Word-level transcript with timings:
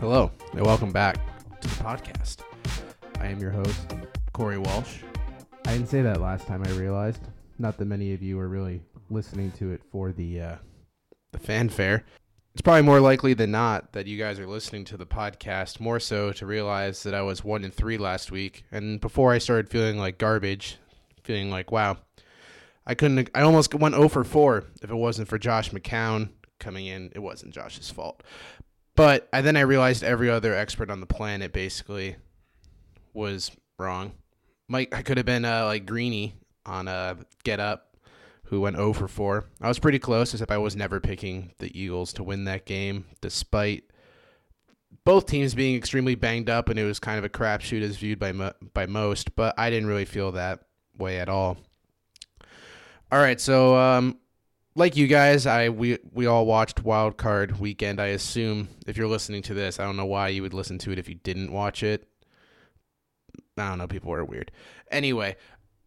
Hello, 0.00 0.30
and 0.52 0.64
welcome 0.64 0.92
back 0.92 1.16
to 1.60 1.66
the 1.66 1.74
podcast. 1.82 2.42
I 3.18 3.26
am 3.26 3.40
your 3.40 3.50
host, 3.50 3.94
Corey 4.32 4.56
Walsh. 4.56 5.00
I 5.66 5.72
didn't 5.72 5.88
say 5.88 6.02
that 6.02 6.20
last 6.20 6.46
time. 6.46 6.62
I 6.64 6.70
realized. 6.70 7.22
Not 7.58 7.76
that 7.78 7.86
many 7.86 8.14
of 8.14 8.22
you 8.22 8.38
are 8.38 8.46
really 8.46 8.80
listening 9.10 9.50
to 9.58 9.72
it 9.72 9.82
for 9.90 10.12
the 10.12 10.40
uh, 10.40 10.56
the 11.32 11.40
fanfare. 11.40 12.04
It's 12.52 12.62
probably 12.62 12.82
more 12.82 13.00
likely 13.00 13.34
than 13.34 13.50
not 13.50 13.92
that 13.92 14.06
you 14.06 14.16
guys 14.16 14.38
are 14.38 14.46
listening 14.46 14.84
to 14.84 14.96
the 14.96 15.04
podcast 15.04 15.80
more 15.80 15.98
so 15.98 16.30
to 16.30 16.46
realize 16.46 17.02
that 17.02 17.14
I 17.14 17.22
was 17.22 17.42
one 17.42 17.64
in 17.64 17.72
three 17.72 17.98
last 17.98 18.30
week, 18.30 18.64
and 18.70 19.00
before 19.00 19.32
I 19.32 19.38
started 19.38 19.68
feeling 19.68 19.98
like 19.98 20.16
garbage, 20.16 20.78
feeling 21.24 21.50
like 21.50 21.72
wow, 21.72 21.96
I 22.86 22.94
couldn't. 22.94 23.30
I 23.34 23.40
almost 23.40 23.74
went 23.74 23.96
0 23.96 24.08
for 24.08 24.22
4 24.22 24.64
if 24.80 24.90
it 24.90 24.94
wasn't 24.94 25.26
for 25.26 25.38
Josh 25.38 25.72
McCown 25.72 26.30
coming 26.60 26.86
in. 26.86 27.10
It 27.16 27.18
wasn't 27.18 27.52
Josh's 27.52 27.90
fault, 27.90 28.22
but 28.98 29.28
I, 29.32 29.42
then 29.42 29.56
I 29.56 29.60
realized 29.60 30.02
every 30.02 30.28
other 30.28 30.52
expert 30.52 30.90
on 30.90 30.98
the 30.98 31.06
planet 31.06 31.52
basically 31.52 32.16
was 33.14 33.52
wrong. 33.78 34.12
Mike, 34.66 34.92
I 34.92 35.02
could 35.02 35.18
have 35.18 35.24
been 35.24 35.44
uh, 35.44 35.66
like 35.66 35.86
Greeny 35.86 36.34
on 36.66 36.88
uh, 36.88 37.14
Get 37.44 37.60
Up, 37.60 37.96
who 38.46 38.60
went 38.60 38.74
0 38.74 38.92
for 38.94 39.06
4. 39.06 39.44
I 39.60 39.68
was 39.68 39.78
pretty 39.78 40.00
close, 40.00 40.34
except 40.34 40.50
I 40.50 40.58
was 40.58 40.74
never 40.74 40.98
picking 40.98 41.52
the 41.58 41.80
Eagles 41.80 42.12
to 42.14 42.24
win 42.24 42.42
that 42.46 42.66
game, 42.66 43.04
despite 43.20 43.84
both 45.04 45.26
teams 45.26 45.54
being 45.54 45.76
extremely 45.76 46.16
banged 46.16 46.50
up, 46.50 46.68
and 46.68 46.76
it 46.76 46.84
was 46.84 46.98
kind 46.98 47.18
of 47.18 47.24
a 47.24 47.28
crapshoot 47.28 47.82
as 47.82 47.96
viewed 47.98 48.18
by 48.18 48.32
mo- 48.32 48.54
by 48.74 48.86
most. 48.86 49.36
But 49.36 49.54
I 49.56 49.70
didn't 49.70 49.88
really 49.88 50.06
feel 50.06 50.32
that 50.32 50.64
way 50.98 51.20
at 51.20 51.28
all. 51.28 51.56
All 53.12 53.20
right, 53.20 53.40
so 53.40 53.76
um, 53.76 54.18
like 54.78 54.96
you 54.96 55.08
guys, 55.08 55.44
I 55.44 55.68
we 55.68 55.98
we 56.12 56.26
all 56.26 56.46
watched 56.46 56.84
Wild 56.84 57.16
Card 57.16 57.58
Weekend. 57.58 58.00
I 58.00 58.08
assume 58.08 58.68
if 58.86 58.96
you're 58.96 59.08
listening 59.08 59.42
to 59.42 59.54
this, 59.54 59.80
I 59.80 59.84
don't 59.84 59.96
know 59.96 60.06
why 60.06 60.28
you 60.28 60.42
would 60.42 60.54
listen 60.54 60.78
to 60.78 60.92
it 60.92 60.98
if 60.98 61.08
you 61.08 61.16
didn't 61.16 61.52
watch 61.52 61.82
it. 61.82 62.08
I 63.56 63.68
don't 63.68 63.78
know, 63.78 63.88
people 63.88 64.12
are 64.12 64.24
weird. 64.24 64.52
Anyway, 64.90 65.36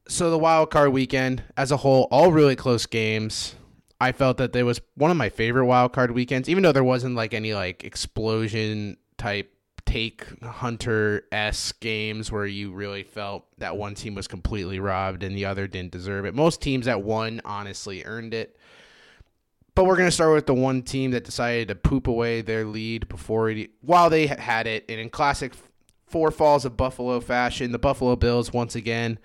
so 0.07 0.29
the 0.29 0.37
Wild 0.37 0.71
Card 0.71 0.91
Weekend 0.91 1.41
as 1.55 1.71
a 1.71 1.77
whole, 1.77 2.07
all 2.11 2.33
really 2.33 2.57
close 2.57 2.85
games. 2.85 3.55
I 4.01 4.11
felt 4.11 4.37
that 4.37 4.51
there 4.51 4.65
was 4.65 4.81
one 4.95 5.11
of 5.11 5.17
my 5.17 5.29
favorite 5.29 5.65
Wild 5.65 5.93
Card 5.93 6.11
weekends, 6.11 6.49
even 6.49 6.63
though 6.63 6.71
there 6.71 6.83
wasn't 6.83 7.15
like 7.15 7.33
any 7.33 7.53
like 7.53 7.83
explosion 7.85 8.97
type 9.17 9.53
take 9.85 10.25
hunter 10.41 11.23
s 11.31 11.71
games 11.73 12.31
where 12.31 12.45
you 12.45 12.71
really 12.71 13.03
felt 13.03 13.45
that 13.57 13.75
one 13.75 13.93
team 13.93 14.15
was 14.15 14.27
completely 14.27 14.79
robbed 14.79 15.21
and 15.23 15.35
the 15.35 15.45
other 15.45 15.67
didn't 15.67 15.91
deserve 15.91 16.25
it. 16.25 16.33
Most 16.33 16.61
teams 16.61 16.85
that 16.85 17.03
won 17.03 17.41
honestly 17.45 18.03
earned 18.05 18.33
it. 18.33 18.57
But 19.73 19.85
we're 19.85 19.95
going 19.95 20.07
to 20.07 20.11
start 20.11 20.33
with 20.33 20.47
the 20.47 20.53
one 20.53 20.81
team 20.81 21.11
that 21.11 21.23
decided 21.23 21.69
to 21.69 21.75
poop 21.75 22.07
away 22.07 22.41
their 22.41 22.65
lead 22.65 23.07
before 23.07 23.49
it, 23.49 23.71
while 23.81 24.09
they 24.09 24.27
had 24.27 24.67
it. 24.67 24.85
And 24.89 24.99
in 24.99 25.09
classic 25.09 25.53
four 26.07 26.29
falls 26.29 26.65
of 26.65 26.75
Buffalo 26.75 27.19
fashion, 27.21 27.71
the 27.71 27.79
Buffalo 27.79 28.15
Bills 28.15 28.51
once 28.51 28.75
again 28.75 29.17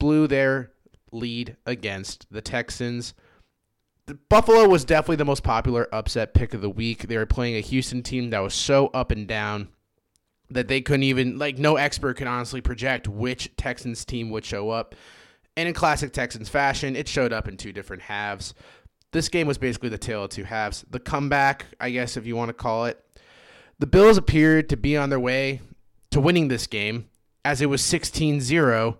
blew 0.00 0.26
their 0.26 0.72
lead 1.12 1.56
against 1.64 2.26
the 2.30 2.42
Texans. 2.42 3.14
The 4.06 4.14
Buffalo 4.28 4.68
was 4.68 4.84
definitely 4.84 5.16
the 5.16 5.24
most 5.24 5.44
popular 5.44 5.88
upset 5.94 6.34
pick 6.34 6.54
of 6.54 6.60
the 6.60 6.68
week. 6.68 7.06
They 7.06 7.16
were 7.16 7.24
playing 7.24 7.56
a 7.56 7.60
Houston 7.60 8.02
team 8.02 8.30
that 8.30 8.40
was 8.40 8.52
so 8.52 8.88
up 8.88 9.12
and 9.12 9.28
down 9.28 9.68
that 10.50 10.68
they 10.68 10.80
couldn't 10.80 11.04
even 11.04 11.38
like 11.38 11.56
no 11.56 11.76
expert 11.76 12.16
could 12.16 12.26
honestly 12.26 12.60
project 12.60 13.08
which 13.08 13.50
Texans 13.56 14.04
team 14.04 14.30
would 14.30 14.44
show 14.44 14.70
up. 14.70 14.94
And 15.56 15.68
in 15.68 15.74
classic 15.74 16.12
Texans 16.12 16.48
fashion, 16.48 16.96
it 16.96 17.08
showed 17.08 17.32
up 17.32 17.46
in 17.46 17.56
two 17.56 17.72
different 17.72 18.02
halves 18.02 18.54
this 19.14 19.28
game 19.28 19.46
was 19.46 19.58
basically 19.58 19.88
the 19.88 19.96
tale 19.96 20.24
of 20.24 20.30
two 20.30 20.42
halves. 20.42 20.84
The 20.90 20.98
comeback, 20.98 21.66
I 21.80 21.90
guess, 21.90 22.16
if 22.16 22.26
you 22.26 22.34
want 22.34 22.48
to 22.48 22.52
call 22.52 22.86
it. 22.86 23.00
The 23.78 23.86
Bills 23.86 24.18
appeared 24.18 24.68
to 24.70 24.76
be 24.76 24.96
on 24.96 25.08
their 25.08 25.20
way 25.20 25.60
to 26.10 26.20
winning 26.20 26.48
this 26.48 26.66
game 26.66 27.08
as 27.44 27.60
it 27.60 27.66
was 27.66 27.80
16 27.80 28.40
0 28.40 28.98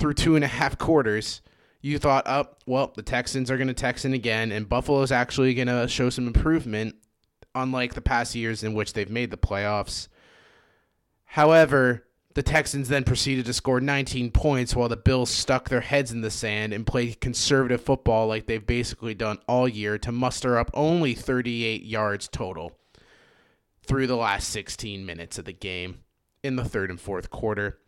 through 0.00 0.14
two 0.14 0.34
and 0.34 0.44
a 0.44 0.48
half 0.48 0.76
quarters. 0.78 1.42
You 1.80 2.00
thought, 2.00 2.24
oh, 2.26 2.46
well, 2.66 2.92
the 2.96 3.02
Texans 3.04 3.48
are 3.48 3.56
going 3.56 3.68
to 3.68 3.74
Texan 3.74 4.14
again, 4.14 4.50
and 4.50 4.68
Buffalo's 4.68 5.12
actually 5.12 5.54
going 5.54 5.68
to 5.68 5.86
show 5.86 6.10
some 6.10 6.26
improvement, 6.26 6.96
unlike 7.54 7.94
the 7.94 8.00
past 8.00 8.34
years 8.34 8.64
in 8.64 8.74
which 8.74 8.94
they've 8.94 9.08
made 9.08 9.30
the 9.30 9.36
playoffs. 9.36 10.08
However, 11.24 12.05
the 12.36 12.42
Texans 12.42 12.90
then 12.90 13.02
proceeded 13.02 13.46
to 13.46 13.54
score 13.54 13.80
19 13.80 14.30
points 14.30 14.76
while 14.76 14.90
the 14.90 14.96
Bills 14.96 15.30
stuck 15.30 15.70
their 15.70 15.80
heads 15.80 16.12
in 16.12 16.20
the 16.20 16.30
sand 16.30 16.74
and 16.74 16.86
played 16.86 17.18
conservative 17.18 17.80
football 17.80 18.26
like 18.26 18.44
they've 18.44 18.66
basically 18.66 19.14
done 19.14 19.38
all 19.48 19.66
year 19.66 19.96
to 19.96 20.12
muster 20.12 20.58
up 20.58 20.70
only 20.74 21.14
38 21.14 21.82
yards 21.82 22.28
total 22.28 22.78
through 23.86 24.06
the 24.06 24.18
last 24.18 24.50
16 24.50 25.06
minutes 25.06 25.38
of 25.38 25.46
the 25.46 25.52
game 25.54 26.00
in 26.42 26.56
the 26.56 26.64
third 26.64 26.90
and 26.90 27.00
fourth 27.00 27.30
quarter. 27.30 27.78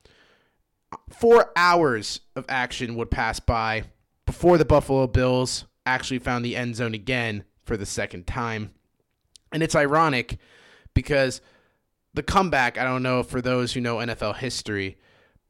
Four 1.11 1.53
hours 1.55 2.21
of 2.35 2.47
action 2.49 2.95
would 2.95 3.11
pass 3.11 3.41
by 3.41 3.83
before 4.25 4.57
the 4.57 4.65
Buffalo 4.65 5.07
Bills 5.07 5.67
actually 5.85 6.21
found 6.21 6.43
the 6.43 6.57
end 6.57 6.75
zone 6.75 6.95
again 6.95 7.45
for 7.65 7.77
the 7.77 7.85
second 7.85 8.27
time. 8.27 8.71
And 9.53 9.63
it's 9.63 9.75
ironic 9.75 10.39
because 10.95 11.43
the 12.15 12.23
comeback, 12.23 12.79
I 12.79 12.85
don't 12.85 13.03
know 13.03 13.23
for 13.23 13.41
those 13.41 13.73
who 13.73 13.81
know 13.81 13.97
NFL 13.97 14.37
history, 14.37 14.99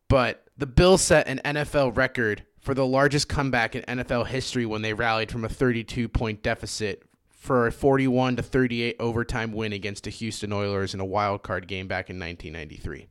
but 0.08 0.44
the 0.56 0.66
Bills 0.66 1.02
set 1.02 1.28
an 1.28 1.40
NFL 1.44 1.96
record 1.96 2.44
for 2.60 2.74
the 2.74 2.86
largest 2.86 3.28
comeback 3.28 3.76
in 3.76 3.82
NFL 3.84 4.26
history 4.26 4.66
when 4.66 4.82
they 4.82 4.92
rallied 4.92 5.30
from 5.30 5.44
a 5.44 5.48
32 5.48 6.08
point 6.08 6.42
deficit 6.42 7.02
for 7.30 7.68
a 7.68 7.72
41 7.72 8.36
to 8.36 8.42
38 8.42 8.96
overtime 8.98 9.52
win 9.52 9.72
against 9.72 10.04
the 10.04 10.10
Houston 10.10 10.52
Oilers 10.52 10.92
in 10.92 11.00
a 11.00 11.04
wild 11.04 11.42
card 11.42 11.68
game 11.68 11.86
back 11.86 12.10
in 12.10 12.18
1993. 12.18 13.06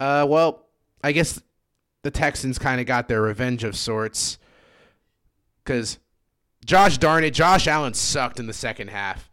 Uh, 0.00 0.26
well, 0.28 0.66
I 1.02 1.12
guess 1.12 1.40
the 2.02 2.10
Texans 2.10 2.58
kind 2.58 2.80
of 2.80 2.86
got 2.86 3.08
their 3.08 3.22
revenge 3.22 3.64
of 3.64 3.76
sorts 3.76 4.38
because 5.64 5.98
Josh 6.64 6.98
darn 6.98 7.24
it, 7.24 7.30
Josh 7.30 7.66
Allen 7.66 7.94
sucked 7.94 8.40
in 8.40 8.46
the 8.46 8.52
second 8.52 8.88
half 8.88 9.30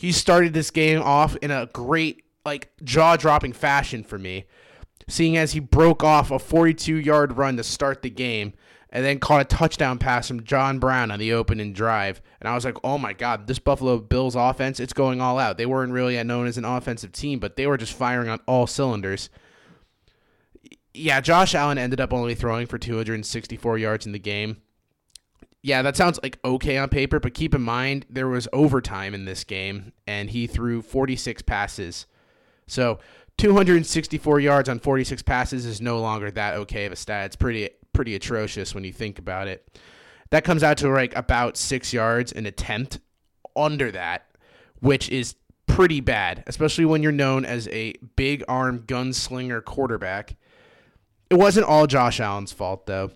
he 0.00 0.12
started 0.12 0.54
this 0.54 0.70
game 0.70 1.02
off 1.02 1.36
in 1.42 1.50
a 1.50 1.68
great, 1.74 2.24
like, 2.46 2.70
jaw 2.82 3.16
dropping 3.16 3.52
fashion 3.52 4.02
for 4.02 4.18
me, 4.18 4.46
seeing 5.08 5.36
as 5.36 5.52
he 5.52 5.60
broke 5.60 6.02
off 6.02 6.30
a 6.30 6.38
42 6.38 6.96
yard 6.96 7.36
run 7.36 7.58
to 7.58 7.62
start 7.62 8.00
the 8.00 8.08
game 8.08 8.54
and 8.88 9.04
then 9.04 9.18
caught 9.18 9.42
a 9.42 9.44
touchdown 9.44 9.98
pass 9.98 10.26
from 10.26 10.42
John 10.42 10.78
Brown 10.78 11.10
on 11.10 11.18
the 11.18 11.34
opening 11.34 11.74
drive. 11.74 12.22
And 12.40 12.48
I 12.48 12.54
was 12.54 12.64
like, 12.64 12.78
oh 12.82 12.96
my 12.96 13.12
God, 13.12 13.46
this 13.46 13.58
Buffalo 13.58 13.98
Bills 13.98 14.36
offense, 14.36 14.80
it's 14.80 14.94
going 14.94 15.20
all 15.20 15.38
out. 15.38 15.58
They 15.58 15.66
weren't 15.66 15.92
really 15.92 16.22
known 16.24 16.46
as 16.46 16.56
an 16.56 16.64
offensive 16.64 17.12
team, 17.12 17.38
but 17.38 17.56
they 17.56 17.66
were 17.66 17.76
just 17.76 17.92
firing 17.92 18.30
on 18.30 18.40
all 18.46 18.66
cylinders. 18.66 19.28
Yeah, 20.94 21.20
Josh 21.20 21.54
Allen 21.54 21.76
ended 21.76 22.00
up 22.00 22.14
only 22.14 22.34
throwing 22.34 22.66
for 22.66 22.78
264 22.78 23.76
yards 23.76 24.06
in 24.06 24.12
the 24.12 24.18
game 24.18 24.62
yeah, 25.62 25.82
that 25.82 25.96
sounds 25.96 26.18
like 26.22 26.38
okay 26.44 26.78
on 26.78 26.88
paper, 26.88 27.20
but 27.20 27.34
keep 27.34 27.54
in 27.54 27.62
mind 27.62 28.06
there 28.08 28.28
was 28.28 28.48
overtime 28.52 29.14
in 29.14 29.26
this 29.26 29.44
game, 29.44 29.92
and 30.06 30.30
he 30.30 30.46
threw 30.46 30.80
46 30.80 31.42
passes. 31.42 32.06
So 32.66 32.98
264 33.36 34.40
yards 34.40 34.68
on 34.68 34.78
46 34.78 35.22
passes 35.22 35.66
is 35.66 35.80
no 35.80 35.98
longer 35.98 36.30
that 36.30 36.54
okay 36.56 36.86
of 36.86 36.92
a 36.92 36.96
stat. 36.96 37.26
It's 37.26 37.36
pretty 37.36 37.70
pretty 37.92 38.14
atrocious 38.14 38.74
when 38.74 38.84
you 38.84 38.92
think 38.92 39.18
about 39.18 39.48
it. 39.48 39.78
That 40.30 40.44
comes 40.44 40.62
out 40.62 40.78
to 40.78 40.88
like 40.88 41.14
about 41.16 41.56
six 41.56 41.92
yards 41.92 42.32
an 42.32 42.46
attempt 42.46 43.00
under 43.56 43.90
that, 43.90 44.26
which 44.80 45.10
is 45.10 45.34
pretty 45.66 46.00
bad, 46.00 46.44
especially 46.46 46.84
when 46.84 47.02
you're 47.02 47.12
known 47.12 47.44
as 47.44 47.68
a 47.68 47.94
big 48.16 48.44
arm 48.48 48.80
gunslinger 48.80 49.64
quarterback. 49.64 50.36
It 51.28 51.34
wasn't 51.34 51.66
all 51.66 51.86
Josh 51.86 52.20
Allen's 52.20 52.52
fault 52.52 52.86
though. 52.86 53.10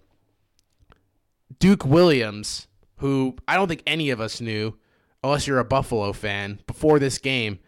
Duke 1.58 1.84
Williams, 1.84 2.68
who 2.98 3.36
I 3.46 3.56
don't 3.56 3.68
think 3.68 3.82
any 3.86 4.10
of 4.10 4.20
us 4.20 4.40
knew, 4.40 4.76
unless 5.22 5.46
you're 5.46 5.58
a 5.58 5.64
Buffalo 5.64 6.12
fan, 6.12 6.60
before 6.66 6.98
this 6.98 7.18
game, 7.18 7.58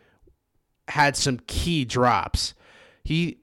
had 0.89 1.17
some 1.17 1.39
key 1.47 1.85
drops. 1.85 2.55
He 3.05 3.41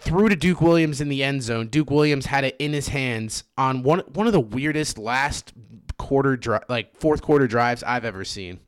threw 0.00 0.28
to 0.28 0.36
Duke 0.36 0.60
Williams 0.60 1.00
in 1.00 1.08
the 1.08 1.22
end 1.22 1.42
zone. 1.42 1.68
Duke 1.68 1.90
Williams 1.90 2.26
had 2.26 2.44
it 2.44 2.56
in 2.58 2.72
his 2.72 2.88
hands 2.88 3.44
on 3.56 3.82
one 3.82 4.00
one 4.00 4.26
of 4.26 4.32
the 4.32 4.40
weirdest 4.40 4.98
last 4.98 5.52
quarter 5.98 6.36
dri- 6.36 6.60
like 6.68 6.96
fourth 6.96 7.22
quarter 7.22 7.46
drives 7.46 7.82
I've 7.82 8.04
ever 8.04 8.24
seen. 8.24 8.60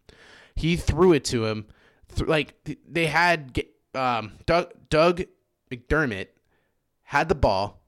He 0.54 0.76
threw 0.76 1.12
it 1.12 1.24
to 1.26 1.46
him. 1.46 1.66
Th- 2.14 2.28
like 2.28 2.54
they 2.88 3.06
had 3.06 3.62
um, 3.94 4.32
Doug, 4.46 4.72
Doug 4.88 5.22
McDermott 5.70 6.28
had 7.02 7.28
the 7.28 7.34
ball. 7.34 7.82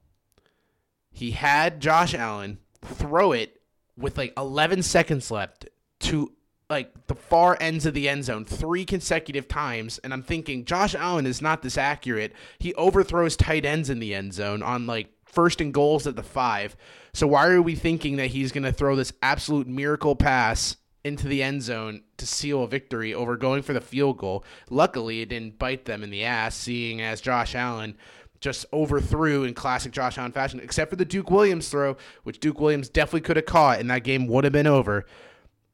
He 1.11 1.31
had 1.31 1.79
Josh 1.79 2.13
Allen 2.15 2.57
throw 2.83 3.31
it 3.31 3.61
with 3.97 4.17
like 4.17 4.33
11 4.37 4.83
seconds 4.83 5.31
left 5.31 5.67
to 5.99 6.31
like 6.69 7.07
the 7.07 7.15
far 7.15 7.57
ends 7.59 7.85
of 7.85 7.93
the 7.93 8.09
end 8.09 8.23
zone 8.25 8.45
three 8.45 8.85
consecutive 8.85 9.47
times 9.47 9.99
and 9.99 10.13
I'm 10.13 10.23
thinking 10.23 10.65
Josh 10.65 10.95
Allen 10.95 11.25
is 11.25 11.41
not 11.41 11.61
this 11.61 11.77
accurate. 11.77 12.33
He 12.59 12.73
overthrows 12.75 13.35
tight 13.35 13.65
ends 13.65 13.89
in 13.89 13.99
the 13.99 14.15
end 14.15 14.33
zone 14.33 14.63
on 14.63 14.87
like 14.87 15.09
first 15.25 15.61
and 15.61 15.73
goals 15.73 16.07
at 16.07 16.15
the 16.15 16.23
5. 16.23 16.75
So 17.13 17.27
why 17.27 17.47
are 17.47 17.61
we 17.61 17.75
thinking 17.75 18.15
that 18.15 18.27
he's 18.27 18.51
going 18.51 18.63
to 18.63 18.71
throw 18.71 18.95
this 18.95 19.13
absolute 19.21 19.67
miracle 19.67 20.15
pass 20.15 20.77
into 21.03 21.27
the 21.27 21.43
end 21.43 21.61
zone 21.61 22.01
to 22.17 22.25
seal 22.25 22.63
a 22.63 22.67
victory 22.67 23.13
over 23.13 23.35
going 23.35 23.61
for 23.61 23.73
the 23.73 23.81
field 23.81 24.17
goal. 24.17 24.43
Luckily, 24.69 25.21
it 25.21 25.29
didn't 25.29 25.59
bite 25.59 25.85
them 25.85 26.03
in 26.03 26.09
the 26.09 26.23
ass, 26.23 26.55
seeing 26.55 27.01
as 27.01 27.21
Josh 27.21 27.55
Allen 27.55 27.97
just 28.43 28.65
overthrew 28.73 29.45
in 29.45 29.53
classic 29.53 29.93
Josh 29.93 30.17
Allen 30.17 30.33
fashion, 30.33 30.59
except 30.61 30.89
for 30.89 30.97
the 30.97 31.05
Duke 31.05 31.31
Williams 31.31 31.69
throw, 31.69 31.95
which 32.23 32.39
Duke 32.39 32.59
Williams 32.59 32.89
definitely 32.89 33.21
could 33.21 33.37
have 33.37 33.45
caught, 33.45 33.79
and 33.79 33.89
that 33.89 34.03
game 34.03 34.27
would 34.27 34.43
have 34.43 34.51
been 34.51 34.67
over. 34.67 35.05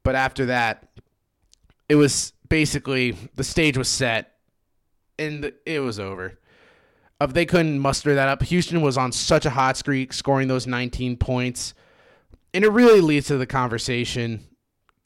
But 0.03 0.15
after 0.15 0.45
that, 0.45 0.87
it 1.89 1.95
was 1.95 2.31
basically 2.47 3.17
the 3.35 3.43
stage 3.43 3.77
was 3.77 3.89
set 3.89 4.35
and 5.17 5.51
it 5.65 5.79
was 5.79 5.99
over. 5.99 6.39
If 7.19 7.33
they 7.33 7.45
couldn't 7.45 7.79
muster 7.79 8.15
that 8.15 8.29
up, 8.29 8.43
Houston 8.43 8.81
was 8.81 8.97
on 8.97 9.11
such 9.11 9.45
a 9.45 9.49
hot 9.49 9.75
streak, 9.75 10.13
scoring 10.13 10.47
those 10.47 10.67
19 10.67 11.17
points. 11.17 11.73
And 12.53 12.63
it 12.63 12.69
really 12.69 13.01
leads 13.01 13.27
to 13.27 13.37
the 13.37 13.45
conversation 13.45 14.47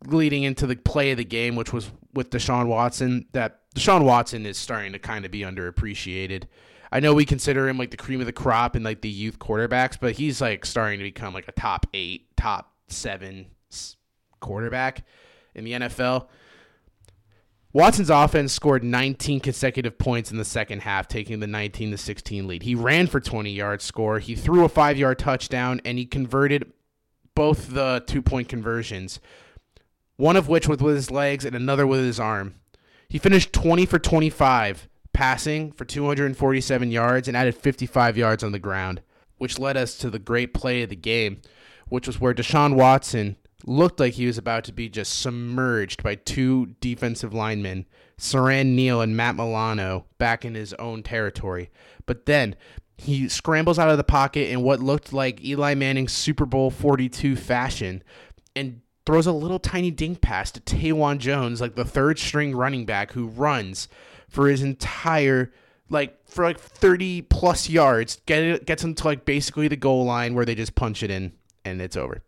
leading 0.05 0.43
into 0.43 0.67
the 0.67 0.75
play 0.75 1.11
of 1.11 1.17
the 1.17 1.25
game, 1.25 1.55
which 1.55 1.73
was 1.73 1.89
with 2.13 2.29
Deshaun 2.29 2.67
Watson, 2.67 3.25
that 3.31 3.61
Deshaun 3.73 4.03
Watson 4.03 4.45
is 4.45 4.57
starting 4.57 4.91
to 4.91 4.99
kind 4.99 5.25
of 5.25 5.31
be 5.31 5.41
underappreciated. 5.41 6.43
I 6.93 6.99
know 6.99 7.15
we 7.15 7.25
consider 7.25 7.67
him 7.67 7.79
like 7.79 7.89
the 7.89 7.97
cream 7.97 8.19
of 8.19 8.27
the 8.27 8.31
crop 8.31 8.75
and 8.75 8.85
like 8.85 9.01
the 9.01 9.09
youth 9.09 9.39
quarterbacks, 9.39 9.97
but 9.99 10.13
he's 10.13 10.39
like 10.39 10.63
starting 10.63 10.99
to 10.99 11.03
become 11.03 11.33
like 11.33 11.47
a 11.47 11.51
top 11.51 11.87
eight, 11.91 12.27
top 12.37 12.71
seven 12.87 13.47
quarterback 14.39 15.03
in 15.55 15.63
the 15.63 15.71
NFL. 15.71 16.27
Watson's 17.73 18.11
offense 18.11 18.53
scored 18.53 18.83
19 18.83 19.39
consecutive 19.39 19.97
points 19.97 20.29
in 20.29 20.37
the 20.37 20.45
second 20.45 20.83
half, 20.83 21.07
taking 21.07 21.39
the 21.39 21.47
19 21.47 21.89
to 21.89 21.97
16 21.97 22.47
lead. 22.47 22.61
He 22.61 22.75
ran 22.75 23.07
for 23.07 23.19
20 23.19 23.49
yards 23.49 23.83
score. 23.83 24.19
He 24.19 24.35
threw 24.35 24.63
a 24.63 24.69
5-yard 24.69 25.17
touchdown 25.17 25.81
and 25.83 25.97
he 25.97 26.05
converted 26.05 26.71
both 27.33 27.73
the 27.73 28.03
two-point 28.05 28.49
conversions. 28.49 29.19
One 30.17 30.37
of 30.37 30.47
which 30.47 30.67
was 30.67 30.77
with 30.77 30.93
his 30.93 31.09
legs 31.09 31.43
and 31.43 31.55
another 31.55 31.87
with 31.87 32.01
his 32.01 32.19
arm. 32.19 32.53
He 33.09 33.17
finished 33.17 33.51
20 33.51 33.87
for 33.87 33.97
25 33.97 34.87
passing 35.13 35.71
for 35.71 35.85
247 35.85 36.91
yards 36.91 37.27
and 37.27 37.37
added 37.37 37.55
55 37.55 38.17
yards 38.17 38.43
on 38.43 38.51
the 38.51 38.59
ground, 38.59 39.01
which 39.37 39.59
led 39.59 39.77
us 39.77 39.97
to 39.99 40.09
the 40.09 40.19
great 40.19 40.53
play 40.53 40.81
of 40.81 40.89
the 40.89 40.95
game, 40.95 41.41
which 41.87 42.07
was 42.07 42.19
where 42.19 42.33
Deshaun 42.33 42.75
Watson 42.75 43.37
looked 43.65 43.99
like 43.99 44.13
he 44.13 44.25
was 44.25 44.37
about 44.37 44.63
to 44.65 44.73
be 44.73 44.89
just 44.89 45.19
submerged 45.19 46.03
by 46.03 46.15
two 46.15 46.75
defensive 46.81 47.33
linemen, 47.33 47.85
Siran 48.17 48.75
Neal 48.75 49.01
and 49.01 49.15
Matt 49.15 49.35
Milano, 49.35 50.05
back 50.17 50.43
in 50.43 50.55
his 50.55 50.73
own 50.73 51.03
territory. 51.03 51.69
But 52.05 52.25
then 52.25 52.55
he 52.97 53.29
scrambles 53.29 53.79
out 53.79 53.89
of 53.89 53.97
the 53.97 54.03
pocket 54.03 54.49
in 54.49 54.61
what 54.61 54.79
looked 54.79 55.13
like 55.13 55.43
Eli 55.43 55.73
Manning's 55.75 56.13
Super 56.13 56.45
Bowl 56.45 56.69
42 56.69 57.35
fashion 57.35 58.03
and 58.55 58.81
throws 59.05 59.27
a 59.27 59.31
little 59.31 59.59
tiny 59.59 59.91
dink 59.91 60.21
pass 60.21 60.51
to 60.51 60.59
Taiwan 60.59 61.19
Jones, 61.19 61.59
like 61.59 61.75
the 61.75 61.85
third 61.85 62.19
string 62.19 62.55
running 62.55 62.85
back 62.85 63.11
who 63.11 63.27
runs 63.27 63.87
for 64.33 64.49
his 64.49 64.61
entire 64.61 65.51
like 65.89 66.27
for 66.27 66.43
like 66.43 66.59
30 66.59 67.21
plus 67.23 67.69
yards, 67.69 68.21
get 68.25 68.43
it, 68.43 68.65
gets 68.65 68.83
him 68.83 68.95
to 68.95 69.05
like 69.05 69.25
basically 69.25 69.67
the 69.67 69.75
goal 69.75 70.05
line 70.05 70.33
where 70.33 70.45
they 70.45 70.55
just 70.55 70.75
punch 70.75 71.03
it 71.03 71.11
in 71.11 71.33
and 71.63 71.81
it's 71.81 71.95
over. 71.95 72.23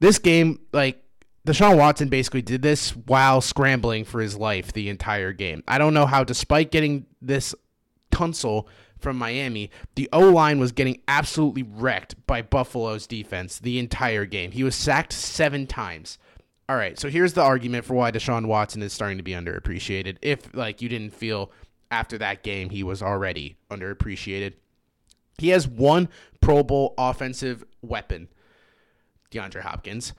this 0.00 0.18
game, 0.18 0.60
like 0.72 1.02
Deshaun 1.46 1.78
Watson 1.78 2.08
basically 2.08 2.42
did 2.42 2.62
this 2.62 2.90
while 2.90 3.40
scrambling 3.40 4.04
for 4.04 4.20
his 4.20 4.36
life 4.36 4.72
the 4.72 4.88
entire 4.88 5.32
game. 5.32 5.62
I 5.66 5.78
don't 5.78 5.94
know 5.94 6.06
how, 6.06 6.24
despite 6.24 6.70
getting 6.70 7.06
this 7.22 7.54
Tunsil 8.10 8.66
from 8.98 9.16
Miami, 9.16 9.70
the 9.94 10.08
O 10.12 10.30
line 10.30 10.58
was 10.58 10.72
getting 10.72 11.00
absolutely 11.08 11.62
wrecked 11.62 12.26
by 12.26 12.42
Buffalo's 12.42 13.06
defense 13.06 13.58
the 13.58 13.78
entire 13.78 14.26
game. 14.26 14.52
He 14.52 14.64
was 14.64 14.74
sacked 14.74 15.12
seven 15.12 15.66
times. 15.66 16.18
All 16.68 16.76
right, 16.76 16.98
so 16.98 17.08
here's 17.08 17.34
the 17.34 17.42
argument 17.42 17.84
for 17.84 17.94
why 17.94 18.10
Deshaun 18.10 18.46
Watson 18.46 18.82
is 18.82 18.92
starting 18.92 19.18
to 19.18 19.22
be 19.22 19.32
underappreciated. 19.32 20.16
If 20.20 20.54
like 20.54 20.82
you 20.82 20.88
didn't 20.88 21.12
feel 21.12 21.52
after 21.90 22.18
that 22.18 22.42
game 22.42 22.70
he 22.70 22.82
was 22.82 23.02
already 23.02 23.56
underappreciated. 23.70 24.54
He 25.38 25.50
has 25.50 25.68
one 25.68 26.08
Pro 26.40 26.62
Bowl 26.62 26.94
offensive 26.98 27.64
weapon 27.82 28.28
DeAndre 29.30 29.60
Hopkins. 29.60 30.12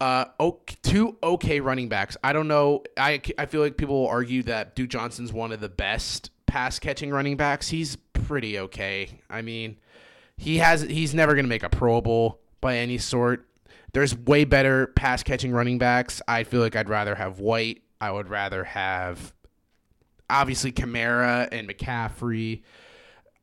Uh, 0.00 0.24
okay, 0.40 0.76
two 0.82 1.16
okay 1.22 1.60
running 1.60 1.88
backs. 1.88 2.16
I 2.24 2.32
don't 2.32 2.48
know. 2.48 2.82
I, 2.96 3.20
I 3.38 3.46
feel 3.46 3.60
like 3.60 3.76
people 3.76 4.00
will 4.00 4.08
argue 4.08 4.42
that 4.44 4.74
Duke 4.74 4.90
Johnson's 4.90 5.32
one 5.32 5.52
of 5.52 5.60
the 5.60 5.68
best 5.68 6.30
pass 6.46 6.78
catching 6.78 7.10
running 7.10 7.36
backs. 7.36 7.68
He's 7.68 7.96
pretty 8.12 8.58
okay. 8.58 9.20
I 9.30 9.42
mean, 9.42 9.76
he 10.36 10.58
has 10.58 10.82
he's 10.82 11.14
never 11.14 11.34
going 11.34 11.44
to 11.44 11.48
make 11.48 11.62
a 11.62 11.68
Pro 11.68 12.00
Bowl 12.00 12.40
by 12.60 12.78
any 12.78 12.98
sort. 12.98 13.46
There's 13.94 14.16
way 14.16 14.44
better 14.44 14.88
pass 14.88 15.22
catching 15.22 15.52
running 15.52 15.78
backs. 15.78 16.20
I 16.28 16.44
feel 16.44 16.60
like 16.60 16.76
I'd 16.76 16.88
rather 16.88 17.14
have 17.14 17.38
White. 17.38 17.82
I 18.00 18.10
would 18.10 18.28
rather 18.28 18.64
have 18.64 19.32
obviously 20.28 20.72
Kamara 20.72 21.48
and 21.52 21.68
McCaffrey. 21.68 22.62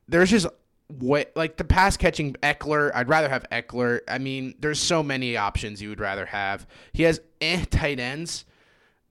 There's 0.08 0.30
just 0.30 0.48
what 0.88 1.32
like 1.36 1.56
the 1.56 1.64
pass 1.64 1.96
catching 1.96 2.34
Ekeler. 2.44 2.92
I'd 2.94 3.08
rather 3.08 3.30
have 3.30 3.46
Ekeler. 3.50 4.02
I 4.10 4.18
mean, 4.18 4.56
there's 4.60 4.80
so 4.80 5.02
many 5.02 5.38
options 5.38 5.82
you 5.82 5.88
would 5.88 6.02
rather 6.02 6.26
have. 6.26 6.68
He 6.92 7.04
has 7.04 7.22
eh, 7.40 7.64
tight 7.70 8.00
ends. 8.00 8.44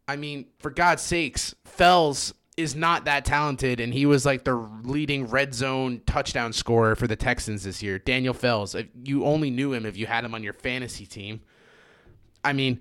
I 0.06 0.16
mean, 0.16 0.46
for 0.58 0.70
God's 0.70 1.02
sakes, 1.02 1.54
Fells 1.64 2.34
is 2.60 2.74
not 2.74 3.04
that 3.04 3.24
talented, 3.24 3.80
and 3.80 3.92
he 3.92 4.06
was 4.06 4.24
like 4.24 4.44
the 4.44 4.54
leading 4.82 5.26
red 5.26 5.54
zone 5.54 6.02
touchdown 6.06 6.52
scorer 6.52 6.94
for 6.94 7.06
the 7.06 7.16
Texans 7.16 7.64
this 7.64 7.82
year. 7.82 7.98
Daniel 7.98 8.34
Fells. 8.34 8.76
You 9.02 9.24
only 9.24 9.50
knew 9.50 9.72
him 9.72 9.86
if 9.86 9.96
you 9.96 10.06
had 10.06 10.24
him 10.24 10.34
on 10.34 10.42
your 10.42 10.52
fantasy 10.52 11.06
team. 11.06 11.40
I 12.44 12.52
mean, 12.52 12.80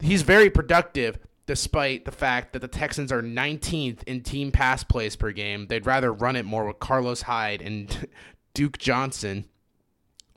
he's 0.00 0.22
very 0.22 0.50
productive, 0.50 1.18
despite 1.46 2.04
the 2.04 2.12
fact 2.12 2.52
that 2.52 2.60
the 2.60 2.68
Texans 2.68 3.12
are 3.12 3.22
19th 3.22 4.02
in 4.04 4.22
team 4.22 4.52
pass 4.52 4.84
plays 4.84 5.16
per 5.16 5.32
game. 5.32 5.66
They'd 5.66 5.86
rather 5.86 6.12
run 6.12 6.36
it 6.36 6.44
more 6.44 6.66
with 6.66 6.78
Carlos 6.78 7.22
Hyde 7.22 7.62
and 7.62 8.08
Duke 8.54 8.78
Johnson, 8.78 9.46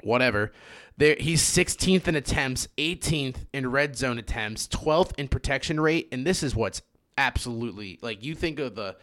whatever. 0.01 0.51
There, 0.97 1.17
he's 1.19 1.41
16th 1.41 2.07
in 2.07 2.15
attempts, 2.15 2.69
18th 2.77 3.45
in 3.51 3.69
red 3.69 3.97
zone 3.97 4.17
attempts, 4.17 4.67
12th 4.69 5.11
in 5.17 5.27
protection 5.27 5.79
rate, 5.79 6.07
and 6.11 6.25
this 6.25 6.41
is 6.41 6.55
what's 6.55 6.81
absolutely 7.17 7.99
like 8.01 8.23
you 8.23 8.35
think 8.35 8.59
of 8.59 8.75
the 8.75 8.95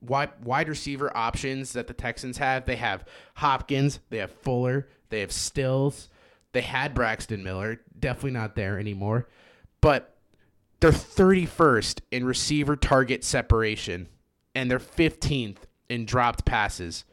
wide 0.00 0.30
wide 0.42 0.68
receiver 0.68 1.16
options 1.16 1.72
that 1.72 1.86
the 1.86 1.94
Texans 1.94 2.38
have. 2.38 2.66
They 2.66 2.76
have 2.76 3.04
Hopkins, 3.34 4.00
they 4.10 4.18
have 4.18 4.30
Fuller, 4.30 4.88
they 5.10 5.20
have 5.20 5.32
Stills, 5.32 6.08
they 6.52 6.62
had 6.62 6.94
Braxton 6.94 7.42
Miller, 7.42 7.80
definitely 7.98 8.32
not 8.32 8.56
there 8.56 8.78
anymore, 8.78 9.28
but 9.80 10.16
they're 10.80 10.90
31st 10.90 12.00
in 12.10 12.24
receiver 12.24 12.74
target 12.74 13.22
separation, 13.22 14.08
and 14.54 14.70
they're 14.70 14.80
15th 14.80 15.58
in 15.88 16.04
dropped 16.04 16.44
passes. 16.44 17.04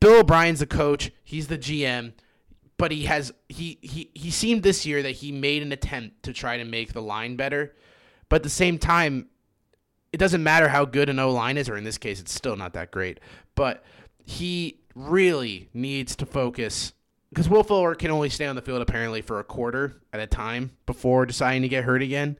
Bill 0.00 0.20
O'Brien's 0.20 0.60
the 0.60 0.66
coach. 0.66 1.10
He's 1.22 1.48
the 1.48 1.58
GM, 1.58 2.12
but 2.76 2.92
he 2.92 3.04
has 3.04 3.32
he 3.48 3.78
he 3.82 4.10
he 4.14 4.30
seemed 4.30 4.62
this 4.62 4.86
year 4.86 5.02
that 5.02 5.10
he 5.16 5.32
made 5.32 5.62
an 5.62 5.72
attempt 5.72 6.22
to 6.22 6.32
try 6.32 6.56
to 6.56 6.64
make 6.64 6.92
the 6.92 7.02
line 7.02 7.36
better, 7.36 7.74
but 8.28 8.36
at 8.36 8.42
the 8.42 8.50
same 8.50 8.78
time, 8.78 9.28
it 10.12 10.18
doesn't 10.18 10.42
matter 10.42 10.68
how 10.68 10.84
good 10.84 11.08
an 11.08 11.18
O 11.18 11.30
line 11.30 11.56
is, 11.56 11.68
or 11.68 11.76
in 11.76 11.84
this 11.84 11.98
case, 11.98 12.20
it's 12.20 12.32
still 12.32 12.56
not 12.56 12.72
that 12.74 12.90
great. 12.90 13.20
But 13.54 13.84
he 14.24 14.80
really 14.94 15.68
needs 15.72 16.16
to 16.16 16.26
focus 16.26 16.92
because 17.30 17.48
Will 17.48 17.62
Fuller 17.62 17.94
can 17.94 18.10
only 18.10 18.30
stay 18.30 18.46
on 18.46 18.56
the 18.56 18.62
field 18.62 18.80
apparently 18.80 19.20
for 19.20 19.38
a 19.38 19.44
quarter 19.44 20.00
at 20.12 20.20
a 20.20 20.26
time 20.26 20.72
before 20.86 21.26
deciding 21.26 21.62
to 21.62 21.68
get 21.68 21.84
hurt 21.84 22.02
again. 22.02 22.38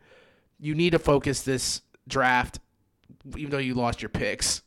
You 0.59 0.75
need 0.75 0.91
to 0.91 0.99
focus 0.99 1.43
this 1.43 1.83
draft, 2.07 2.59
even 3.37 3.51
though 3.51 3.59
you 3.59 3.75
lost 3.75 4.01
your 4.01 4.09
picks 4.09 4.63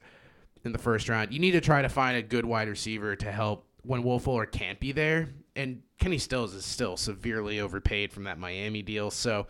in 0.64 0.72
the 0.72 0.78
first 0.78 1.10
round. 1.10 1.34
You 1.34 1.40
need 1.40 1.52
to 1.52 1.62
try 1.62 1.82
to 1.82 1.90
find 1.90 2.18
a 2.18 2.22
good 2.22 2.46
wide 2.46 2.70
receiver 2.70 3.16
to 3.16 3.32
help 3.32 3.66
when 3.82 4.04
Will 4.04 4.20
Fuller 4.20 4.46
can't 4.46 4.80
be 4.80 4.92
there. 4.92 5.30
And 5.56 5.82
Kenny 6.00 6.20
Stills 6.20 6.54
is 6.54 6.66
still 6.66 6.98
severely 6.98 7.60
overpaid 7.60 8.14
from 8.14 8.24
that 8.26 8.38
Miami 8.38 8.84
deal. 8.84 9.10
So 9.10 9.48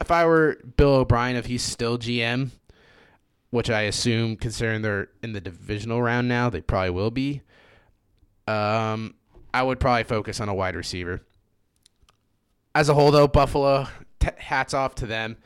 if 0.00 0.10
I 0.10 0.24
were 0.24 0.58
Bill 0.76 0.94
O'Brien, 0.96 1.36
if 1.36 1.46
he's 1.46 1.62
still 1.62 1.98
GM, 1.98 2.50
which 3.50 3.70
I 3.70 3.82
assume, 3.82 4.36
considering 4.36 4.82
they're 4.82 5.08
in 5.22 5.32
the 5.32 5.40
divisional 5.40 6.02
round 6.02 6.28
now, 6.28 6.50
they 6.50 6.60
probably 6.60 6.90
will 6.90 7.10
be. 7.10 7.42
Um, 8.46 9.14
I 9.52 9.62
would 9.62 9.80
probably 9.80 10.04
focus 10.04 10.40
on 10.40 10.48
a 10.48 10.54
wide 10.54 10.76
receiver. 10.76 11.22
As 12.74 12.88
a 12.88 12.94
whole, 12.94 13.10
though, 13.10 13.28
Buffalo, 13.28 13.88
t- 14.20 14.28
hats 14.38 14.74
off 14.74 14.94
to 14.96 15.06
them. 15.06 15.36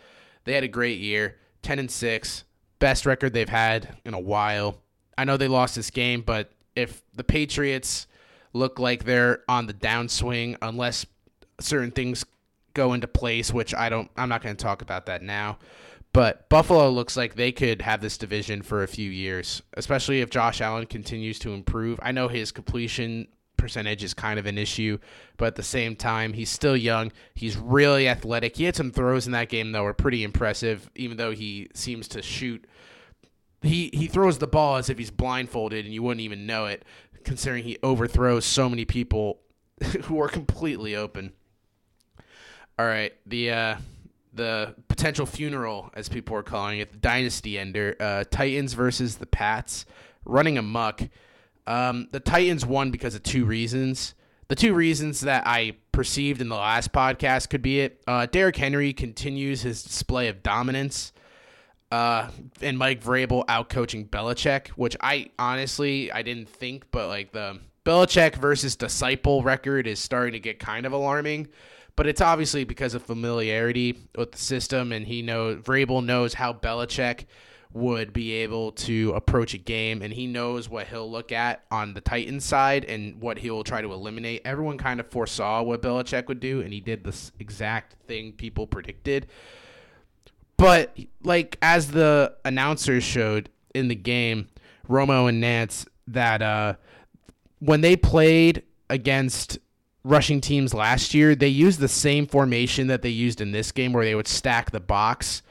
They 0.45 0.53
had 0.53 0.65
a 0.65 0.69
great 0.69 0.99
year, 0.99 1.37
ten 1.63 1.79
and 1.79 1.91
six, 1.91 2.45
best 2.79 3.07
record 3.07 3.33
they've 3.33 3.49
had 3.49 3.97
in 4.05 4.15
a 4.15 4.21
while. 4.21 4.83
I 5.17 5.25
know 5.25 5.37
they 5.37 5.49
lost 5.49 5.75
this 5.75 5.91
game, 5.91 6.21
but 6.21 6.53
if 6.77 7.03
the 7.15 7.25
Patriots 7.25 8.07
look 8.53 8.79
like 8.79 9.05
they're 9.05 9.43
on 9.49 9.67
the 9.67 9.75
downswing, 9.75 10.57
unless 10.61 11.07
certain 11.61 11.91
things 11.91 12.25
go 12.75 12.93
into 12.93 13.07
place, 13.07 13.53
which 13.53 13.75
I 13.75 13.89
don't, 13.89 14.11
I'm 14.17 14.29
not 14.29 14.43
going 14.43 14.57
to 14.57 14.63
talk 14.63 14.83
about 14.83 15.07
that 15.07 15.23
now. 15.23 15.59
But 16.13 16.49
Buffalo 16.49 16.91
looks 16.91 17.17
like 17.17 17.35
they 17.35 17.51
could 17.51 17.83
have 17.83 18.01
this 18.01 18.17
division 18.17 18.63
for 18.63 18.85
a 18.85 18.89
few 18.89 19.11
years, 19.11 19.63
especially 19.75 20.21
if 20.21 20.31
Josh 20.31 20.61
Allen 20.61 20.87
continues 20.87 21.41
to 21.41 21.53
improve. 21.53 21.99
I 22.03 22.13
know 22.13 22.29
his 22.29 22.53
completion 22.53 23.27
percentage 23.57 24.05
is 24.05 24.15
kind 24.15 24.39
of 24.39 24.47
an 24.47 24.59
issue, 24.59 24.99
but 25.39 25.47
at 25.47 25.57
the 25.57 25.63
same 25.63 25.97
time, 25.97 26.33
he's 26.33 26.51
still 26.51 26.77
young. 26.77 27.11
He's 27.35 27.57
really 27.57 28.09
athletic. 28.09 28.57
He 28.57 28.65
had 28.65 28.77
some 28.77 28.93
throws 28.93 29.27
in 29.27 29.33
that 29.33 29.49
game 29.49 29.73
that 29.73 29.83
were 29.83 29.95
pretty 29.95 30.23
impressive, 30.23 30.89
even 30.95 31.17
though 31.17 31.33
he 31.33 31.69
seems 31.75 32.07
to 32.09 32.23
shoot. 32.23 32.65
He 33.63 33.91
he 33.93 34.07
throws 34.07 34.39
the 34.39 34.47
ball 34.47 34.77
as 34.77 34.91
if 34.91 34.99
he's 34.99 35.11
blindfolded, 35.11 35.85
and 35.85 35.93
you 35.93 36.03
wouldn't 36.03 36.21
even 36.21 36.47
know 36.47 36.67
it, 36.67 36.85
considering 37.25 37.65
he 37.65 37.79
overthrows 37.83 38.45
so 38.45 38.69
many 38.69 38.85
people 38.85 39.41
who 40.05 40.21
are 40.21 40.29
completely 40.29 40.95
open. 40.95 41.33
All 42.77 42.87
right, 42.87 43.13
the 43.27 43.51
uh, 43.53 43.77
the 44.33 44.75
potential 44.89 45.27
funeral, 45.27 45.91
as 45.95 46.09
people 46.09 46.37
are 46.37 46.43
calling 46.43 46.81
it, 46.81 46.91
the 46.91 46.99
dynasty 46.99 47.57
ender, 47.57 47.95
uh, 48.01 48.25
Titans 48.29 48.73
versus 48.73 49.17
the 49.17 49.27
Pats, 49.27 49.87
running 50.25 50.59
amok. 50.59 51.03
Um, 51.69 52.09
the 52.11 52.19
Titans 52.19 52.67
won 52.67 52.91
because 52.91 53.15
of 53.15 53.23
two 53.23 53.45
reasons. 53.45 54.15
The 54.49 54.57
two 54.57 54.75
reasons 54.75 55.21
that 55.21 55.47
I 55.47 55.77
perceived 55.93 56.41
in 56.41 56.49
the 56.49 56.57
last 56.57 56.93
podcast 56.93 57.49
could 57.49 57.63
be 57.63 57.81
it. 57.81 58.03
Uh, 58.07 58.27
Derrick 58.27 58.57
Henry 58.57 58.93
continues 58.93 59.63
his 59.63 59.83
display 59.83 60.29
of 60.29 60.43
dominance, 60.43 61.13
uh, 61.93 62.29
and 62.61 62.77
Mike 62.77 63.03
Vrabel 63.03 63.45
out 63.47 63.69
coaching 63.69 64.07
Belichick, 64.09 64.69
which 64.71 64.97
I 65.01 65.31
honestly 65.39 66.11
I 66.11 66.23
didn't 66.23 66.49
think, 66.49 66.87
but 66.91 67.07
like 67.07 67.31
the 67.31 67.61
Belichick 67.85 68.35
versus 68.35 68.75
disciple 68.75 69.45
record 69.45 69.87
is 69.87 70.01
starting 70.01 70.33
to 70.33 70.41
get 70.41 70.59
kind 70.59 70.87
of 70.87 70.93
alarming. 70.93 71.49
But 71.97 72.07
it's 72.09 72.21
obviously 72.21 72.65
because 72.65 72.95
of 72.95 73.03
familiarity 73.03 73.97
with 74.17 74.33
the 74.33 74.39
system, 74.39 74.91
and 74.91 75.07
he 75.07 75.23
knows 75.23 75.59
Vrabel 75.63 76.05
knows 76.05 76.35
how 76.35 76.53
Belichick 76.53 77.27
would 77.75 78.13
be 78.13 78.33
able 78.33 78.71
to 78.71 79.13
approach 79.17 79.53
a 79.53 79.59
game 79.59 80.01
and 80.01 80.13
he 80.13 80.29
knows 80.29 80.69
what 80.69 80.87
he'll 80.87 81.11
look 81.11 81.33
at 81.33 81.65
on 81.73 81.93
the 81.93 82.01
Titans 82.01 82.45
side 82.45 82.85
and 82.85 83.21
what 83.21 83.37
he'll 83.37 83.65
try 83.65 83.83
to 83.83 83.93
eliminate. 83.93 84.43
Everyone 84.45 84.79
kind 84.79 85.01
of 85.01 85.11
foresaw 85.11 85.61
what 85.61 85.83
Belichick 85.83 86.29
would 86.29 86.39
do 86.39 86.61
and 86.61 86.73
he 86.73 86.79
did 86.79 87.03
this 87.03 87.33
exact 87.41 87.97
thing 88.07 88.31
people 88.31 88.69
predicted. 88.69 89.27
But 90.57 90.97
like 91.25 91.59
as 91.61 91.91
the 91.91 92.37
announcers 92.45 93.03
showed 93.03 93.51
in 93.75 93.89
the 93.89 93.97
game, 93.97 94.49
Romo 94.89 95.29
and 95.29 95.41
Nance 95.41 95.85
that 96.07 96.43
uh 96.43 96.75
when 97.59 97.81
they 97.81 97.97
played 97.97 98.63
against 98.89 99.59
rushing 100.05 100.41
teams 100.41 100.75
last 100.75 101.15
year, 101.15 101.35
they 101.35 101.49
used 101.49 101.81
the 101.81 101.89
same 101.89 102.27
formation 102.27 102.87
that 102.89 103.03
they 103.03 103.09
used 103.09 103.41
in 103.41 103.53
this 103.53 103.73
game 103.73 103.93
where 103.93 104.05
they 104.05 104.15
would 104.15 104.29
stack 104.29 104.71
the 104.71 104.81
box 104.81 105.43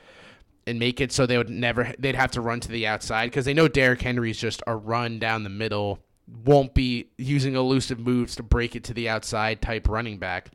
and 0.65 0.79
make 0.79 1.01
it 1.01 1.12
so 1.12 1.25
they 1.25 1.38
would 1.38 1.50
never 1.50 1.93
they'd 2.00 2.15
have 2.15 2.31
to 2.31 2.39
run 2.41 2.60
to 2.62 2.69
the 2.69 2.88
outside 2.88 3.25
because 3.25 3.43
they 3.45 3.53
know 3.53 3.67
Derrick 3.67 4.01
Henry's 4.01 4.38
just 4.38 4.63
a 4.65 4.75
run 4.75 5.19
down 5.19 5.43
the 5.43 5.50
middle, 5.50 6.00
won't 6.45 6.74
be 6.74 7.10
using 7.17 7.55
elusive 7.55 8.00
moves 8.00 8.36
to 8.38 8.43
break 8.43 8.75
it 8.75 8.83
to 8.86 8.93
the 8.93 9.10
outside 9.10 9.62
type 9.62 9.89
running 9.89 10.19
back. 10.19 10.51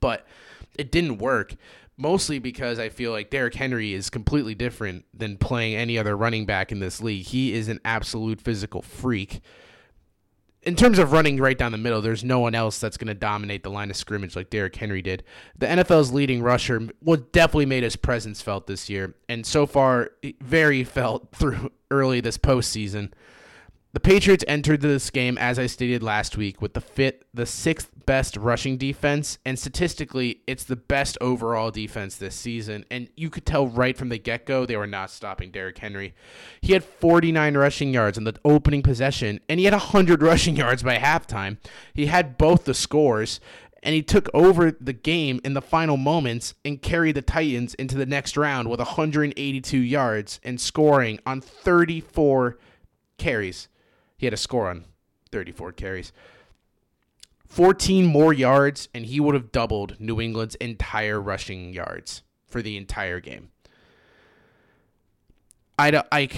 But 0.00 0.26
it 0.76 0.92
didn't 0.92 1.18
work. 1.18 1.54
Mostly 1.96 2.40
because 2.40 2.80
I 2.80 2.88
feel 2.88 3.12
like 3.12 3.30
Derrick 3.30 3.54
Henry 3.54 3.94
is 3.94 4.10
completely 4.10 4.56
different 4.56 5.04
than 5.14 5.36
playing 5.36 5.76
any 5.76 5.96
other 5.96 6.16
running 6.16 6.44
back 6.44 6.72
in 6.72 6.80
this 6.80 7.00
league. 7.00 7.26
He 7.26 7.52
is 7.54 7.68
an 7.68 7.78
absolute 7.84 8.40
physical 8.40 8.82
freak 8.82 9.40
in 10.66 10.76
terms 10.76 10.98
of 10.98 11.12
running 11.12 11.38
right 11.38 11.56
down 11.56 11.72
the 11.72 11.78
middle, 11.78 12.00
there's 12.00 12.24
no 12.24 12.40
one 12.40 12.54
else 12.54 12.78
that's 12.78 12.96
going 12.96 13.08
to 13.08 13.14
dominate 13.14 13.62
the 13.62 13.70
line 13.70 13.90
of 13.90 13.96
scrimmage 13.96 14.34
like 14.34 14.50
Derrick 14.50 14.74
Henry 14.76 15.02
did. 15.02 15.22
The 15.58 15.66
NFL's 15.66 16.12
leading 16.12 16.42
rusher 16.42 16.88
was 17.02 17.20
definitely 17.32 17.66
made 17.66 17.82
his 17.82 17.96
presence 17.96 18.40
felt 18.40 18.66
this 18.66 18.88
year, 18.88 19.14
and 19.28 19.44
so 19.44 19.66
far, 19.66 20.10
very 20.40 20.84
felt 20.84 21.28
through 21.34 21.70
early 21.90 22.20
this 22.20 22.38
postseason. 22.38 23.12
The 23.94 24.00
Patriots 24.00 24.44
entered 24.48 24.80
this 24.80 25.08
game, 25.08 25.38
as 25.38 25.56
I 25.56 25.66
stated 25.66 26.02
last 26.02 26.36
week, 26.36 26.60
with 26.60 26.74
the 26.74 27.14
the 27.32 27.46
sixth 27.46 27.92
best 28.06 28.36
rushing 28.36 28.76
defense, 28.76 29.38
and 29.46 29.56
statistically, 29.56 30.40
it's 30.48 30.64
the 30.64 30.74
best 30.74 31.16
overall 31.20 31.70
defense 31.70 32.16
this 32.16 32.34
season. 32.34 32.84
And 32.90 33.08
you 33.14 33.30
could 33.30 33.46
tell 33.46 33.68
right 33.68 33.96
from 33.96 34.08
the 34.08 34.18
get 34.18 34.46
go 34.46 34.66
they 34.66 34.76
were 34.76 34.88
not 34.88 35.10
stopping 35.10 35.52
Derrick 35.52 35.78
Henry. 35.78 36.12
He 36.60 36.72
had 36.72 36.82
49 36.82 37.56
rushing 37.56 37.94
yards 37.94 38.18
in 38.18 38.24
the 38.24 38.34
opening 38.44 38.82
possession, 38.82 39.38
and 39.48 39.60
he 39.60 39.64
had 39.64 39.74
100 39.74 40.22
rushing 40.24 40.56
yards 40.56 40.82
by 40.82 40.96
halftime. 40.96 41.58
He 41.94 42.06
had 42.06 42.36
both 42.36 42.64
the 42.64 42.74
scores, 42.74 43.38
and 43.80 43.94
he 43.94 44.02
took 44.02 44.28
over 44.34 44.72
the 44.72 44.92
game 44.92 45.40
in 45.44 45.54
the 45.54 45.62
final 45.62 45.96
moments 45.96 46.54
and 46.64 46.82
carried 46.82 47.14
the 47.14 47.22
Titans 47.22 47.74
into 47.74 47.94
the 47.94 48.06
next 48.06 48.36
round 48.36 48.68
with 48.68 48.80
182 48.80 49.78
yards 49.78 50.40
and 50.42 50.60
scoring 50.60 51.20
on 51.24 51.40
34 51.40 52.58
carries. 53.18 53.68
He 54.16 54.26
had 54.26 54.32
a 54.32 54.38
score 54.38 54.68
on 54.68 54.84
34 55.32 55.72
carries. 55.72 56.12
14 57.48 58.04
more 58.06 58.32
yards, 58.32 58.88
and 58.94 59.06
he 59.06 59.20
would 59.20 59.34
have 59.34 59.52
doubled 59.52 60.00
New 60.00 60.20
England's 60.20 60.54
entire 60.56 61.20
rushing 61.20 61.72
yards 61.72 62.22
for 62.46 62.62
the 62.62 62.76
entire 62.76 63.20
game. 63.20 63.50
I, 65.78 66.02
I, 66.10 66.28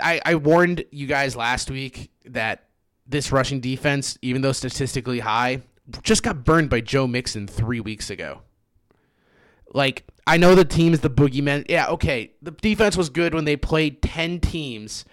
I, 0.00 0.20
I 0.24 0.34
warned 0.36 0.84
you 0.90 1.06
guys 1.06 1.36
last 1.36 1.70
week 1.70 2.10
that 2.26 2.64
this 3.06 3.32
rushing 3.32 3.60
defense, 3.60 4.18
even 4.22 4.42
though 4.42 4.52
statistically 4.52 5.20
high, 5.20 5.62
just 6.02 6.22
got 6.22 6.44
burned 6.44 6.70
by 6.70 6.80
Joe 6.80 7.06
Mixon 7.06 7.46
three 7.46 7.80
weeks 7.80 8.10
ago. 8.10 8.42
Like, 9.72 10.04
I 10.26 10.36
know 10.36 10.54
the 10.54 10.64
team 10.64 10.92
is 10.92 11.00
the 11.00 11.10
boogeyman. 11.10 11.66
Yeah, 11.68 11.88
okay. 11.88 12.32
The 12.42 12.50
defense 12.50 12.96
was 12.96 13.10
good 13.10 13.34
when 13.34 13.44
they 13.44 13.56
played 13.56 14.02
10 14.02 14.40
teams 14.40 15.04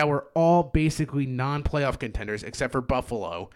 that 0.00 0.08
were 0.08 0.28
all 0.34 0.62
basically 0.62 1.26
non-playoff 1.26 1.98
contenders 1.98 2.42
except 2.42 2.72
for 2.72 2.80
Buffalo. 2.80 3.50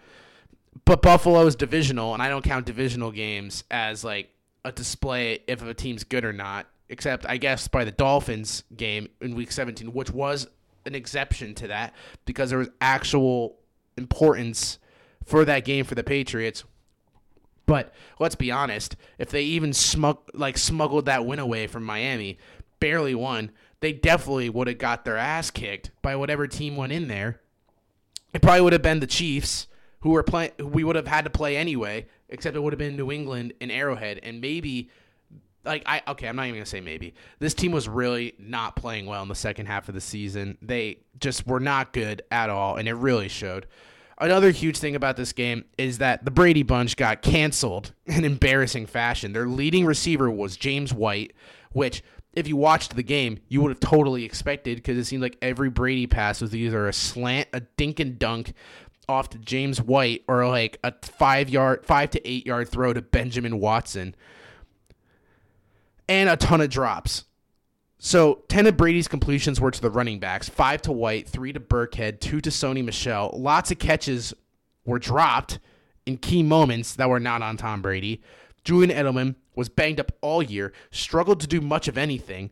But 0.85 1.01
Buffalo 1.01 1.47
is 1.47 1.55
divisional, 1.55 2.13
and 2.13 2.21
I 2.21 2.29
don't 2.29 2.43
count 2.43 2.67
divisional 2.67 3.11
games 3.11 3.63
as 3.71 4.03
like 4.03 4.29
a 4.63 4.71
display 4.71 5.39
if 5.47 5.63
a 5.63 5.73
team's 5.73 6.03
good 6.03 6.23
or 6.23 6.33
not. 6.33 6.67
Except 6.87 7.25
I 7.25 7.37
guess 7.37 7.67
by 7.67 7.83
the 7.83 7.91
Dolphins 7.91 8.63
game 8.77 9.09
in 9.19 9.33
Week 9.33 9.51
17, 9.51 9.91
which 9.91 10.11
was 10.11 10.47
an 10.85 10.93
exception 10.93 11.55
to 11.55 11.67
that 11.69 11.95
because 12.25 12.51
there 12.51 12.59
was 12.59 12.69
actual 12.79 13.57
importance 13.97 14.77
for 15.23 15.45
that 15.45 15.65
game 15.65 15.83
for 15.83 15.95
the 15.95 16.03
Patriots. 16.03 16.63
But 17.65 17.91
let's 18.19 18.35
be 18.35 18.51
honest, 18.51 18.95
if 19.17 19.31
they 19.31 19.41
even 19.41 19.73
smug 19.73 20.19
like 20.35 20.59
smuggled 20.59 21.07
that 21.07 21.25
win 21.25 21.39
away 21.39 21.65
from 21.65 21.83
Miami, 21.83 22.37
barely 22.79 23.15
won, 23.15 23.49
they 23.79 23.93
definitely 23.93 24.49
would 24.49 24.67
have 24.67 24.77
got 24.77 25.05
their 25.05 25.17
ass 25.17 25.51
kicked 25.51 25.91
by 26.01 26.15
whatever 26.15 26.47
team 26.47 26.75
went 26.75 26.91
in 26.91 27.07
there. 27.07 27.41
It 28.33 28.41
probably 28.41 28.61
would 28.61 28.73
have 28.73 28.81
been 28.81 28.99
the 28.99 29.07
Chiefs 29.07 29.67
who 30.01 30.11
were 30.11 30.23
playing. 30.23 30.51
We 30.59 30.83
would 30.83 30.95
have 30.95 31.07
had 31.07 31.25
to 31.25 31.31
play 31.31 31.57
anyway, 31.57 32.07
except 32.29 32.55
it 32.55 32.59
would 32.59 32.73
have 32.73 32.77
been 32.77 32.95
New 32.95 33.11
England 33.11 33.53
and 33.61 33.71
Arrowhead, 33.71 34.19
and 34.23 34.41
maybe. 34.41 34.89
Like 35.63 35.81
I 35.87 36.03
okay, 36.09 36.27
I'm 36.27 36.35
not 36.35 36.43
even 36.43 36.59
gonna 36.59 36.65
say 36.67 36.79
maybe. 36.79 37.15
This 37.39 37.55
team 37.55 37.71
was 37.71 37.89
really 37.89 38.35
not 38.37 38.75
playing 38.75 39.07
well 39.07 39.23
in 39.23 39.29
the 39.29 39.33
second 39.33 39.65
half 39.65 39.89
of 39.89 39.95
the 39.95 40.01
season. 40.01 40.59
They 40.61 40.99
just 41.19 41.47
were 41.47 41.59
not 41.59 41.91
good 41.91 42.21
at 42.29 42.51
all, 42.51 42.75
and 42.75 42.87
it 42.87 42.93
really 42.93 43.29
showed. 43.29 43.65
Another 44.17 44.51
huge 44.51 44.77
thing 44.77 44.95
about 44.95 45.17
this 45.17 45.33
game 45.33 45.65
is 45.77 45.97
that 45.97 46.23
the 46.23 46.31
Brady 46.31 46.61
Bunch 46.63 46.95
got 46.95 47.21
canceled 47.21 47.93
in 48.05 48.23
embarrassing 48.23 48.85
fashion. 48.85 49.33
Their 49.33 49.47
leading 49.47 49.85
receiver 49.85 50.29
was 50.29 50.55
James 50.55 50.93
White, 50.93 51.33
which 51.71 52.03
if 52.35 52.47
you 52.47 52.57
watched 52.57 52.95
the 52.95 53.03
game, 53.03 53.39
you 53.47 53.61
would 53.61 53.69
have 53.69 53.79
totally 53.79 54.25
expected 54.25 54.75
because 54.75 54.97
it 54.97 55.05
seemed 55.05 55.23
like 55.23 55.37
every 55.41 55.69
Brady 55.69 56.05
pass 56.05 56.41
was 56.41 56.53
either 56.53 56.87
a 56.87 56.93
slant, 56.93 57.47
a 57.53 57.61
dink 57.61 57.99
and 57.99 58.19
dunk 58.19 58.53
off 59.07 59.29
to 59.29 59.37
James 59.37 59.81
White, 59.81 60.23
or 60.27 60.47
like 60.47 60.77
a 60.83 60.93
five 61.01 61.49
yard, 61.49 61.85
five 61.85 62.09
to 62.11 62.27
eight 62.27 62.45
yard 62.45 62.69
throw 62.69 62.91
to 62.91 63.01
Benjamin 63.01 63.59
Watson, 63.59 64.15
and 66.09 66.29
a 66.29 66.35
ton 66.35 66.61
of 66.61 66.69
drops. 66.69 67.23
So 67.97 68.43
ten 68.49 68.67
of 68.67 68.75
Brady's 68.75 69.07
completions 69.07 69.61
were 69.61 69.71
to 69.71 69.81
the 69.81 69.89
running 69.89 70.19
backs, 70.19 70.49
five 70.49 70.81
to 70.83 70.91
White, 70.91 71.27
three 71.29 71.53
to 71.53 71.59
Burkhead, 71.59 72.19
two 72.19 72.41
to 72.41 72.49
Sony 72.49 72.83
Michel. 72.83 73.31
Lots 73.33 73.71
of 73.71 73.79
catches 73.79 74.33
were 74.85 74.99
dropped 74.99 75.59
in 76.05 76.17
key 76.17 76.43
moments 76.43 76.95
that 76.95 77.09
were 77.09 77.19
not 77.19 77.41
on 77.41 77.57
Tom 77.57 77.81
Brady. 77.81 78.21
Julian 78.63 78.95
Edelman 78.95 79.35
was 79.55 79.69
banged 79.69 79.99
up 79.99 80.11
all 80.21 80.41
year, 80.41 80.73
struggled 80.91 81.39
to 81.41 81.47
do 81.47 81.61
much 81.61 81.87
of 81.87 81.97
anything. 81.97 82.51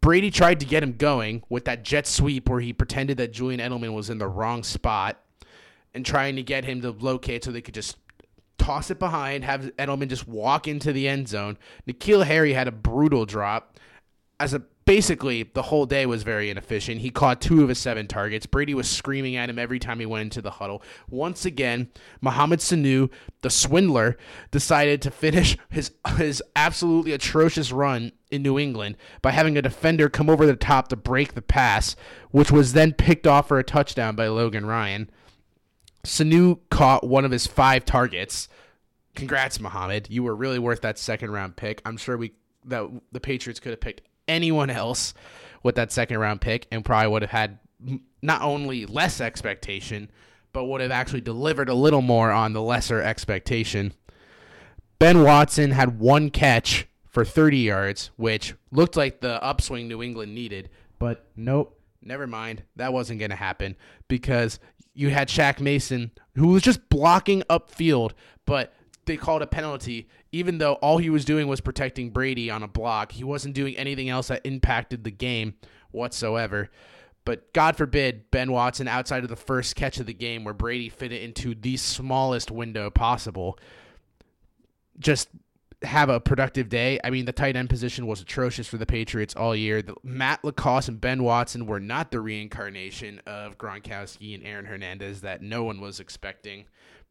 Brady 0.00 0.30
tried 0.30 0.60
to 0.60 0.66
get 0.66 0.82
him 0.82 0.96
going 0.96 1.42
with 1.48 1.64
that 1.66 1.84
jet 1.84 2.06
sweep 2.06 2.48
where 2.48 2.60
he 2.60 2.72
pretended 2.72 3.16
that 3.18 3.32
Julian 3.32 3.60
Edelman 3.60 3.94
was 3.94 4.10
in 4.10 4.18
the 4.18 4.26
wrong 4.26 4.62
spot 4.64 5.22
and 5.94 6.04
trying 6.04 6.36
to 6.36 6.42
get 6.42 6.64
him 6.64 6.80
to 6.82 6.90
locate 6.90 7.44
so 7.44 7.52
they 7.52 7.60
could 7.60 7.74
just 7.74 7.96
toss 8.58 8.90
it 8.90 8.98
behind, 8.98 9.44
have 9.44 9.70
Edelman 9.76 10.08
just 10.08 10.26
walk 10.26 10.66
into 10.66 10.92
the 10.92 11.08
end 11.08 11.28
zone. 11.28 11.58
N'Keal 11.86 12.24
Harry 12.24 12.52
had 12.52 12.68
a 12.68 12.72
brutal 12.72 13.26
drop 13.26 13.78
as 14.40 14.54
a 14.54 14.62
basically 14.84 15.44
the 15.44 15.62
whole 15.62 15.86
day 15.86 16.06
was 16.06 16.22
very 16.22 16.50
inefficient. 16.50 17.00
He 17.00 17.10
caught 17.10 17.40
two 17.40 17.62
of 17.62 17.68
his 17.68 17.78
seven 17.78 18.06
targets. 18.06 18.46
Brady 18.46 18.74
was 18.74 18.88
screaming 18.88 19.36
at 19.36 19.50
him 19.50 19.58
every 19.58 19.78
time 19.78 20.00
he 20.00 20.06
went 20.06 20.22
into 20.22 20.42
the 20.42 20.52
huddle. 20.52 20.82
Once 21.08 21.44
again, 21.44 21.88
Mohamed 22.20 22.60
Sanu, 22.60 23.10
the 23.42 23.50
swindler, 23.50 24.16
decided 24.50 25.02
to 25.02 25.10
finish 25.10 25.56
his 25.70 25.92
his 26.16 26.42
absolutely 26.56 27.12
atrocious 27.12 27.72
run 27.72 28.12
in 28.30 28.42
New 28.42 28.58
England 28.58 28.96
by 29.20 29.30
having 29.30 29.56
a 29.56 29.62
defender 29.62 30.08
come 30.08 30.30
over 30.30 30.46
the 30.46 30.56
top 30.56 30.88
to 30.88 30.96
break 30.96 31.34
the 31.34 31.42
pass, 31.42 31.96
which 32.30 32.50
was 32.50 32.72
then 32.72 32.92
picked 32.92 33.26
off 33.26 33.48
for 33.48 33.58
a 33.58 33.64
touchdown 33.64 34.16
by 34.16 34.28
Logan 34.28 34.66
Ryan. 34.66 35.10
Sanu 36.04 36.58
caught 36.70 37.06
one 37.06 37.24
of 37.24 37.30
his 37.30 37.46
five 37.46 37.84
targets. 37.84 38.48
Congrats, 39.14 39.60
Muhammad. 39.60 40.08
You 40.10 40.22
were 40.22 40.34
really 40.34 40.58
worth 40.58 40.80
that 40.80 40.98
second 40.98 41.30
round 41.30 41.56
pick. 41.56 41.80
I'm 41.84 41.96
sure 41.96 42.16
we 42.16 42.32
that 42.64 42.88
the 43.10 43.20
Patriots 43.20 43.60
could 43.60 43.70
have 43.70 43.80
picked 43.80 44.02
anyone 44.32 44.70
else 44.70 45.14
with 45.62 45.76
that 45.76 45.92
second 45.92 46.18
round 46.18 46.40
pick 46.40 46.66
and 46.72 46.84
probably 46.84 47.08
would 47.08 47.22
have 47.22 47.30
had 47.30 47.58
not 48.20 48.42
only 48.42 48.86
less 48.86 49.20
expectation, 49.20 50.10
but 50.52 50.64
would 50.64 50.80
have 50.80 50.90
actually 50.90 51.20
delivered 51.20 51.68
a 51.68 51.74
little 51.74 52.02
more 52.02 52.30
on 52.30 52.52
the 52.52 52.62
lesser 52.62 53.00
expectation. 53.00 53.92
Ben 54.98 55.22
Watson 55.22 55.70
had 55.72 55.98
one 55.98 56.30
catch 56.30 56.86
for 57.06 57.24
30 57.24 57.58
yards, 57.58 58.10
which 58.16 58.54
looked 58.70 58.96
like 58.96 59.20
the 59.20 59.42
upswing 59.42 59.88
New 59.88 60.02
England 60.02 60.34
needed, 60.34 60.68
but 60.98 61.26
nope, 61.36 61.78
never 62.00 62.26
mind. 62.26 62.62
That 62.76 62.92
wasn't 62.92 63.18
going 63.18 63.30
to 63.30 63.36
happen 63.36 63.76
because 64.08 64.58
you 64.94 65.10
had 65.10 65.28
Shaq 65.28 65.60
Mason, 65.60 66.10
who 66.36 66.48
was 66.48 66.62
just 66.62 66.88
blocking 66.88 67.42
upfield, 67.50 68.12
but 68.46 68.72
they 69.04 69.16
called 69.16 69.42
a 69.42 69.46
penalty, 69.46 70.08
even 70.32 70.58
though 70.58 70.74
all 70.74 70.98
he 70.98 71.10
was 71.10 71.24
doing 71.24 71.46
was 71.46 71.60
protecting 71.60 72.10
Brady 72.10 72.50
on 72.50 72.62
a 72.62 72.68
block. 72.68 73.12
He 73.12 73.22
wasn't 73.22 73.54
doing 73.54 73.76
anything 73.76 74.08
else 74.08 74.28
that 74.28 74.40
impacted 74.44 75.04
the 75.04 75.10
game 75.10 75.54
whatsoever. 75.90 76.70
But 77.24 77.52
God 77.52 77.76
forbid 77.76 78.30
Ben 78.30 78.50
Watson, 78.50 78.88
outside 78.88 79.22
of 79.22 79.28
the 79.28 79.36
first 79.36 79.76
catch 79.76 80.00
of 80.00 80.06
the 80.06 80.14
game 80.14 80.42
where 80.42 80.54
Brady 80.54 80.88
fit 80.88 81.12
it 81.12 81.22
into 81.22 81.54
the 81.54 81.76
smallest 81.76 82.50
window 82.50 82.90
possible, 82.90 83.58
just 84.98 85.28
have 85.82 86.08
a 86.08 86.20
productive 86.20 86.68
day. 86.68 86.98
I 87.04 87.10
mean, 87.10 87.24
the 87.24 87.32
tight 87.32 87.54
end 87.54 87.68
position 87.68 88.06
was 88.06 88.20
atrocious 88.20 88.66
for 88.66 88.78
the 88.78 88.86
Patriots 88.86 89.34
all 89.36 89.54
year. 89.54 89.82
The, 89.82 89.94
Matt 90.02 90.42
LaCosse 90.42 90.88
and 90.88 91.00
Ben 91.00 91.22
Watson 91.22 91.66
were 91.66 91.80
not 91.80 92.10
the 92.10 92.20
reincarnation 92.20 93.20
of 93.26 93.58
Gronkowski 93.58 94.34
and 94.34 94.44
Aaron 94.44 94.64
Hernandez 94.64 95.20
that 95.20 95.42
no 95.42 95.62
one 95.62 95.80
was 95.80 96.00
expecting, 96.00 96.64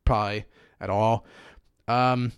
probably 0.05 0.45
at 0.79 0.89
all. 0.89 1.25
Um, 1.87 2.33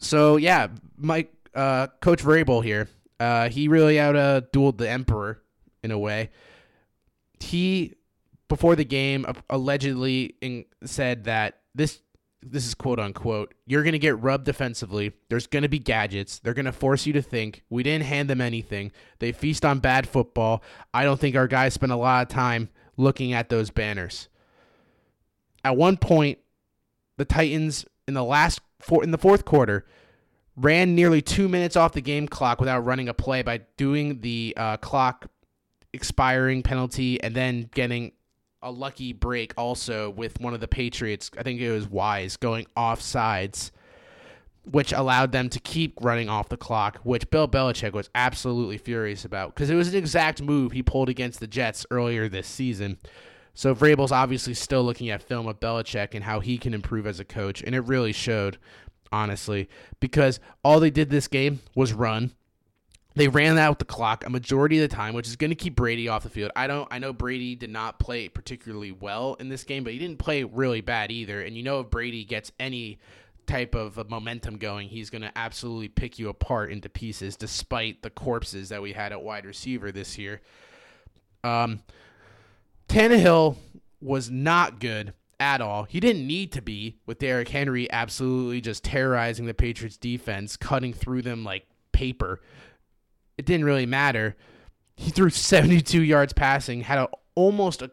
so 0.00 0.36
yeah, 0.36 0.68
Mike, 0.96 1.32
uh, 1.54 1.88
Coach 2.00 2.22
Vrabel 2.22 2.64
here. 2.64 2.88
Uh, 3.18 3.48
he 3.48 3.68
really 3.68 4.00
out 4.00 4.16
uh, 4.16 4.40
dueled 4.52 4.78
the 4.78 4.88
Emperor 4.88 5.42
in 5.82 5.90
a 5.90 5.98
way. 5.98 6.30
He 7.38 7.94
before 8.48 8.76
the 8.76 8.84
game 8.84 9.24
allegedly 9.48 10.34
in, 10.40 10.64
said 10.84 11.24
that 11.24 11.60
this 11.74 12.00
this 12.42 12.66
is 12.66 12.74
quote 12.74 12.98
unquote, 12.98 13.54
you're 13.66 13.82
going 13.82 13.92
to 13.92 13.98
get 13.98 14.20
rubbed 14.20 14.44
defensively. 14.44 15.12
There's 15.28 15.46
going 15.46 15.62
to 15.62 15.68
be 15.68 15.78
gadgets. 15.78 16.38
They're 16.38 16.54
going 16.54 16.64
to 16.64 16.72
force 16.72 17.06
you 17.06 17.12
to 17.14 17.22
think. 17.22 17.64
We 17.68 17.82
didn't 17.82 18.06
hand 18.06 18.30
them 18.30 18.40
anything. 18.40 18.92
They 19.18 19.32
feast 19.32 19.64
on 19.64 19.78
bad 19.80 20.08
football. 20.08 20.62
I 20.94 21.04
don't 21.04 21.20
think 21.20 21.36
our 21.36 21.46
guys 21.46 21.74
spend 21.74 21.92
a 21.92 21.96
lot 21.96 22.22
of 22.22 22.28
time 22.28 22.70
looking 22.96 23.34
at 23.34 23.50
those 23.50 23.70
banners. 23.70 24.28
At 25.62 25.76
one 25.76 25.98
point, 25.98 26.38
the 27.18 27.26
Titans 27.26 27.84
in 28.08 28.14
the 28.14 28.24
last 28.24 28.60
four, 28.80 29.04
in 29.04 29.10
the 29.10 29.18
fourth 29.18 29.44
quarter 29.44 29.86
ran 30.56 30.94
nearly 30.94 31.22
two 31.22 31.48
minutes 31.48 31.76
off 31.76 31.92
the 31.92 32.00
game 32.00 32.28
clock 32.28 32.60
without 32.60 32.80
running 32.80 33.08
a 33.08 33.14
play 33.14 33.42
by 33.42 33.60
doing 33.76 34.20
the 34.20 34.52
uh, 34.56 34.76
clock 34.78 35.26
expiring 35.92 36.62
penalty 36.62 37.20
and 37.22 37.34
then 37.34 37.68
getting 37.74 38.12
a 38.62 38.70
lucky 38.70 39.12
break 39.12 39.54
also 39.56 40.10
with 40.10 40.40
one 40.40 40.52
of 40.54 40.60
the 40.60 40.68
Patriots. 40.68 41.30
I 41.38 41.42
think 41.42 41.60
it 41.60 41.72
was 41.72 41.88
Wise 41.88 42.36
going 42.36 42.66
off 42.76 43.00
sides, 43.00 43.72
which 44.64 44.92
allowed 44.92 45.32
them 45.32 45.48
to 45.48 45.60
keep 45.60 45.98
running 46.02 46.28
off 46.28 46.48
the 46.48 46.56
clock, 46.56 46.98
which 47.02 47.30
Bill 47.30 47.48
Belichick 47.48 47.92
was 47.92 48.10
absolutely 48.14 48.76
furious 48.76 49.24
about 49.24 49.54
because 49.54 49.70
it 49.70 49.74
was 49.74 49.88
an 49.88 49.96
exact 49.96 50.42
move 50.42 50.72
he 50.72 50.82
pulled 50.82 51.08
against 51.08 51.40
the 51.40 51.46
Jets 51.46 51.86
earlier 51.90 52.28
this 52.28 52.46
season. 52.46 52.98
So 53.60 53.74
Vrabel's 53.74 54.10
obviously 54.10 54.54
still 54.54 54.82
looking 54.82 55.10
at 55.10 55.22
film 55.22 55.46
of 55.46 55.60
Belichick 55.60 56.14
and 56.14 56.24
how 56.24 56.40
he 56.40 56.56
can 56.56 56.72
improve 56.72 57.06
as 57.06 57.20
a 57.20 57.26
coach, 57.26 57.62
and 57.62 57.74
it 57.74 57.80
really 57.80 58.14
showed, 58.14 58.56
honestly, 59.12 59.68
because 60.00 60.40
all 60.64 60.80
they 60.80 60.88
did 60.88 61.10
this 61.10 61.28
game 61.28 61.60
was 61.74 61.92
run. 61.92 62.32
They 63.16 63.28
ran 63.28 63.58
out 63.58 63.78
the 63.78 63.84
clock 63.84 64.24
a 64.24 64.30
majority 64.30 64.82
of 64.82 64.88
the 64.88 64.96
time, 64.96 65.12
which 65.12 65.28
is 65.28 65.36
going 65.36 65.50
to 65.50 65.54
keep 65.54 65.76
Brady 65.76 66.08
off 66.08 66.22
the 66.22 66.30
field. 66.30 66.52
I 66.56 66.68
don't. 66.68 66.88
I 66.90 67.00
know 67.00 67.12
Brady 67.12 67.54
did 67.54 67.68
not 67.68 67.98
play 67.98 68.30
particularly 68.30 68.92
well 68.92 69.34
in 69.34 69.50
this 69.50 69.64
game, 69.64 69.84
but 69.84 69.92
he 69.92 69.98
didn't 69.98 70.20
play 70.20 70.42
really 70.42 70.80
bad 70.80 71.10
either. 71.10 71.42
And 71.42 71.54
you 71.54 71.62
know, 71.62 71.80
if 71.80 71.90
Brady 71.90 72.24
gets 72.24 72.52
any 72.58 72.98
type 73.46 73.74
of 73.74 74.08
momentum 74.08 74.56
going, 74.56 74.88
he's 74.88 75.10
going 75.10 75.20
to 75.20 75.32
absolutely 75.36 75.88
pick 75.88 76.18
you 76.18 76.30
apart 76.30 76.72
into 76.72 76.88
pieces, 76.88 77.36
despite 77.36 78.00
the 78.00 78.08
corpses 78.08 78.70
that 78.70 78.80
we 78.80 78.94
had 78.94 79.12
at 79.12 79.20
wide 79.20 79.44
receiver 79.44 79.92
this 79.92 80.16
year. 80.16 80.40
Um, 81.44 81.82
Tannehill 82.90 83.56
was 84.00 84.30
not 84.30 84.80
good 84.80 85.14
at 85.38 85.60
all. 85.60 85.84
He 85.84 86.00
didn't 86.00 86.26
need 86.26 86.52
to 86.52 86.62
be 86.62 86.98
with 87.06 87.18
Derrick 87.18 87.48
Henry 87.48 87.90
absolutely 87.90 88.60
just 88.60 88.84
terrorizing 88.84 89.46
the 89.46 89.54
Patriots 89.54 89.96
defense, 89.96 90.56
cutting 90.56 90.92
through 90.92 91.22
them 91.22 91.44
like 91.44 91.66
paper 91.92 92.40
it 93.40 93.46
didn't 93.46 93.64
really 93.64 93.86
matter. 93.86 94.36
He 94.96 95.10
threw 95.10 95.30
72 95.30 96.02
yards 96.02 96.34
passing, 96.34 96.82
had 96.82 96.98
a 96.98 97.08
almost 97.34 97.80
a 97.80 97.90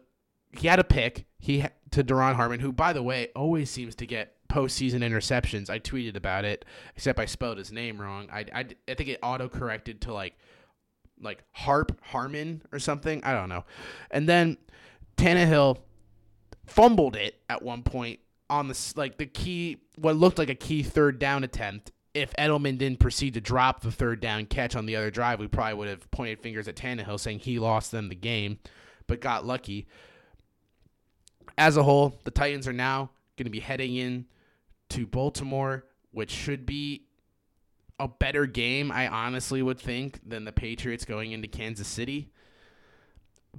he 0.52 0.68
had 0.68 0.78
a 0.78 0.84
pick. 0.84 1.24
He 1.38 1.64
to 1.90 2.04
Duron 2.04 2.34
Harmon, 2.34 2.60
who 2.60 2.70
by 2.70 2.92
the 2.92 3.02
way 3.02 3.28
always 3.34 3.70
seems 3.70 3.94
to 3.96 4.06
get 4.06 4.34
postseason 4.48 5.00
interceptions. 5.00 5.70
I 5.70 5.78
tweeted 5.78 6.16
about 6.16 6.44
it, 6.44 6.66
except 6.96 7.18
I 7.18 7.24
spelled 7.24 7.56
his 7.56 7.72
name 7.72 7.98
wrong. 8.00 8.28
I, 8.30 8.44
I, 8.54 8.66
I 8.86 8.94
think 8.94 9.08
it 9.08 9.18
auto 9.22 9.48
corrected 9.48 10.02
to 10.02 10.12
like 10.12 10.36
like 11.18 11.42
Harp 11.52 11.98
Harmon 12.02 12.62
or 12.70 12.78
something. 12.78 13.24
I 13.24 13.32
don't 13.32 13.48
know. 13.48 13.64
And 14.10 14.28
then 14.28 14.58
Tannehill 15.18 15.78
fumbled 16.66 17.16
it 17.16 17.40
at 17.48 17.62
one 17.62 17.82
point 17.82 18.20
on 18.50 18.68
the 18.68 18.92
like 18.96 19.18
the 19.18 19.26
key 19.26 19.78
what 19.96 20.16
looked 20.16 20.38
like 20.38 20.48
a 20.48 20.54
key 20.54 20.82
third 20.82 21.18
down 21.18 21.44
attempt 21.44 21.92
if 22.14 22.32
Edelman 22.36 22.78
didn't 22.78 23.00
proceed 23.00 23.34
to 23.34 23.40
drop 23.40 23.80
the 23.80 23.92
third 23.92 24.20
down 24.20 24.46
catch 24.46 24.74
on 24.74 24.86
the 24.86 24.96
other 24.96 25.10
drive, 25.10 25.38
we 25.38 25.46
probably 25.46 25.74
would 25.74 25.88
have 25.88 26.10
pointed 26.10 26.40
fingers 26.40 26.66
at 26.66 26.74
Tannehill 26.76 27.20
saying 27.20 27.40
he 27.40 27.58
lost 27.58 27.92
them 27.92 28.08
the 28.08 28.14
game, 28.14 28.58
but 29.06 29.20
got 29.20 29.46
lucky. 29.46 29.86
As 31.56 31.76
a 31.76 31.82
whole, 31.82 32.18
the 32.24 32.30
Titans 32.30 32.66
are 32.66 32.72
now 32.72 33.10
going 33.36 33.44
to 33.44 33.50
be 33.50 33.60
heading 33.60 33.96
in 33.96 34.26
to 34.90 35.06
Baltimore, 35.06 35.84
which 36.10 36.30
should 36.30 36.66
be 36.66 37.04
a 38.00 38.08
better 38.08 38.46
game, 38.46 38.90
I 38.90 39.08
honestly 39.08 39.62
would 39.62 39.78
think, 39.78 40.20
than 40.26 40.44
the 40.44 40.52
Patriots 40.52 41.04
going 41.04 41.32
into 41.32 41.48
Kansas 41.48 41.88
City. 41.88 42.30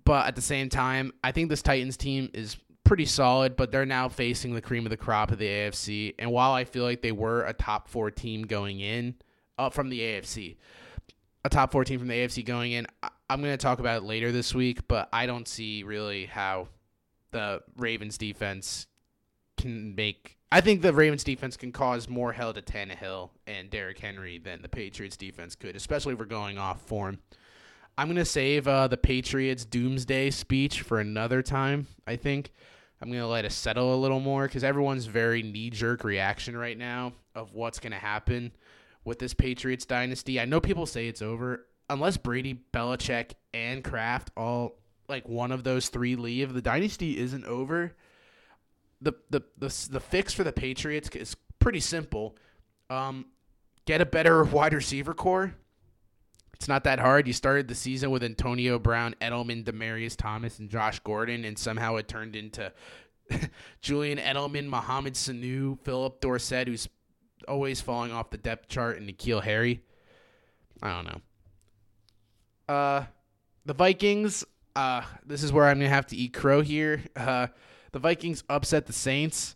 But 0.06 0.28
at 0.28 0.36
the 0.36 0.42
same 0.42 0.70
time, 0.70 1.12
I 1.24 1.32
think 1.32 1.50
this 1.50 1.62
Titans 1.62 1.98
team 1.98 2.30
is 2.34 2.58
pretty 2.84 3.06
solid, 3.06 3.56
but 3.56 3.72
they're 3.72 3.86
now 3.86 4.10
facing 4.10 4.54
the 4.54 4.62
cream 4.62 4.86
of 4.86 4.90
the 4.90 4.98
crop 4.98 5.32
of 5.32 5.38
the 5.38 5.48
AFC. 5.48 6.16
And 6.18 6.32
while 6.32 6.54
I 6.54 6.64
feel 6.64 6.84
like 6.84 7.02
they 7.02 7.12
were 7.12 7.44
a 7.44 7.54
top 7.54 7.88
four 7.88 8.10
team 8.10 8.44
going 8.44 8.80
in, 8.80 9.16
uh, 9.58 9.70
from 9.70 9.90
the 9.90 10.00
AFC, 10.00 10.58
a 11.46 11.50
top 11.50 11.72
four 11.72 11.84
team 11.84 12.00
from 12.00 12.08
the 12.08 12.16
AFC 12.16 12.44
going 12.44 12.72
in, 12.72 12.88
I- 13.04 13.10
I'm 13.30 13.42
going 13.42 13.54
to 13.54 13.58
talk 13.58 13.80
about 13.80 13.98
it 14.02 14.06
later 14.06 14.32
this 14.32 14.56
week, 14.56 14.88
but 14.88 15.08
I 15.14 15.28
don't 15.28 15.48
see 15.48 15.84
really 15.84 16.26
how 16.26 16.70
the 17.32 17.62
Ravens 17.78 18.18
defense 18.18 18.88
can 19.58 19.94
make. 19.94 20.38
I 20.52 20.62
think 20.62 20.82
the 20.82 20.94
Ravens 20.94 21.24
defense 21.24 21.56
can 21.58 21.72
cause 21.72 22.10
more 22.10 22.34
hell 22.34 22.54
to 22.54 22.62
Tannehill 22.62 23.30
and 23.46 23.70
Derrick 23.70 24.00
Henry 24.00 24.40
than 24.40 24.64
the 24.64 24.70
Patriots 24.70 25.16
defense 25.16 25.54
could, 25.54 25.76
especially 25.76 26.14
if 26.14 26.20
we're 26.20 26.26
going 26.26 26.58
off 26.58 26.82
form. 26.82 27.20
I'm 28.00 28.08
to 28.16 28.24
save 28.24 28.66
uh, 28.66 28.88
the 28.88 28.96
Patriots 28.96 29.66
doomsday 29.66 30.30
speech 30.30 30.84
for 30.84 31.02
another 31.02 31.42
time, 31.42 31.86
I 32.08 32.16
think. 32.16 32.54
I'm 33.02 33.10
to 33.22 33.28
let 33.28 33.44
it 33.44 33.52
settle 33.52 33.94
a 33.94 34.00
little 34.00 34.22
more 34.22 34.48
because 34.48 34.64
everyone's 34.64 35.06
very 35.06 35.44
knee 35.44 35.70
jerk 35.70 36.06
reaction 36.06 36.56
right 36.56 36.78
now 36.78 37.12
of 37.36 37.54
what's 37.54 37.78
to 37.92 37.98
happen 37.98 38.54
with 39.04 39.20
this 39.20 39.34
Patriots 39.34 39.86
dynasty. 39.86 40.40
I 40.40 40.46
know 40.46 40.62
people 40.62 40.86
say 40.86 41.10
it's 41.10 41.22
over. 41.22 41.66
Unless 41.90 42.16
Brady, 42.16 42.64
Belichick, 42.72 43.34
and 43.54 43.84
Kraft 43.84 44.32
all 44.38 44.78
like 45.10 45.28
one 45.28 45.52
of 45.52 45.66
those 45.66 45.90
three 45.90 46.16
leave, 46.16 46.54
the 46.54 46.62
dynasty 46.62 47.20
isn't 47.20 47.44
over. 47.44 47.98
The 49.02 49.12
the 49.30 49.42
the, 49.58 49.88
the 49.92 50.00
fix 50.00 50.34
for 50.34 50.46
the 50.46 50.54
Patriots 50.54 51.10
is 51.10 51.36
pretty 51.60 51.82
simple. 51.82 52.38
Um, 52.90 53.26
get 53.84 54.00
a 54.00 54.06
better 54.06 54.42
wide 54.46 54.72
receiver 54.72 55.14
core. 55.14 55.54
It's 56.60 56.68
not 56.68 56.84
that 56.84 57.00
hard. 57.00 57.26
You 57.26 57.32
started 57.32 57.70
the 57.70 57.76
season 57.76 58.12
with 58.12 58.22
Antonio 58.22 58.78
Brown, 58.80 59.16
Edelman, 59.22 59.64
Demaryius 59.64 60.18
Thomas, 60.18 60.60
and 60.60 60.70
Josh 60.70 61.00
Gordon, 61.00 61.46
and 61.46 61.58
somehow 61.58 61.96
it 61.96 62.10
turned 62.10 62.36
into 62.36 62.74
Julian 63.82 64.18
Edelman, 64.18 64.66
Mohamed 64.68 65.14
Sanu, 65.14 65.80
Phillip 65.86 66.20
Dorsett, 66.20 66.68
who's 66.68 66.90
always 67.48 67.80
falling 67.80 68.12
off 68.12 68.30
the 68.30 68.38
depth 68.38 68.68
chart, 68.68 68.98
and 68.98 69.10
N'Keal 69.10 69.42
Harry. 69.42 69.82
I 70.84 70.94
don't 70.94 71.06
know. 71.06 72.74
Uh, 72.74 73.06
the 73.66 73.74
Vikings. 73.74 74.44
Uh, 74.76 75.04
this 75.26 75.44
is 75.44 75.54
where 75.54 75.66
I'm 75.66 75.78
gonna 75.78 75.90
have 75.90 76.08
to 76.08 76.16
eat 76.18 76.34
crow 76.34 76.62
here. 76.62 77.02
Uh, 77.16 77.48
the 77.94 78.00
Vikings 78.00 78.44
upset 78.50 78.86
the 78.86 78.94
Saints. 78.94 79.56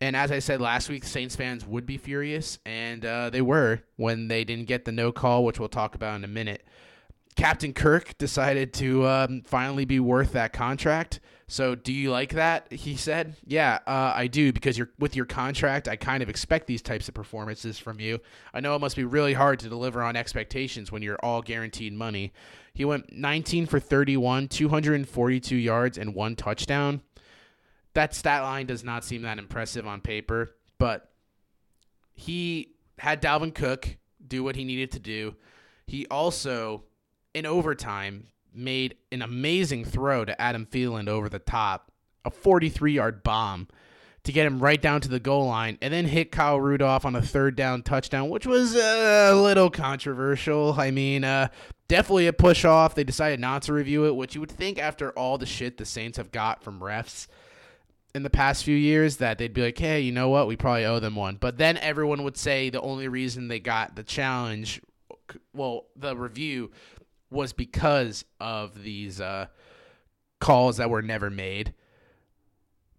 And 0.00 0.16
as 0.16 0.30
I 0.30 0.38
said 0.38 0.60
last 0.60 0.88
week, 0.88 1.04
Saints 1.04 1.36
fans 1.36 1.64
would 1.64 1.86
be 1.86 1.96
furious, 1.96 2.58
and 2.66 3.04
uh, 3.04 3.30
they 3.30 3.40
were 3.40 3.80
when 3.96 4.28
they 4.28 4.44
didn't 4.44 4.66
get 4.66 4.84
the 4.84 4.92
no 4.92 5.12
call, 5.12 5.44
which 5.44 5.58
we'll 5.58 5.68
talk 5.68 5.94
about 5.94 6.16
in 6.16 6.24
a 6.24 6.28
minute. 6.28 6.64
Captain 7.36 7.72
Kirk 7.72 8.16
decided 8.18 8.72
to 8.74 9.06
um, 9.06 9.42
finally 9.42 9.84
be 9.84 9.98
worth 9.98 10.32
that 10.32 10.52
contract. 10.52 11.20
So, 11.46 11.74
do 11.74 11.92
you 11.92 12.10
like 12.10 12.34
that? 12.34 12.72
He 12.72 12.96
said, 12.96 13.34
"Yeah, 13.44 13.80
uh, 13.86 14.12
I 14.14 14.28
do 14.28 14.52
because 14.52 14.78
you're 14.78 14.90
with 14.98 15.14
your 15.14 15.26
contract. 15.26 15.88
I 15.88 15.96
kind 15.96 16.22
of 16.22 16.28
expect 16.28 16.66
these 16.66 16.80
types 16.80 17.08
of 17.08 17.14
performances 17.14 17.78
from 17.78 18.00
you. 18.00 18.20
I 18.54 18.60
know 18.60 18.74
it 18.74 18.80
must 18.80 18.96
be 18.96 19.04
really 19.04 19.34
hard 19.34 19.58
to 19.60 19.68
deliver 19.68 20.02
on 20.02 20.16
expectations 20.16 20.90
when 20.90 21.02
you're 21.02 21.18
all 21.22 21.42
guaranteed 21.42 21.92
money." 21.92 22.32
He 22.72 22.84
went 22.84 23.12
19 23.12 23.66
for 23.66 23.78
31, 23.78 24.48
242 24.48 25.54
yards 25.54 25.96
and 25.96 26.14
one 26.14 26.34
touchdown. 26.34 27.02
That 27.94 28.14
stat 28.14 28.42
line 28.42 28.66
does 28.66 28.84
not 28.84 29.04
seem 29.04 29.22
that 29.22 29.38
impressive 29.38 29.86
on 29.86 30.00
paper, 30.00 30.56
but 30.78 31.10
he 32.14 32.74
had 32.98 33.22
Dalvin 33.22 33.54
Cook 33.54 33.96
do 34.26 34.42
what 34.42 34.56
he 34.56 34.64
needed 34.64 34.92
to 34.92 34.98
do. 34.98 35.36
He 35.86 36.06
also 36.06 36.84
in 37.34 37.46
overtime 37.46 38.28
made 38.52 38.96
an 39.10 39.22
amazing 39.22 39.84
throw 39.84 40.24
to 40.24 40.40
Adam 40.40 40.66
Thielen 40.66 41.08
over 41.08 41.28
the 41.28 41.38
top, 41.38 41.90
a 42.24 42.30
43 42.30 42.92
yard 42.92 43.22
bomb 43.22 43.68
to 44.22 44.32
get 44.32 44.46
him 44.46 44.58
right 44.58 44.80
down 44.80 45.02
to 45.02 45.08
the 45.08 45.20
goal 45.20 45.46
line, 45.46 45.76
and 45.82 45.92
then 45.92 46.06
hit 46.06 46.32
Kyle 46.32 46.58
Rudolph 46.58 47.04
on 47.04 47.14
a 47.14 47.20
third 47.20 47.56
down 47.56 47.82
touchdown, 47.82 48.30
which 48.30 48.46
was 48.46 48.74
a 48.74 49.32
little 49.34 49.68
controversial. 49.68 50.74
I 50.78 50.90
mean, 50.90 51.24
uh, 51.24 51.48
definitely 51.88 52.26
a 52.26 52.32
push 52.32 52.64
off. 52.64 52.94
They 52.94 53.04
decided 53.04 53.38
not 53.38 53.62
to 53.62 53.74
review 53.74 54.06
it, 54.06 54.16
which 54.16 54.34
you 54.34 54.40
would 54.40 54.50
think 54.50 54.78
after 54.78 55.10
all 55.10 55.36
the 55.36 55.44
shit 55.44 55.76
the 55.76 55.84
Saints 55.84 56.16
have 56.16 56.32
got 56.32 56.62
from 56.62 56.80
refs 56.80 57.26
in 58.14 58.22
the 58.22 58.30
past 58.30 58.64
few 58.64 58.76
years 58.76 59.16
that 59.16 59.38
they'd 59.38 59.52
be 59.52 59.62
like, 59.62 59.78
hey, 59.78 60.00
you 60.00 60.12
know 60.12 60.28
what? 60.28 60.46
We 60.46 60.56
probably 60.56 60.84
owe 60.84 61.00
them 61.00 61.16
one. 61.16 61.36
But 61.36 61.58
then 61.58 61.76
everyone 61.78 62.22
would 62.22 62.36
say 62.36 62.70
the 62.70 62.80
only 62.80 63.08
reason 63.08 63.48
they 63.48 63.58
got 63.58 63.96
the 63.96 64.04
challenge, 64.04 64.80
well, 65.52 65.86
the 65.96 66.16
review 66.16 66.70
was 67.30 67.52
because 67.52 68.24
of 68.38 68.82
these 68.82 69.20
uh, 69.20 69.46
calls 70.40 70.76
that 70.76 70.90
were 70.90 71.02
never 71.02 71.28
made. 71.28 71.74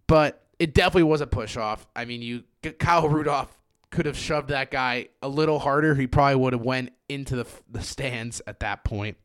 But 0.06 0.44
it 0.58 0.74
definitely 0.74 1.04
was 1.04 1.22
a 1.22 1.26
push 1.26 1.56
off. 1.56 1.86
I 1.96 2.04
mean, 2.04 2.22
you 2.22 2.44
Kyle 2.78 3.08
Rudolph 3.08 3.56
could 3.90 4.06
have 4.06 4.16
shoved 4.16 4.48
that 4.48 4.70
guy 4.70 5.08
a 5.22 5.28
little 5.28 5.58
harder. 5.58 5.94
He 5.94 6.06
probably 6.06 6.36
would 6.36 6.52
have 6.52 6.62
went 6.62 6.92
into 7.08 7.36
the 7.36 7.46
the 7.70 7.82
stands 7.82 8.42
at 8.46 8.60
that 8.60 8.84
point. 8.84 9.16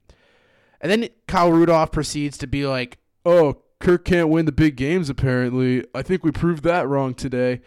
And 0.79 0.91
then 0.91 1.09
Kyle 1.27 1.51
Rudolph 1.51 1.91
proceeds 1.91 2.37
to 2.39 2.47
be 2.47 2.65
like, 2.65 2.97
"Oh, 3.25 3.61
Kirk 3.81 4.05
can't 4.05 4.29
win 4.29 4.45
the 4.45 4.51
big 4.51 4.75
games. 4.75 5.09
Apparently, 5.09 5.85
I 5.93 6.01
think 6.01 6.23
we 6.23 6.31
proved 6.31 6.63
that 6.63 6.87
wrong 6.87 7.13
today." 7.13 7.61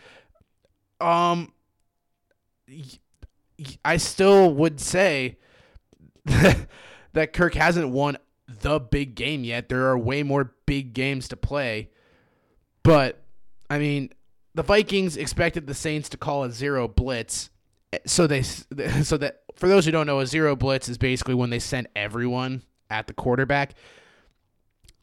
Um, 1.01 1.53
I 3.85 3.97
still 3.99 4.53
would 4.55 4.81
say 4.81 5.39
that 6.25 7.33
Kirk 7.33 7.55
hasn't 7.55 7.91
won 7.91 8.19
the 8.49 8.81
big 8.81 9.15
game 9.15 9.45
yet. 9.45 9.69
There 9.69 9.87
are 9.87 9.99
way 9.99 10.23
more 10.23 10.55
big 10.67 10.95
games 10.95 11.29
to 11.29 11.37
play. 11.37 11.91
But, 12.83 13.23
I 13.71 13.79
mean, 13.79 14.11
the 14.55 14.63
Vikings 14.63 15.17
expected 15.17 15.67
the 15.67 15.75
Saints 15.75 16.09
to 16.11 16.17
call 16.17 16.45
a 16.45 16.51
zero 16.51 16.89
blitz. 16.89 17.51
So 18.07 18.27
they 18.27 18.43
so 19.03 19.17
that 19.19 19.43
for 19.55 19.69
those 19.69 19.85
who 19.85 19.93
don't 19.93 20.07
know, 20.07 20.21
a 20.21 20.27
zero 20.27 20.57
blitz 20.57 20.89
is 20.89 20.99
basically 20.99 21.35
when 21.35 21.51
they 21.51 21.59
send 21.59 21.89
everyone 21.95 22.63
at 22.91 23.07
the 23.07 23.15
quarterback. 23.15 23.75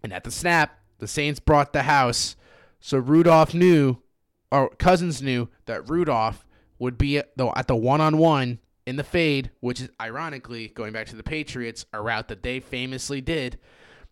And 0.03 0.11
at 0.11 0.23
the 0.23 0.31
snap, 0.31 0.79
the 1.01 1.07
Saints 1.07 1.41
brought 1.41 1.73
the 1.73 1.83
house. 1.83 2.37
So 2.79 2.97
Rudolph 2.97 3.53
knew, 3.53 3.97
or 4.51 4.69
Cousins 4.69 5.21
knew, 5.21 5.49
that 5.65 5.89
Rudolph 5.89 6.45
would 6.79 6.97
be 6.97 7.17
at 7.17 7.35
the, 7.37 7.51
at 7.57 7.67
the 7.67 7.75
one-on-one 7.75 8.59
in 8.87 8.95
the 8.95 9.03
fade, 9.03 9.51
which 9.59 9.81
is 9.81 9.89
ironically 9.99 10.69
going 10.69 10.93
back 10.93 11.07
to 11.07 11.15
the 11.15 11.23
Patriots, 11.23 11.85
a 11.91 12.01
route 12.01 12.29
that 12.29 12.43
they 12.43 12.59
famously 12.59 13.19
did 13.19 13.59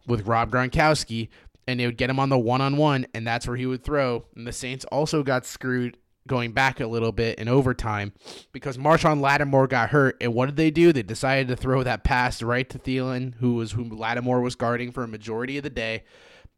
with 0.05 0.27
Rob 0.27 0.51
Gronkowski, 0.51 1.29
and 1.67 1.79
they 1.79 1.85
would 1.85 1.97
get 1.97 2.09
him 2.09 2.19
on 2.19 2.29
the 2.29 2.37
one 2.37 2.61
on 2.61 2.77
one, 2.77 3.05
and 3.13 3.25
that's 3.25 3.47
where 3.47 3.57
he 3.57 3.65
would 3.65 3.83
throw. 3.83 4.25
And 4.35 4.45
the 4.45 4.51
Saints 4.51 4.85
also 4.85 5.23
got 5.23 5.45
screwed 5.45 5.97
going 6.27 6.51
back 6.51 6.79
a 6.79 6.87
little 6.87 7.11
bit 7.11 7.39
in 7.39 7.47
overtime 7.47 8.13
because 8.51 8.77
Marshon 8.77 9.19
Lattimore 9.19 9.67
got 9.67 9.89
hurt. 9.89 10.15
And 10.21 10.33
what 10.33 10.45
did 10.45 10.57
they 10.57 10.69
do? 10.69 10.93
They 10.93 11.01
decided 11.01 11.47
to 11.47 11.55
throw 11.55 11.83
that 11.83 12.03
pass 12.03 12.41
right 12.41 12.69
to 12.69 12.77
Thielen, 12.77 13.35
who 13.35 13.55
was 13.55 13.71
whom 13.71 13.89
Lattimore 13.89 14.41
was 14.41 14.55
guarding 14.55 14.91
for 14.91 15.03
a 15.03 15.07
majority 15.07 15.57
of 15.57 15.63
the 15.63 15.69
day, 15.69 16.03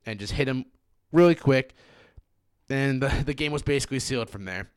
and 0.06 0.20
just 0.20 0.34
hit 0.34 0.48
him 0.48 0.66
really 1.12 1.36
quick. 1.36 1.76
And 2.70 3.02
the, 3.02 3.08
the 3.26 3.34
game 3.34 3.52
was 3.52 3.62
basically 3.62 4.00
sealed 4.00 4.30
from 4.30 4.46
there. 4.46 4.70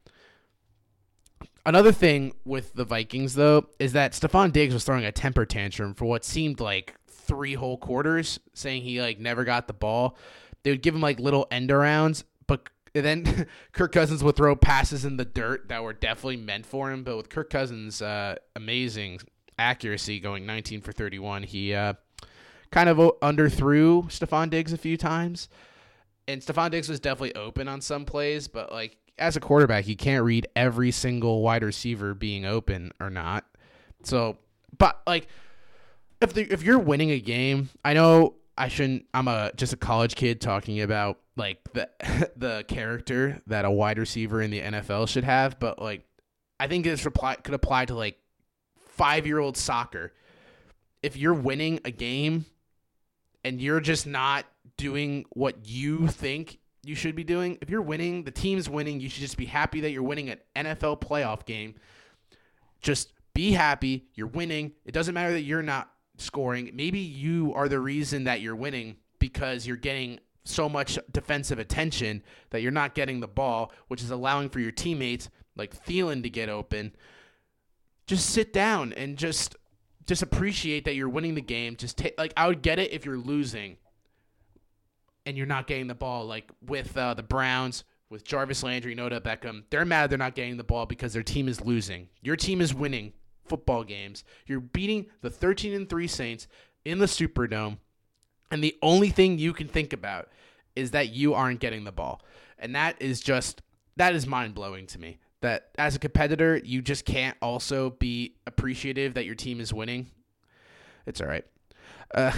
Another 1.66 1.92
thing 1.92 2.34
with 2.44 2.74
the 2.74 2.84
Vikings, 2.84 3.34
though, 3.34 3.66
is 3.78 3.94
that 3.94 4.12
Stefon 4.12 4.52
Diggs 4.52 4.74
was 4.74 4.84
throwing 4.84 5.04
a 5.04 5.12
temper 5.12 5.46
tantrum 5.46 5.94
for 5.94 6.04
what 6.04 6.24
seemed 6.24 6.60
like 6.60 6.94
three 7.08 7.54
whole 7.54 7.78
quarters, 7.78 8.38
saying 8.52 8.82
he 8.82 9.00
like 9.00 9.18
never 9.18 9.44
got 9.44 9.66
the 9.66 9.72
ball. 9.72 10.16
They 10.62 10.70
would 10.70 10.82
give 10.82 10.94
him 10.94 11.00
like 11.00 11.18
little 11.18 11.46
end 11.50 11.70
arounds, 11.70 12.24
but 12.46 12.68
then 12.92 13.46
Kirk 13.72 13.92
Cousins 13.92 14.22
would 14.22 14.36
throw 14.36 14.54
passes 14.54 15.06
in 15.06 15.16
the 15.16 15.24
dirt 15.24 15.68
that 15.68 15.82
were 15.82 15.94
definitely 15.94 16.36
meant 16.36 16.66
for 16.66 16.92
him. 16.92 17.02
But 17.02 17.16
with 17.16 17.30
Kirk 17.30 17.48
Cousins' 17.48 18.02
uh, 18.02 18.36
amazing 18.54 19.20
accuracy, 19.58 20.20
going 20.20 20.44
19 20.44 20.82
for 20.82 20.92
31, 20.92 21.44
he 21.44 21.72
uh, 21.72 21.94
kind 22.74 22.88
of 22.88 22.98
underthrew 23.22 24.02
Stefon 24.06 24.50
Diggs 24.50 24.72
a 24.72 24.76
few 24.76 24.96
times. 24.96 25.48
And 26.26 26.42
Stefon 26.42 26.72
Diggs 26.72 26.88
was 26.88 26.98
definitely 26.98 27.36
open 27.36 27.68
on 27.68 27.80
some 27.80 28.04
plays, 28.04 28.48
but 28.48 28.72
like 28.72 28.96
as 29.16 29.36
a 29.36 29.40
quarterback, 29.40 29.86
you 29.86 29.94
can't 29.94 30.24
read 30.24 30.48
every 30.56 30.90
single 30.90 31.40
wide 31.40 31.62
receiver 31.62 32.14
being 32.14 32.44
open 32.44 32.90
or 32.98 33.10
not. 33.10 33.44
So, 34.02 34.38
but 34.76 35.00
like, 35.06 35.28
if 36.20 36.34
the, 36.34 36.52
if 36.52 36.64
you're 36.64 36.80
winning 36.80 37.12
a 37.12 37.20
game, 37.20 37.68
I 37.84 37.92
know 37.94 38.34
I 38.58 38.66
shouldn't. 38.66 39.04
I'm 39.14 39.28
a 39.28 39.52
just 39.54 39.72
a 39.72 39.76
college 39.76 40.16
kid 40.16 40.40
talking 40.40 40.80
about 40.80 41.20
like 41.36 41.60
the 41.74 41.88
the 42.36 42.64
character 42.66 43.40
that 43.46 43.64
a 43.64 43.70
wide 43.70 43.98
receiver 43.98 44.42
in 44.42 44.50
the 44.50 44.60
NFL 44.60 45.08
should 45.08 45.24
have, 45.24 45.60
but 45.60 45.80
like, 45.80 46.02
I 46.58 46.66
think 46.66 46.84
this 46.84 47.04
reply 47.04 47.36
could 47.36 47.54
apply 47.54 47.84
to 47.84 47.94
like 47.94 48.18
five 48.80 49.28
year 49.28 49.38
old 49.38 49.56
soccer. 49.56 50.12
If 51.04 51.16
you're 51.16 51.34
winning 51.34 51.78
a 51.84 51.92
game 51.92 52.46
and 53.44 53.60
you're 53.60 53.80
just 53.80 54.06
not 54.06 54.46
doing 54.76 55.24
what 55.30 55.56
you 55.68 56.08
think 56.08 56.58
you 56.82 56.94
should 56.94 57.14
be 57.14 57.24
doing. 57.24 57.58
If 57.60 57.70
you're 57.70 57.82
winning, 57.82 58.24
the 58.24 58.30
team's 58.30 58.68
winning, 58.68 59.00
you 59.00 59.08
should 59.08 59.22
just 59.22 59.36
be 59.36 59.46
happy 59.46 59.80
that 59.80 59.90
you're 59.90 60.02
winning 60.02 60.30
an 60.30 60.38
NFL 60.56 61.00
playoff 61.00 61.44
game. 61.44 61.74
Just 62.80 63.12
be 63.34 63.52
happy. 63.52 64.06
You're 64.14 64.26
winning. 64.26 64.72
It 64.84 64.92
doesn't 64.92 65.14
matter 65.14 65.32
that 65.32 65.42
you're 65.42 65.62
not 65.62 65.90
scoring. 66.18 66.70
Maybe 66.74 66.98
you 66.98 67.52
are 67.54 67.68
the 67.68 67.80
reason 67.80 68.24
that 68.24 68.40
you're 68.40 68.56
winning 68.56 68.96
because 69.18 69.66
you're 69.66 69.76
getting 69.76 70.20
so 70.44 70.68
much 70.68 70.98
defensive 71.10 71.58
attention 71.58 72.22
that 72.50 72.60
you're 72.60 72.70
not 72.70 72.94
getting 72.94 73.20
the 73.20 73.28
ball, 73.28 73.72
which 73.88 74.02
is 74.02 74.10
allowing 74.10 74.48
for 74.50 74.60
your 74.60 74.70
teammates 74.70 75.30
like 75.56 75.74
Thielen 75.84 76.22
to 76.22 76.30
get 76.30 76.48
open. 76.48 76.94
Just 78.06 78.30
sit 78.30 78.52
down 78.52 78.92
and 78.92 79.16
just 79.16 79.56
just 80.06 80.22
appreciate 80.22 80.84
that 80.84 80.94
you're 80.94 81.08
winning 81.08 81.34
the 81.34 81.40
game. 81.40 81.76
Just 81.76 81.96
take 81.98 82.18
like 82.18 82.32
I 82.36 82.46
would 82.46 82.62
get 82.62 82.78
it 82.78 82.92
if 82.92 83.04
you're 83.04 83.18
losing 83.18 83.76
and 85.26 85.36
you're 85.36 85.46
not 85.46 85.66
getting 85.66 85.86
the 85.86 85.94
ball. 85.94 86.26
Like 86.26 86.50
with 86.64 86.96
uh, 86.96 87.14
the 87.14 87.22
Browns, 87.22 87.84
with 88.10 88.24
Jarvis 88.24 88.62
Landry, 88.62 88.98
Odell 88.98 89.20
Beckham, 89.20 89.64
they're 89.70 89.84
mad 89.84 90.10
they're 90.10 90.18
not 90.18 90.34
getting 90.34 90.56
the 90.56 90.64
ball 90.64 90.86
because 90.86 91.12
their 91.12 91.22
team 91.22 91.48
is 91.48 91.60
losing. 91.60 92.08
Your 92.22 92.36
team 92.36 92.60
is 92.60 92.74
winning 92.74 93.12
football 93.44 93.84
games. 93.84 94.24
You're 94.46 94.60
beating 94.60 95.06
the 95.20 95.30
13 95.30 95.74
and 95.74 95.88
3 95.88 96.06
Saints 96.06 96.46
in 96.84 96.98
the 96.98 97.06
Superdome, 97.06 97.78
and 98.50 98.62
the 98.62 98.76
only 98.82 99.10
thing 99.10 99.38
you 99.38 99.52
can 99.52 99.68
think 99.68 99.92
about 99.92 100.28
is 100.76 100.90
that 100.90 101.10
you 101.10 101.34
aren't 101.34 101.60
getting 101.60 101.84
the 101.84 101.92
ball. 101.92 102.22
And 102.58 102.74
that 102.74 103.00
is 103.00 103.20
just 103.20 103.62
that 103.96 104.14
is 104.14 104.26
mind-blowing 104.26 104.86
to 104.88 104.98
me. 104.98 105.18
That 105.44 105.68
as 105.76 105.94
a 105.94 105.98
competitor, 105.98 106.58
you 106.64 106.80
just 106.80 107.04
can't 107.04 107.36
also 107.42 107.90
be 107.90 108.34
appreciative 108.46 109.12
that 109.12 109.26
your 109.26 109.34
team 109.34 109.60
is 109.60 109.74
winning. 109.74 110.10
It's 111.04 111.20
all 111.20 111.26
right. 111.26 111.44
Uh, 112.14 112.32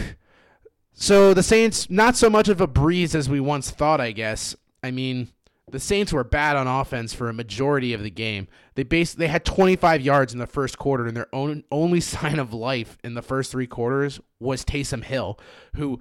so 0.93 1.33
the 1.33 1.45
Saints, 1.45 1.89
not 1.89 2.17
so 2.17 2.29
much 2.29 2.49
of 2.49 2.61
a 2.61 2.67
breeze 2.67 3.15
as 3.15 3.29
we 3.29 3.39
once 3.39 3.71
thought, 3.71 4.01
I 4.01 4.11
guess. 4.11 4.57
I 4.83 4.91
mean, 4.91 5.29
the 5.71 5.79
Saints 5.79 6.13
were 6.13 6.25
bad 6.25 6.57
on 6.57 6.67
offense 6.67 7.15
for 7.15 7.29
a 7.29 7.33
majority 7.33 7.93
of 7.93 8.03
the 8.03 8.11
game. 8.11 8.49
They 8.75 8.83
based 8.83 9.19
they 9.19 9.29
had 9.29 9.45
25 9.45 10.01
yards 10.01 10.33
in 10.33 10.41
the 10.41 10.47
first 10.49 10.77
quarter, 10.77 11.07
and 11.07 11.17
their 11.17 11.33
own 11.33 11.63
only 11.71 12.01
sign 12.01 12.41
of 12.41 12.53
life 12.53 12.99
in 13.05 13.15
the 13.15 13.23
first 13.23 13.53
three 13.53 13.69
quarters 13.69 14.19
was 14.41 14.65
Taysom 14.65 15.05
Hill, 15.05 15.39
who 15.77 16.01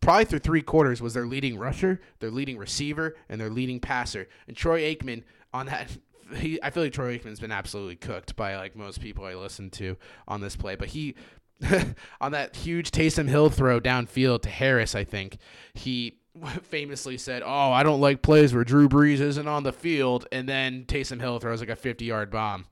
probably 0.00 0.24
through 0.24 0.38
three 0.38 0.62
quarters 0.62 1.02
was 1.02 1.12
their 1.12 1.26
leading 1.26 1.58
rusher, 1.58 2.00
their 2.20 2.30
leading 2.30 2.56
receiver, 2.56 3.16
and 3.28 3.38
their 3.38 3.50
leading 3.50 3.80
passer. 3.80 4.30
And 4.48 4.56
Troy 4.56 4.80
Aikman 4.80 5.24
on 5.52 5.66
that. 5.66 5.90
He, 6.34 6.62
I 6.62 6.70
feel 6.70 6.82
like 6.82 6.92
Troy 6.92 7.18
Aikman's 7.18 7.40
been 7.40 7.52
absolutely 7.52 7.96
cooked 7.96 8.36
by 8.36 8.56
like 8.56 8.76
most 8.76 9.00
people 9.00 9.24
I 9.24 9.34
listen 9.34 9.70
to 9.70 9.96
on 10.26 10.40
this 10.40 10.56
play, 10.56 10.76
but 10.76 10.88
he 10.88 11.14
on 12.20 12.32
that 12.32 12.56
huge 12.56 12.90
Taysom 12.90 13.28
Hill 13.28 13.50
throw 13.50 13.80
downfield 13.80 14.42
to 14.42 14.48
Harris, 14.48 14.94
I 14.94 15.04
think 15.04 15.38
he 15.74 16.18
famously 16.62 17.18
said, 17.18 17.42
"Oh, 17.44 17.72
I 17.72 17.82
don't 17.82 18.00
like 18.00 18.22
plays 18.22 18.54
where 18.54 18.64
Drew 18.64 18.88
Brees 18.88 19.20
isn't 19.20 19.48
on 19.48 19.62
the 19.62 19.72
field," 19.72 20.26
and 20.32 20.48
then 20.48 20.84
Taysom 20.84 21.20
Hill 21.20 21.38
throws 21.38 21.60
like 21.60 21.68
a 21.68 21.76
50-yard 21.76 22.30
bomb. 22.30 22.66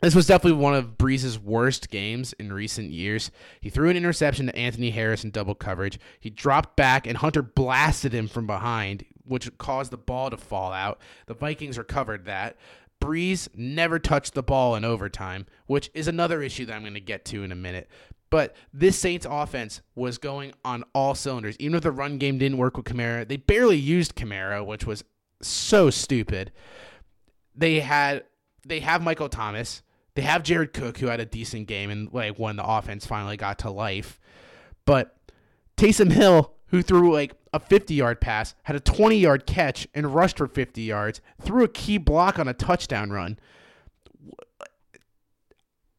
this 0.00 0.14
was 0.14 0.26
definitely 0.26 0.60
one 0.60 0.74
of 0.74 0.98
Brees's 0.98 1.38
worst 1.38 1.90
games 1.90 2.32
in 2.34 2.52
recent 2.52 2.90
years. 2.90 3.30
He 3.60 3.70
threw 3.70 3.88
an 3.88 3.96
interception 3.96 4.46
to 4.46 4.56
Anthony 4.56 4.90
Harris 4.90 5.24
in 5.24 5.30
double 5.30 5.54
coverage. 5.54 5.98
He 6.20 6.30
dropped 6.30 6.76
back, 6.76 7.06
and 7.06 7.18
Hunter 7.18 7.42
blasted 7.42 8.12
him 8.12 8.28
from 8.28 8.46
behind, 8.46 9.04
which 9.26 9.50
caused 9.58 9.90
the 9.90 9.96
ball 9.96 10.30
to 10.30 10.36
fall 10.36 10.72
out. 10.72 11.00
The 11.26 11.34
Vikings 11.34 11.78
recovered 11.78 12.24
that. 12.24 12.56
Brees 13.00 13.48
never 13.54 13.98
touched 13.98 14.34
the 14.34 14.42
ball 14.42 14.74
in 14.74 14.84
overtime, 14.84 15.46
which 15.66 15.90
is 15.92 16.08
another 16.08 16.42
issue 16.42 16.64
that 16.66 16.74
I'm 16.74 16.82
going 16.82 16.94
to 16.94 17.00
get 17.00 17.24
to 17.26 17.42
in 17.42 17.52
a 17.52 17.56
minute. 17.56 17.88
But 18.30 18.56
this 18.72 18.98
Saints 18.98 19.26
offense 19.28 19.82
was 19.94 20.18
going 20.18 20.52
on 20.64 20.84
all 20.94 21.14
cylinders. 21.14 21.56
Even 21.58 21.76
if 21.76 21.82
the 21.82 21.92
run 21.92 22.18
game 22.18 22.38
didn't 22.38 22.58
work 22.58 22.76
with 22.76 22.86
Kamara, 22.86 23.26
they 23.26 23.36
barely 23.36 23.76
used 23.76 24.16
Kamara, 24.16 24.64
which 24.64 24.86
was 24.86 25.04
so 25.42 25.90
stupid. 25.90 26.52
They 27.54 27.80
had 27.80 28.24
they 28.66 28.80
have 28.80 29.02
Michael 29.02 29.28
Thomas. 29.28 29.82
They 30.14 30.22
have 30.22 30.42
Jared 30.42 30.72
Cook, 30.72 30.98
who 30.98 31.06
had 31.06 31.20
a 31.20 31.26
decent 31.26 31.68
game 31.68 31.90
and 31.90 32.12
like 32.12 32.38
when 32.38 32.56
the 32.56 32.66
offense 32.66 33.06
finally 33.06 33.36
got 33.36 33.58
to 33.60 33.70
life. 33.70 34.18
But 34.86 35.16
Taysom 35.76 36.10
Hill, 36.10 36.55
who 36.68 36.82
threw 36.82 37.12
like 37.12 37.34
a 37.52 37.60
50 37.60 37.94
yard 37.94 38.20
pass, 38.20 38.54
had 38.64 38.76
a 38.76 38.80
20 38.80 39.16
yard 39.16 39.46
catch 39.46 39.86
and 39.94 40.14
rushed 40.14 40.38
for 40.38 40.46
50 40.46 40.82
yards, 40.82 41.20
threw 41.40 41.64
a 41.64 41.68
key 41.68 41.98
block 41.98 42.38
on 42.38 42.48
a 42.48 42.54
touchdown 42.54 43.10
run. 43.10 43.38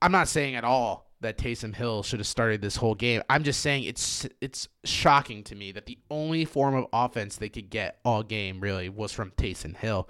I'm 0.01 0.11
not 0.11 0.27
saying 0.27 0.55
at 0.55 0.63
all 0.63 1.09
that 1.21 1.37
Taysom 1.37 1.75
Hill 1.75 2.03
should 2.03 2.19
have 2.19 2.27
started 2.27 2.61
this 2.61 2.75
whole 2.75 2.93
game. 2.93 3.23
I'm 3.29 3.43
just 3.43 3.61
saying 3.61 3.83
it's 3.83 4.27
it's 4.41 4.67
shocking 4.83 5.43
to 5.45 5.55
me 5.55 5.71
that 5.71 5.87
the 5.87 5.97
only 6.11 6.45
form 6.45 6.75
of 6.75 6.85
offense 6.93 7.37
they 7.37 7.49
could 7.49 7.69
get 7.69 7.99
all 8.05 8.21
game 8.21 8.59
really 8.59 8.89
was 8.89 9.11
from 9.11 9.31
Taysom 9.31 9.75
Hill 9.75 10.07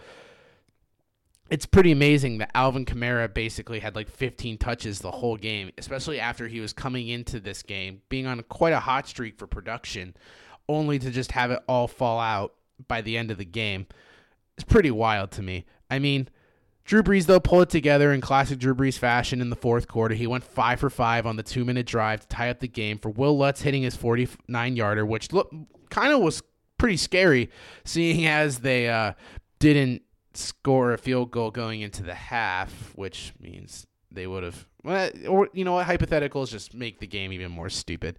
it's 1.50 1.65
pretty 1.65 1.91
amazing 1.91 2.39
that 2.39 2.52
Alvin 2.54 2.86
Kamara 2.86 3.34
basically 3.34 3.80
had 3.80 3.96
like 3.96 4.10
15 4.10 4.58
touches 4.58 5.00
the 5.00 5.12
whole 5.12 5.38
game, 5.38 5.72
especially 5.78 6.20
after 6.20 6.48
he 6.48 6.60
was 6.60 6.74
coming 6.74 7.08
into 7.08 7.39
this 7.39 7.63
game, 7.63 8.02
being 8.10 8.26
on 8.26 8.41
quite 8.43 8.74
a 8.74 8.80
hot 8.80 9.08
streak 9.08 9.38
for 9.38 9.48
production, 9.48 10.15
only 10.69 10.99
to 10.99 11.12
just 11.12 11.32
have 11.34 11.51
it 11.51 11.60
all 11.67 11.88
fall 11.88 12.19
out 12.19 12.53
by 12.88 13.01
the 13.01 13.17
end 13.17 13.32
of 13.32 13.38
the 13.38 13.45
game. 13.45 13.88
It's 14.58 14.63
pretty 14.63 14.91
wild 14.91 15.32
to 15.32 15.41
me. 15.41 15.65
I 15.89 15.99
mean, 15.99 16.30
Drew 16.88 17.03
Brees, 17.03 17.25
though, 17.25 17.39
pulled 17.39 17.63
it 17.63 17.69
together 17.69 18.13
in 18.13 18.21
classic 18.21 18.60
Drew 18.60 18.73
Brees 18.73 18.97
fashion 18.97 19.41
in 19.41 19.49
the 19.49 19.56
fourth 19.56 19.88
quarter. 19.88 20.15
He 20.15 20.25
went 20.25 20.43
five 20.43 20.80
for 20.80 20.89
five 20.89 21.25
on 21.25 21.36
the 21.36 21.43
two 21.43 21.65
minute 21.65 21.86
drive 21.86 22.21
to 22.21 22.27
tie 22.27 22.49
up 22.49 22.60
the 22.60 22.67
game 22.67 22.97
for 22.97 23.10
Wil 23.10 23.38
Lutz 23.38 23.62
hitting 23.62 23.84
his 23.84 23.95
49 23.95 24.75
yarder, 24.75 25.06
which 25.06 25.34
look, 25.34 25.53
kind 25.89 26.13
of 26.13 26.21
was 26.21 26.41
pretty 26.77 26.97
scary, 26.97 27.51
seeing 27.84 28.25
as 28.25 28.60
they 28.60 28.88
uh, 28.89 29.13
didn't 29.60 30.01
score 30.34 30.93
a 30.93 30.97
field 30.97 31.32
goal 31.32 31.51
going 31.51 31.82
into 31.82 32.03
the 32.03 32.13
half, 32.13 32.93
which 32.95 33.34
means 33.39 33.86
they 34.10 34.25
would 34.25 34.43
have. 34.43 34.65
Well, 34.84 35.10
or 35.27 35.49
you 35.51 35.65
know 35.65 35.73
what? 35.73 35.88
Hypotheticals 35.88 36.49
just 36.49 36.73
make 36.73 36.99
the 36.99 37.08
game 37.08 37.34
even 37.34 37.51
more 37.51 37.69
stupid. 37.69 38.17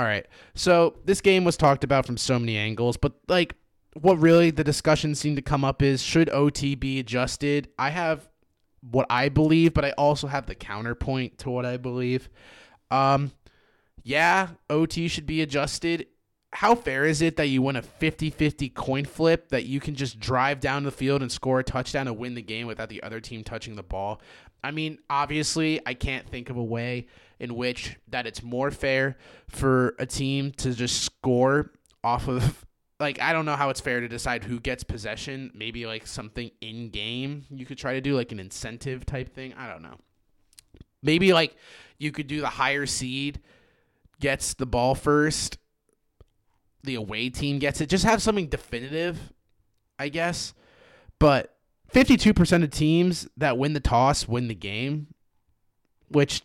All 0.00 0.06
right. 0.06 0.26
So 0.54 0.96
this 1.04 1.20
game 1.20 1.44
was 1.44 1.58
talked 1.58 1.84
about 1.84 2.06
from 2.06 2.16
so 2.16 2.38
many 2.38 2.56
angles, 2.56 2.96
but 2.96 3.12
like 3.28 3.54
what 4.00 4.18
really 4.18 4.50
the 4.50 4.64
discussion 4.64 5.14
seemed 5.14 5.36
to 5.36 5.42
come 5.42 5.62
up 5.62 5.82
is 5.82 6.02
should 6.02 6.30
OT 6.30 6.74
be 6.74 6.98
adjusted? 6.98 7.68
I 7.78 7.90
have 7.90 8.26
what 8.80 9.06
I 9.10 9.28
believe, 9.28 9.74
but 9.74 9.84
I 9.84 9.90
also 9.90 10.26
have 10.26 10.46
the 10.46 10.54
counterpoint 10.54 11.36
to 11.40 11.50
what 11.50 11.66
I 11.66 11.76
believe. 11.76 12.30
Um, 12.90 13.32
yeah, 14.02 14.48
OT 14.70 15.06
should 15.06 15.26
be 15.26 15.42
adjusted 15.42 16.06
how 16.52 16.74
fair 16.74 17.04
is 17.04 17.22
it 17.22 17.36
that 17.36 17.46
you 17.46 17.62
win 17.62 17.76
a 17.76 17.82
50-50 17.82 18.74
coin 18.74 19.04
flip 19.04 19.48
that 19.50 19.66
you 19.66 19.78
can 19.78 19.94
just 19.94 20.18
drive 20.18 20.60
down 20.60 20.82
the 20.82 20.90
field 20.90 21.22
and 21.22 21.30
score 21.30 21.60
a 21.60 21.64
touchdown 21.64 22.08
and 22.08 22.18
win 22.18 22.34
the 22.34 22.42
game 22.42 22.66
without 22.66 22.88
the 22.88 23.02
other 23.02 23.20
team 23.20 23.44
touching 23.44 23.76
the 23.76 23.82
ball? 23.82 24.20
I 24.62 24.72
mean, 24.72 24.98
obviously, 25.08 25.80
I 25.86 25.94
can't 25.94 26.28
think 26.28 26.50
of 26.50 26.56
a 26.56 26.62
way 26.62 27.06
in 27.38 27.54
which 27.54 27.96
that 28.08 28.26
it's 28.26 28.42
more 28.42 28.70
fair 28.70 29.16
for 29.48 29.94
a 29.98 30.06
team 30.06 30.52
to 30.58 30.74
just 30.74 31.02
score 31.02 31.70
off 32.02 32.28
of 32.28 32.66
like 32.98 33.20
I 33.20 33.32
don't 33.32 33.46
know 33.46 33.56
how 33.56 33.70
it's 33.70 33.80
fair 33.80 34.00
to 34.00 34.08
decide 34.08 34.44
who 34.44 34.60
gets 34.60 34.84
possession. 34.84 35.50
Maybe 35.54 35.86
like 35.86 36.06
something 36.06 36.50
in 36.60 36.90
game 36.90 37.46
you 37.50 37.64
could 37.64 37.78
try 37.78 37.94
to 37.94 38.00
do 38.00 38.14
like 38.14 38.32
an 38.32 38.40
incentive 38.40 39.06
type 39.06 39.34
thing. 39.34 39.54
I 39.54 39.68
don't 39.68 39.82
know. 39.82 39.98
Maybe 41.02 41.32
like 41.32 41.56
you 41.98 42.12
could 42.12 42.26
do 42.26 42.40
the 42.40 42.48
higher 42.48 42.84
seed 42.84 43.40
gets 44.20 44.52
the 44.52 44.66
ball 44.66 44.94
first 44.94 45.56
the 46.82 46.94
away 46.94 47.28
team 47.28 47.58
gets 47.58 47.80
it. 47.80 47.88
Just 47.88 48.04
have 48.04 48.22
something 48.22 48.48
definitive, 48.48 49.32
I 49.98 50.08
guess. 50.08 50.54
But 51.18 51.56
52% 51.92 52.62
of 52.62 52.70
teams 52.70 53.28
that 53.36 53.58
win 53.58 53.72
the 53.72 53.80
toss 53.80 54.28
win 54.28 54.48
the 54.48 54.54
game, 54.54 55.08
which 56.08 56.42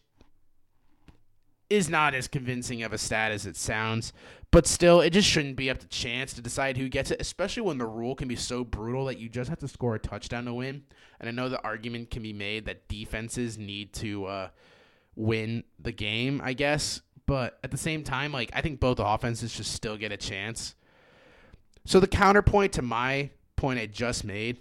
is 1.69 1.89
not 1.89 2.13
as 2.13 2.27
convincing 2.27 2.83
of 2.83 2.93
a 2.93 2.97
stat 2.97 3.31
as 3.31 3.45
it 3.45 3.55
sounds. 3.55 4.13
But 4.51 4.67
still, 4.67 5.01
it 5.01 5.09
just 5.09 5.27
shouldn't 5.27 5.57
be 5.57 5.69
up 5.69 5.79
to 5.79 5.87
chance 5.87 6.33
to 6.33 6.41
decide 6.41 6.77
who 6.77 6.87
gets 6.87 7.11
it, 7.11 7.19
especially 7.19 7.63
when 7.63 7.77
the 7.77 7.85
rule 7.85 8.15
can 8.15 8.27
be 8.27 8.35
so 8.35 8.63
brutal 8.63 9.05
that 9.05 9.17
you 9.19 9.27
just 9.27 9.49
have 9.49 9.59
to 9.59 9.67
score 9.67 9.95
a 9.95 9.99
touchdown 9.99 10.45
to 10.45 10.53
win. 10.53 10.83
And 11.19 11.27
I 11.27 11.31
know 11.31 11.49
the 11.49 11.63
argument 11.63 12.11
can 12.11 12.23
be 12.23 12.33
made 12.33 12.65
that 12.65 12.87
defenses 12.87 13.57
need 13.57 13.93
to 13.95 14.25
uh, 14.25 14.49
win 15.15 15.63
the 15.79 15.91
game, 15.91 16.41
I 16.43 16.53
guess. 16.53 17.01
But 17.27 17.57
at 17.63 17.71
the 17.71 17.77
same 17.77 18.03
time, 18.03 18.31
like 18.31 18.51
I 18.53 18.61
think 18.61 18.79
both 18.79 18.99
offenses 18.99 19.51
should 19.51 19.65
still 19.65 19.97
get 19.97 20.11
a 20.11 20.17
chance. 20.17 20.75
So 21.85 21.99
the 21.99 22.07
counterpoint 22.07 22.73
to 22.73 22.81
my 22.81 23.29
point 23.55 23.79
I 23.79 23.85
just 23.87 24.23
made 24.23 24.57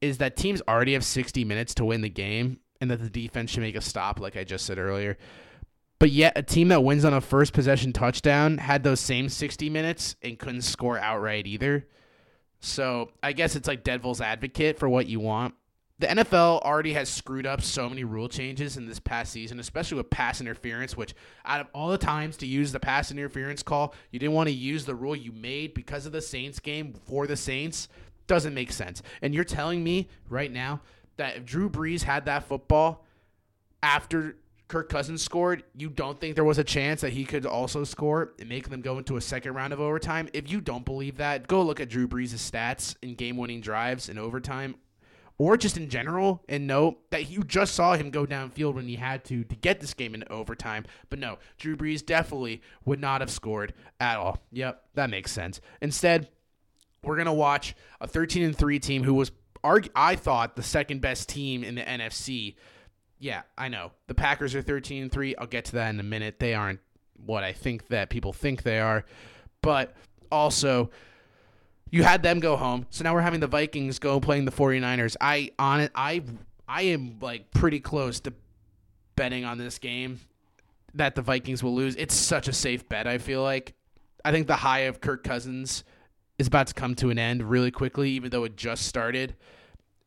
is 0.00 0.18
that 0.18 0.36
teams 0.36 0.60
already 0.68 0.94
have 0.94 1.04
60 1.04 1.44
minutes 1.44 1.74
to 1.74 1.84
win 1.84 2.02
the 2.02 2.08
game 2.08 2.58
and 2.80 2.90
that 2.90 3.00
the 3.00 3.08
defense 3.08 3.50
should 3.50 3.62
make 3.62 3.76
a 3.76 3.80
stop 3.80 4.20
like 4.20 4.36
I 4.36 4.44
just 4.44 4.66
said 4.66 4.78
earlier. 4.78 5.16
But 5.98 6.10
yet 6.10 6.36
a 6.36 6.42
team 6.42 6.68
that 6.68 6.84
wins 6.84 7.04
on 7.04 7.14
a 7.14 7.20
first 7.20 7.52
possession 7.52 7.92
touchdown 7.92 8.58
had 8.58 8.82
those 8.82 9.00
same 9.00 9.28
60 9.28 9.70
minutes 9.70 10.16
and 10.22 10.38
couldn't 10.38 10.62
score 10.62 10.98
outright 10.98 11.46
either. 11.46 11.86
So 12.60 13.10
I 13.22 13.32
guess 13.32 13.56
it's 13.56 13.68
like 13.68 13.84
devil's 13.84 14.20
advocate 14.20 14.78
for 14.78 14.88
what 14.88 15.06
you 15.06 15.20
want 15.20 15.54
the 16.00 16.08
NFL 16.08 16.60
already 16.62 16.92
has 16.94 17.08
screwed 17.08 17.46
up 17.46 17.62
so 17.62 17.88
many 17.88 18.02
rule 18.02 18.28
changes 18.28 18.76
in 18.76 18.86
this 18.86 18.98
past 18.98 19.32
season, 19.32 19.60
especially 19.60 19.96
with 19.96 20.10
pass 20.10 20.40
interference, 20.40 20.96
which 20.96 21.14
out 21.44 21.60
of 21.60 21.68
all 21.72 21.88
the 21.88 21.98
times 21.98 22.36
to 22.38 22.46
use 22.46 22.72
the 22.72 22.80
pass 22.80 23.12
interference 23.12 23.62
call, 23.62 23.94
you 24.10 24.18
didn't 24.18 24.34
want 24.34 24.48
to 24.48 24.54
use 24.54 24.84
the 24.84 24.94
rule 24.94 25.14
you 25.14 25.30
made 25.30 25.72
because 25.72 26.04
of 26.04 26.12
the 26.12 26.20
Saints 26.20 26.58
game 26.58 26.94
for 27.06 27.28
the 27.28 27.36
Saints. 27.36 27.88
Doesn't 28.26 28.54
make 28.54 28.72
sense. 28.72 29.02
And 29.22 29.34
you're 29.34 29.44
telling 29.44 29.84
me 29.84 30.08
right 30.28 30.50
now 30.50 30.80
that 31.16 31.36
if 31.36 31.44
Drew 31.44 31.70
Brees 31.70 32.02
had 32.02 32.24
that 32.24 32.48
football 32.48 33.04
after 33.80 34.36
Kirk 34.66 34.88
Cousins 34.88 35.22
scored, 35.22 35.62
you 35.76 35.90
don't 35.90 36.18
think 36.20 36.34
there 36.34 36.42
was 36.42 36.58
a 36.58 36.64
chance 36.64 37.02
that 37.02 37.12
he 37.12 37.24
could 37.24 37.46
also 37.46 37.84
score 37.84 38.32
and 38.40 38.48
make 38.48 38.68
them 38.68 38.80
go 38.80 38.98
into 38.98 39.16
a 39.16 39.20
second 39.20 39.54
round 39.54 39.72
of 39.72 39.80
overtime? 39.80 40.28
If 40.32 40.50
you 40.50 40.60
don't 40.60 40.84
believe 40.84 41.18
that, 41.18 41.46
go 41.46 41.62
look 41.62 41.78
at 41.78 41.88
Drew 41.88 42.08
Brees' 42.08 42.34
stats 42.34 42.96
in 43.00 43.14
game 43.14 43.36
winning 43.36 43.60
drives 43.60 44.08
in 44.08 44.18
overtime 44.18 44.74
or 45.38 45.56
just 45.56 45.76
in 45.76 45.88
general 45.88 46.42
and 46.48 46.66
note 46.66 47.10
that 47.10 47.28
you 47.28 47.42
just 47.42 47.74
saw 47.74 47.94
him 47.94 48.10
go 48.10 48.24
downfield 48.24 48.74
when 48.74 48.86
he 48.86 48.96
had 48.96 49.24
to 49.24 49.44
to 49.44 49.56
get 49.56 49.80
this 49.80 49.94
game 49.94 50.14
into 50.14 50.30
overtime. 50.30 50.84
But 51.10 51.18
no, 51.18 51.38
Drew 51.58 51.76
Brees 51.76 52.04
definitely 52.04 52.62
would 52.84 53.00
not 53.00 53.20
have 53.20 53.30
scored 53.30 53.74
at 53.98 54.16
all. 54.16 54.38
Yep, 54.52 54.82
that 54.94 55.10
makes 55.10 55.32
sense. 55.32 55.60
Instead, 55.80 56.28
we're 57.02 57.16
gonna 57.16 57.34
watch 57.34 57.74
a 58.00 58.06
13 58.06 58.42
and 58.42 58.56
three 58.56 58.78
team 58.78 59.02
who 59.02 59.14
was 59.14 59.30
I 59.94 60.14
thought 60.16 60.56
the 60.56 60.62
second 60.62 61.00
best 61.00 61.28
team 61.28 61.64
in 61.64 61.74
the 61.74 61.82
NFC. 61.82 62.56
Yeah, 63.18 63.42
I 63.56 63.68
know 63.68 63.92
the 64.08 64.14
Packers 64.14 64.54
are 64.54 64.60
13 64.62 65.04
and 65.04 65.12
three. 65.12 65.34
I'll 65.36 65.46
get 65.46 65.64
to 65.66 65.72
that 65.72 65.88
in 65.88 65.98
a 65.98 66.04
minute. 66.04 66.38
They 66.38 66.54
aren't 66.54 66.80
what 67.24 67.44
I 67.44 67.52
think 67.52 67.88
that 67.88 68.10
people 68.10 68.32
think 68.32 68.62
they 68.62 68.78
are, 68.78 69.04
but 69.62 69.94
also 70.30 70.90
you 71.90 72.02
had 72.02 72.22
them 72.22 72.40
go 72.40 72.56
home. 72.56 72.86
So 72.90 73.04
now 73.04 73.14
we're 73.14 73.20
having 73.20 73.40
the 73.40 73.46
Vikings 73.46 73.98
go 73.98 74.20
playing 74.20 74.44
the 74.44 74.52
49ers. 74.52 75.16
I 75.20 75.50
on 75.58 75.80
it 75.80 75.92
I 75.94 76.22
I 76.68 76.82
am 76.82 77.18
like 77.20 77.50
pretty 77.52 77.80
close 77.80 78.20
to 78.20 78.32
betting 79.16 79.44
on 79.44 79.58
this 79.58 79.78
game 79.78 80.20
that 80.94 81.14
the 81.14 81.22
Vikings 81.22 81.62
will 81.62 81.74
lose. 81.74 81.96
It's 81.96 82.14
such 82.14 82.48
a 82.48 82.52
safe 82.52 82.88
bet, 82.88 83.06
I 83.06 83.18
feel 83.18 83.42
like. 83.42 83.74
I 84.24 84.32
think 84.32 84.46
the 84.46 84.56
high 84.56 84.80
of 84.80 85.00
Kirk 85.00 85.24
Cousins 85.24 85.84
is 86.38 86.46
about 86.46 86.68
to 86.68 86.74
come 86.74 86.94
to 86.96 87.10
an 87.10 87.18
end 87.18 87.42
really 87.42 87.70
quickly 87.70 88.10
even 88.10 88.30
though 88.30 88.44
it 88.44 88.56
just 88.56 88.86
started. 88.86 89.36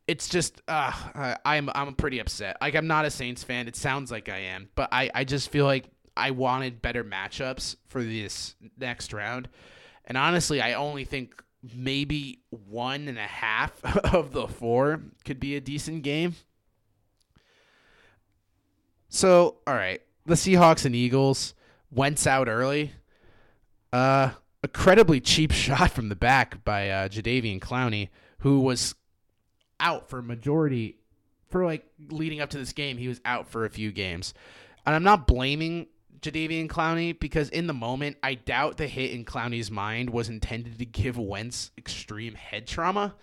It's 0.08 0.28
just 0.30 0.62
uh, 0.68 1.36
I'm 1.46 1.70
I'm 1.74 1.94
pretty 1.94 2.20
upset. 2.20 2.58
Like 2.62 2.76
I'm 2.76 2.88
not 2.88 3.06
a 3.06 3.12
Saints 3.12 3.44
fan. 3.44 3.68
It 3.68 3.76
sounds 3.76 4.12
like 4.12 4.30
I 4.30 4.40
am, 4.40 4.70
but 4.76 4.90
I 4.92 5.10
I 5.14 5.24
just 5.26 5.50
feel 5.50 5.66
like 5.66 5.86
I 6.16 6.32
wanted 6.32 6.82
better 6.82 7.04
matchups 7.04 7.76
for 7.88 8.04
this 8.04 8.56
next 8.78 9.14
round. 9.14 9.48
And 10.06 10.18
honestly, 10.18 10.62
I 10.62 10.74
only 10.74 11.06
think 11.06 11.44
maybe 11.74 12.40
one 12.50 13.08
and 13.08 13.18
a 13.18 13.22
half 13.22 13.84
of 14.14 14.32
the 14.32 14.48
four 14.48 15.02
could 15.26 15.40
be 15.40 15.56
a 15.56 15.62
decent 15.62 16.04
game. 16.04 16.36
So, 19.10 19.58
all 19.66 19.74
right, 19.74 20.02
the 20.26 20.36
Seahawks 20.36 20.86
and 20.86 20.96
Eagles 20.96 21.54
went 21.92 22.26
out 22.28 22.48
early. 22.48 22.92
Uh, 23.94 24.32
incredibly 24.64 25.22
cheap 25.22 25.52
shot 25.54 25.92
from 25.92 26.10
the 26.10 26.16
back 26.16 26.64
by 26.64 26.90
uh, 26.90 27.08
Jadeveon 27.08 27.60
Clowney, 27.60 28.10
who 28.40 28.60
was 28.60 28.96
out 29.80 30.10
for 30.10 30.22
majority 30.22 30.98
for 31.50 31.66
like 31.66 31.86
leading 32.10 32.42
up 32.42 32.50
to 32.52 32.58
this 32.58 32.74
game, 32.74 32.98
he 32.98 33.08
was 33.08 33.22
out 33.26 33.48
for 33.48 33.66
a 33.66 33.70
few 33.70 33.92
games. 33.92 34.34
And 34.86 34.96
I'm 34.96 35.04
not 35.04 35.28
blaming 35.28 35.88
Jadeveon 36.22 36.68
Clowney 36.68 37.18
because 37.18 37.50
in 37.50 37.68
the 37.68 37.74
moment, 37.74 38.18
I 38.24 38.36
doubt 38.36 38.78
the 38.78 38.88
hit 38.88 39.12
in 39.12 39.26
Clowney's 39.26 39.72
mind 39.72 40.10
was 40.10 40.30
intended 40.30 40.80
to 40.80 40.86
give 40.86 41.18
Wentz 41.18 41.72
extreme 41.78 42.36
head 42.36 42.68
trauma. 42.68 43.16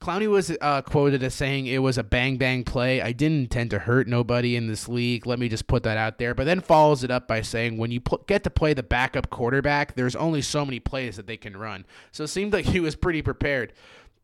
Clowney 0.00 0.28
was 0.28 0.54
uh, 0.60 0.82
quoted 0.82 1.22
as 1.22 1.34
saying 1.34 1.66
it 1.66 1.78
was 1.78 1.96
a 1.96 2.04
bang 2.04 2.36
bang 2.36 2.64
play. 2.64 3.00
I 3.00 3.12
didn't 3.12 3.38
intend 3.38 3.70
to 3.70 3.78
hurt 3.78 4.06
nobody 4.06 4.54
in 4.54 4.66
this 4.66 4.88
league. 4.88 5.26
Let 5.26 5.38
me 5.38 5.48
just 5.48 5.66
put 5.66 5.84
that 5.84 5.96
out 5.96 6.18
there. 6.18 6.34
But 6.34 6.44
then 6.44 6.60
follows 6.60 7.02
it 7.02 7.10
up 7.10 7.26
by 7.26 7.40
saying 7.40 7.78
when 7.78 7.90
you 7.90 8.00
pl- 8.00 8.22
get 8.26 8.44
to 8.44 8.50
play 8.50 8.74
the 8.74 8.82
backup 8.82 9.30
quarterback, 9.30 9.96
there's 9.96 10.14
only 10.14 10.42
so 10.42 10.64
many 10.64 10.80
plays 10.80 11.16
that 11.16 11.26
they 11.26 11.38
can 11.38 11.56
run. 11.56 11.86
So 12.12 12.24
it 12.24 12.28
seemed 12.28 12.52
like 12.52 12.66
he 12.66 12.78
was 12.78 12.94
pretty 12.94 13.22
prepared 13.22 13.72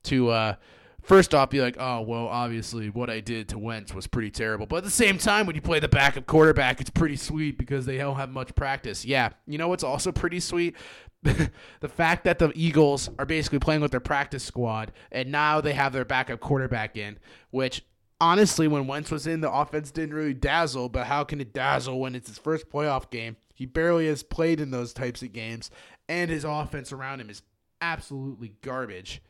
to 0.05 0.29
uh, 0.29 0.55
first 1.03 1.35
off 1.35 1.51
be 1.51 1.61
like, 1.61 1.77
oh, 1.79 2.01
well, 2.01 2.27
obviously 2.29 2.88
what 2.88 3.11
I 3.11 3.21
did 3.21 3.49
to 3.51 3.59
Wentz 3.59 3.95
was 3.95 4.07
pretty 4.07 4.31
terrible. 4.31 4.67
But 4.67 4.77
at 4.77 4.85
the 4.85 4.91
same 4.91 5.19
time, 5.19 5.47
when 5.47 5.57
you 5.57 5.62
play 5.62 5.81
the 5.81 5.88
backup 5.88 6.27
quarterback, 6.27 6.81
it's 6.81 6.91
pretty 6.91 7.17
sweet 7.17 7.59
because 7.59 7.87
they 7.87 7.99
don't 7.99 8.17
have 8.17 8.31
much 8.31 8.55
practice. 8.55 9.05
Yeah. 9.05 9.31
You 9.47 9.59
know 9.59 9.69
what's 9.69 9.85
also 9.85 10.12
pretty 10.12 10.41
sweet? 10.41 10.77
the 11.23 11.88
fact 11.88 12.25
that 12.25 12.38
the 12.38 12.53
Eagles 12.55 13.09
are 13.19 13.27
basically 13.27 13.61
playing 13.61 13.81
with 13.81 13.93
their 13.93 14.01
practice 14.01 14.43
squad 14.43 14.91
and 15.12 15.31
now 15.31 15.61
they 15.61 15.73
have 15.73 15.93
their 15.93 16.05
backup 16.05 16.41
quarterback 16.41 16.97
in, 16.97 17.19
which 17.51 17.85
honestly, 18.21 18.69
when 18.69 18.87
Wentz 18.87 19.11
was 19.11 19.27
in, 19.27 19.41
the 19.41 19.53
offense 19.53 19.91
didn't 19.91 20.15
really 20.15 20.35
dazzle, 20.35 20.88
but 20.88 21.07
how 21.07 21.25
can 21.25 21.41
it 21.41 21.53
dazzle 21.53 22.01
when 22.01 22.15
it's 22.15 22.29
his 22.29 22.38
first 22.38 22.71
playoff 22.71 23.11
game? 23.11 23.37
He 23.55 23.67
barely 23.67 24.07
has 24.09 24.23
played 24.23 24.61
in 24.61 24.71
those 24.71 24.93
types 24.93 25.23
of 25.23 25.33
games, 25.33 25.71
and 26.09 26.31
his 26.31 26.45
offense 26.45 26.93
around 26.93 27.21
him 27.21 27.31
is 27.31 27.43
absolutely 27.81 28.55
garbage 28.62 29.21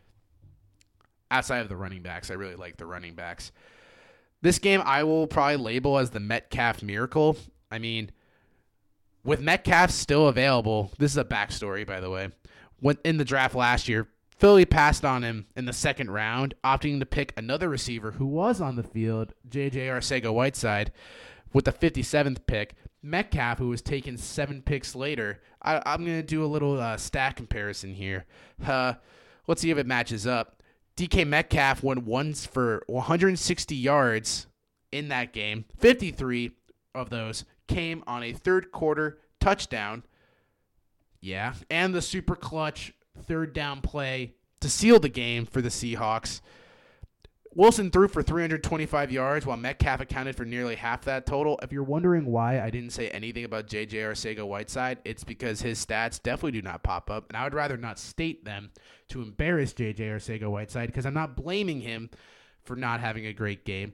outside 1.33 1.61
of 1.61 1.69
the 1.69 1.77
running 1.77 2.03
backs. 2.03 2.31
I 2.31 2.35
really 2.35 2.55
like 2.55 2.77
the 2.77 2.87
running 2.87 3.15
backs. 3.15 3.51
This 4.43 4.59
game 4.59 4.83
I 4.85 5.05
will 5.05 5.27
probably 5.27 5.57
label 5.57 5.99
as 5.99 6.11
the 6.11 6.21
Metcalf 6.21 6.83
miracle. 6.83 7.37
I 7.71 7.79
mean, 7.79 8.11
with 9.25 9.41
Metcalf 9.41 9.91
still 9.91 10.29
available, 10.29 10.93
this 10.99 11.13
is 11.13 11.17
a 11.17 11.25
backstory, 11.25 11.87
by 11.87 12.01
the 12.01 12.11
way. 12.11 12.31
When 12.81 12.99
in 13.05 13.17
the 13.17 13.25
draft 13.25 13.55
last 13.55 13.89
year, 13.89 14.09
Philly 14.37 14.65
passed 14.65 15.05
on 15.05 15.23
him 15.23 15.47
in 15.57 15.67
the 15.67 15.73
second 15.73 16.11
round, 16.11 16.55
opting 16.65 16.99
to 16.99 17.07
pick 17.07 17.33
another 17.37 17.69
receiver 17.69 18.11
who 18.13 18.27
was 18.27 18.61
on 18.61 18.75
the 18.75 18.83
field, 18.83 19.33
J.J. 19.49 19.87
Arcega 19.87 20.35
Whiteside, 20.35 20.91
with 21.53 21.65
the 21.65 21.73
57th 21.73 22.47
pick. 22.47 22.75
Metcalf, 23.05 23.59
who 23.59 23.69
was 23.69 23.83
taken 23.83 24.17
seven 24.17 24.63
picks 24.63 24.95
later. 24.95 25.41
I, 25.61 25.95
am 25.95 26.05
going 26.05 26.19
to 26.19 26.23
do 26.23 26.45
a 26.45 26.47
little 26.47 26.81
uh, 26.81 26.97
stat 26.97 27.37
comparison 27.37 27.95
here. 27.95 28.27
Uh, 28.65 28.95
let's 29.47 29.61
see 29.61 29.71
if 29.71 29.79
it 29.79 29.87
matches 29.87 30.27
up. 30.27 30.62
DK 30.97 31.27
Metcalf 31.27 31.83
went 31.83 32.05
once 32.05 32.47
for 32.47 32.83
160 32.87 33.75
yards 33.75 34.47
in 34.91 35.09
that 35.09 35.33
game. 35.33 35.65
53 35.79 36.53
of 36.95 37.11
those 37.11 37.45
came 37.67 38.05
on 38.07 38.23
a 38.23 38.33
third 38.33 38.71
quarter 38.71 39.19
touchdown. 39.41 40.05
Yeah, 41.21 41.55
and 41.71 41.95
the 41.95 42.03
super 42.03 42.37
clutch 42.37 42.93
third 43.27 43.53
down 43.53 43.81
play 43.81 44.35
to 44.61 44.69
seal 44.69 44.99
the 44.99 45.09
game 45.09 45.47
for 45.47 45.63
the 45.63 45.69
Seahawks. 45.69 46.41
Wilson 47.55 47.91
threw 47.91 48.09
for 48.09 48.23
325 48.23 49.13
yards 49.13 49.45
while 49.45 49.57
Metcalf 49.57 50.01
accounted 50.01 50.37
for 50.37 50.45
nearly 50.45 50.75
half 50.75 51.05
that 51.05 51.27
total. 51.27 51.59
If 51.63 51.71
you're 51.71 51.83
wondering 51.83 52.25
why 52.25 52.61
I 52.61 52.71
didn't 52.71 52.91
say 52.91 53.09
anything 53.09 53.45
about 53.45 53.67
JJ 53.67 53.93
Arcega 53.93 54.47
Whiteside, 54.47 54.99
it's 55.05 55.23
because 55.23 55.61
his 55.61 55.85
stats 55.85 56.23
definitely 56.23 56.53
do 56.53 56.63
not 56.63 56.83
pop 56.83 57.11
up, 57.11 57.29
and 57.29 57.37
I 57.37 57.45
would 57.45 57.53
rather 57.53 57.77
not 57.77 57.99
state 57.99 58.45
them 58.45 58.71
to 59.09 59.21
embarrass 59.21 59.75
JJ 59.75 59.99
Arcega 59.99 60.51
Whiteside 60.51 60.87
because 60.87 61.05
I'm 61.05 61.15
not 61.15 61.37
blaming 61.37 61.83
him 61.83 62.09
for 62.65 62.75
not 62.75 63.01
having 63.01 63.27
a 63.27 63.35
great 63.35 63.65
game. 63.65 63.93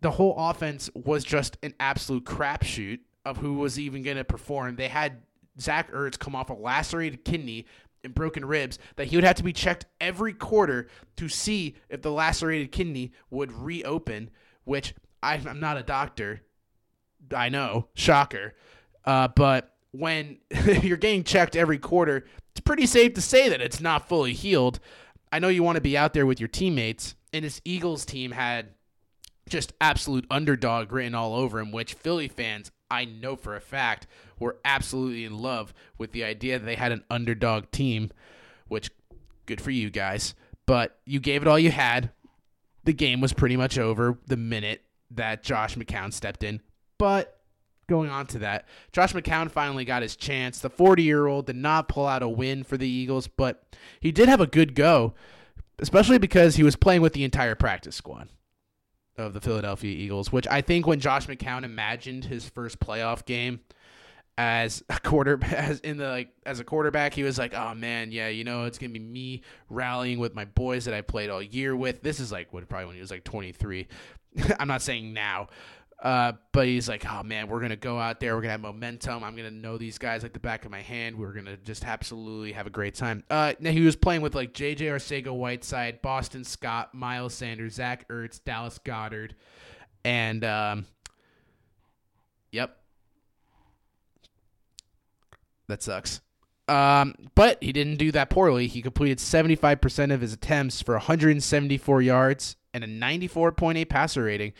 The 0.00 0.12
whole 0.12 0.36
offense 0.38 0.88
was 0.94 1.24
just 1.24 1.58
an 1.62 1.74
absolute 1.80 2.24
crapshoot 2.24 3.00
of 3.24 3.38
who 3.38 3.54
was 3.54 3.78
even 3.78 4.02
going 4.02 4.16
to 4.16 4.24
perform. 4.24 4.76
They 4.76 4.88
had 4.88 5.22
Zach 5.60 5.92
Ertz 5.92 6.18
come 6.18 6.34
off 6.34 6.50
a 6.50 6.54
lacerated 6.54 7.24
kidney 7.24 7.66
and 8.04 8.14
broken 8.14 8.44
ribs 8.44 8.78
that 8.96 9.08
he 9.08 9.16
would 9.16 9.24
have 9.24 9.36
to 9.36 9.44
be 9.44 9.52
checked 9.52 9.86
every 10.00 10.32
quarter 10.32 10.88
to 11.16 11.28
see 11.28 11.76
if 11.88 12.02
the 12.02 12.10
lacerated 12.10 12.72
kidney 12.72 13.12
would 13.30 13.52
reopen, 13.52 14.30
which 14.64 14.94
I'm 15.22 15.60
not 15.60 15.76
a 15.76 15.82
doctor. 15.82 16.42
I 17.34 17.48
know, 17.48 17.88
shocker. 17.94 18.54
Uh, 19.04 19.28
but 19.28 19.74
when 19.92 20.38
you're 20.82 20.96
getting 20.96 21.24
checked 21.24 21.56
every 21.56 21.78
quarter, 21.78 22.26
it's 22.50 22.60
pretty 22.60 22.86
safe 22.86 23.14
to 23.14 23.20
say 23.20 23.48
that 23.48 23.60
it's 23.60 23.80
not 23.80 24.08
fully 24.08 24.32
healed. 24.32 24.80
I 25.30 25.38
know 25.38 25.48
you 25.48 25.62
want 25.62 25.76
to 25.76 25.82
be 25.82 25.96
out 25.96 26.12
there 26.12 26.26
with 26.26 26.40
your 26.40 26.48
teammates, 26.48 27.14
and 27.32 27.44
this 27.44 27.60
Eagles 27.64 28.04
team 28.04 28.32
had 28.32 28.68
just 29.48 29.72
absolute 29.80 30.26
underdog 30.30 30.92
written 30.92 31.14
all 31.14 31.34
over 31.34 31.58
him, 31.58 31.72
which 31.72 31.94
Philly 31.94 32.28
fans, 32.28 32.70
I 32.92 33.06
know 33.06 33.36
for 33.36 33.56
a 33.56 33.60
fact, 33.60 34.06
were 34.38 34.58
absolutely 34.66 35.24
in 35.24 35.38
love 35.38 35.72
with 35.96 36.12
the 36.12 36.24
idea 36.24 36.58
that 36.58 36.66
they 36.66 36.74
had 36.74 36.92
an 36.92 37.04
underdog 37.10 37.70
team, 37.70 38.10
which 38.68 38.90
good 39.46 39.62
for 39.62 39.70
you 39.70 39.88
guys. 39.88 40.34
But 40.66 40.98
you 41.06 41.18
gave 41.18 41.40
it 41.40 41.48
all 41.48 41.58
you 41.58 41.70
had. 41.70 42.10
The 42.84 42.92
game 42.92 43.22
was 43.22 43.32
pretty 43.32 43.56
much 43.56 43.78
over 43.78 44.18
the 44.26 44.36
minute 44.36 44.82
that 45.10 45.42
Josh 45.42 45.74
McCown 45.76 46.12
stepped 46.12 46.42
in. 46.42 46.60
But 46.98 47.40
going 47.88 48.10
on 48.10 48.26
to 48.28 48.40
that, 48.40 48.68
Josh 48.92 49.14
McCown 49.14 49.50
finally 49.50 49.86
got 49.86 50.02
his 50.02 50.14
chance. 50.14 50.58
The 50.58 50.68
40 50.68 51.02
year 51.02 51.26
old 51.26 51.46
did 51.46 51.56
not 51.56 51.88
pull 51.88 52.06
out 52.06 52.22
a 52.22 52.28
win 52.28 52.62
for 52.62 52.76
the 52.76 52.88
Eagles, 52.88 53.26
but 53.26 53.64
he 54.00 54.12
did 54.12 54.28
have 54.28 54.40
a 54.40 54.46
good 54.46 54.74
go, 54.74 55.14
especially 55.78 56.18
because 56.18 56.56
he 56.56 56.62
was 56.62 56.76
playing 56.76 57.00
with 57.00 57.14
the 57.14 57.24
entire 57.24 57.54
practice 57.54 57.96
squad 57.96 58.28
of 59.16 59.34
the 59.34 59.40
Philadelphia 59.40 59.94
Eagles, 59.94 60.32
which 60.32 60.46
I 60.48 60.60
think 60.60 60.86
when 60.86 61.00
Josh 61.00 61.26
McCown 61.26 61.64
imagined 61.64 62.24
his 62.24 62.48
first 62.48 62.80
playoff 62.80 63.24
game 63.24 63.60
as 64.38 64.82
a 64.88 64.98
quarter 65.00 65.38
as 65.54 65.80
in 65.80 65.98
the 65.98 66.08
like 66.08 66.30
as 66.46 66.60
a 66.60 66.64
quarterback, 66.64 67.14
he 67.14 67.22
was 67.22 67.38
like, 67.38 67.54
"Oh 67.54 67.74
man, 67.74 68.12
yeah, 68.12 68.28
you 68.28 68.44
know, 68.44 68.64
it's 68.64 68.78
gonna 68.78 68.92
be 68.92 68.98
me 68.98 69.42
rallying 69.68 70.18
with 70.18 70.34
my 70.34 70.44
boys 70.44 70.86
that 70.86 70.94
I 70.94 71.02
played 71.02 71.30
all 71.30 71.42
year 71.42 71.76
with." 71.76 72.02
This 72.02 72.20
is 72.20 72.32
like 72.32 72.52
what 72.52 72.68
probably 72.68 72.86
when 72.86 72.94
he 72.94 73.00
was 73.00 73.10
like 73.10 73.24
23. 73.24 73.86
I'm 74.58 74.68
not 74.68 74.82
saying 74.82 75.12
now, 75.12 75.48
uh, 76.02 76.32
but 76.50 76.66
he's 76.66 76.88
like, 76.88 77.06
oh 77.08 77.22
man, 77.22 77.46
we're 77.46 77.60
gonna 77.60 77.76
go 77.76 77.96
out 77.96 78.18
there. 78.18 78.34
We're 78.34 78.42
gonna 78.42 78.52
have 78.52 78.60
momentum. 78.60 79.22
I'm 79.22 79.36
gonna 79.36 79.52
know 79.52 79.78
these 79.78 79.98
guys 79.98 80.24
like 80.24 80.32
the 80.32 80.40
back 80.40 80.64
of 80.64 80.70
my 80.72 80.82
hand. 80.82 81.16
We're 81.16 81.32
gonna 81.32 81.56
just 81.58 81.84
absolutely 81.84 82.52
have 82.52 82.66
a 82.66 82.70
great 82.70 82.96
time. 82.96 83.22
Uh, 83.30 83.52
now 83.60 83.70
he 83.70 83.82
was 83.82 83.94
playing 83.94 84.20
with 84.20 84.34
like 84.34 84.52
J.J. 84.52 84.86
Arcega 84.86 85.32
Whiteside, 85.32 86.02
Boston 86.02 86.42
Scott, 86.42 86.92
Miles 86.92 87.34
Sanders, 87.34 87.74
Zach 87.74 88.08
Ertz, 88.08 88.42
Dallas 88.44 88.80
Goedert, 88.84 89.30
and 90.04 90.44
um, 90.44 90.86
yep, 92.50 92.76
that 95.68 95.84
sucks. 95.84 96.20
Um, 96.66 97.14
but 97.36 97.62
he 97.62 97.72
didn't 97.72 97.98
do 97.98 98.10
that 98.10 98.28
poorly. 98.28 98.66
He 98.66 98.82
completed 98.82 99.18
75% 99.18 100.12
of 100.12 100.20
his 100.20 100.32
attempts 100.32 100.82
for 100.82 100.94
174 100.94 102.02
yards 102.02 102.56
and 102.74 102.82
a 102.82 102.88
94.8 102.88 103.88
passer 103.88 104.24
rating. 104.24 104.52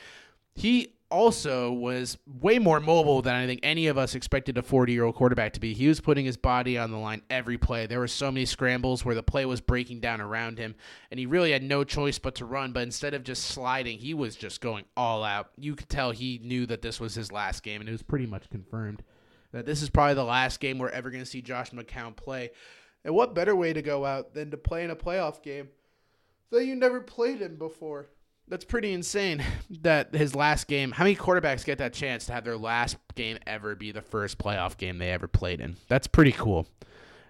He 0.55 0.95
also 1.13 1.71
was 1.71 2.17
way 2.41 2.59
more 2.59 2.81
mobile 2.81 3.23
than 3.23 3.35
I 3.35 3.47
think 3.47 3.61
any 3.63 3.87
of 3.87 3.99
us 3.99 4.15
expected 4.15 4.57
a 4.59 4.63
40 4.63 4.93
year 4.93 5.05
old 5.05 5.15
quarterback 5.15 5.53
to 5.53 5.61
be. 5.61 5.75
He 5.75 5.87
was 5.87 6.01
putting 6.01 6.25
his 6.25 6.37
body 6.37 6.79
on 6.79 6.91
the 6.91 6.97
line 6.97 7.23
every 7.31 7.59
play. 7.59 7.87
There 7.87 8.01
were 8.01 8.09
so 8.09 8.33
many 8.33 8.47
scrambles 8.47 9.05
where 9.05 9.15
the 9.15 9.23
play 9.23 9.45
was 9.45 9.61
breaking 9.61 10.01
down 10.01 10.21
around 10.21 10.59
him, 10.59 10.75
and 11.11 11.21
he 11.21 11.27
really 11.27 11.53
had 11.53 11.63
no 11.63 11.85
choice 11.85 12.19
but 12.19 12.35
to 12.37 12.45
run. 12.47 12.73
But 12.73 12.85
instead 12.85 13.15
of 13.15 13.23
just 13.23 13.45
sliding, 13.45 13.99
he 13.99 14.15
was 14.15 14.35
just 14.35 14.61
going 14.61 14.87
all 14.97 15.23
out. 15.23 15.51
You 15.57 15.77
could 15.77 15.89
tell 15.89 16.11
he 16.11 16.41
knew 16.43 16.67
that 16.67 16.83
this 16.83 16.99
was 16.99 17.15
his 17.15 17.31
last 17.31 17.63
game, 17.63 17.81
and 17.81 17.89
it 17.89 17.93
was 17.93 18.03
pretty 18.03 18.27
much 18.27 18.49
confirmed 18.51 19.03
that 19.53 19.67
this 19.67 19.83
is 19.83 19.91
probably 19.91 20.15
the 20.15 20.25
last 20.25 20.61
game 20.61 20.79
we're 20.79 20.89
ever 20.89 21.11
going 21.11 21.23
to 21.23 21.31
see 21.31 21.43
Josh 21.43 21.71
McCown 21.71 22.17
play. 22.17 22.51
And 23.05 23.15
what 23.15 23.35
better 23.35 23.55
way 23.55 23.73
to 23.73 23.83
go 23.83 24.05
out 24.05 24.35
than 24.35 24.51
to 24.51 24.57
play 24.57 24.85
in 24.85 24.91
a 24.91 24.97
playoff 24.97 25.43
game 25.43 25.69
that 26.51 26.65
you 26.65 26.75
never 26.75 27.01
played 27.01 27.43
in 27.43 27.57
before? 27.57 28.09
That's 28.53 28.67
pretty 28.67 28.93
insane 28.93 29.43
that 29.81 30.15
his 30.15 30.35
last 30.35 30.69
game 30.69 30.93
how 30.93 31.05
many 31.05 31.17
quarterbacks 31.17 31.65
get 31.65 31.79
that 31.79 31.95
chance 31.95 32.27
to 32.27 32.35
have 32.35 32.45
their 32.45 32.59
last 32.59 32.99
game 33.15 33.39
ever 33.47 33.75
be 33.75 33.91
the 33.91 34.03
first 34.03 34.37
playoff 34.37 34.77
game 34.77 34.99
they 34.99 35.11
ever 35.11 35.27
played 35.27 35.59
in? 35.59 35.77
That's 35.89 36.07
pretty 36.07 36.33
cool. 36.33 36.67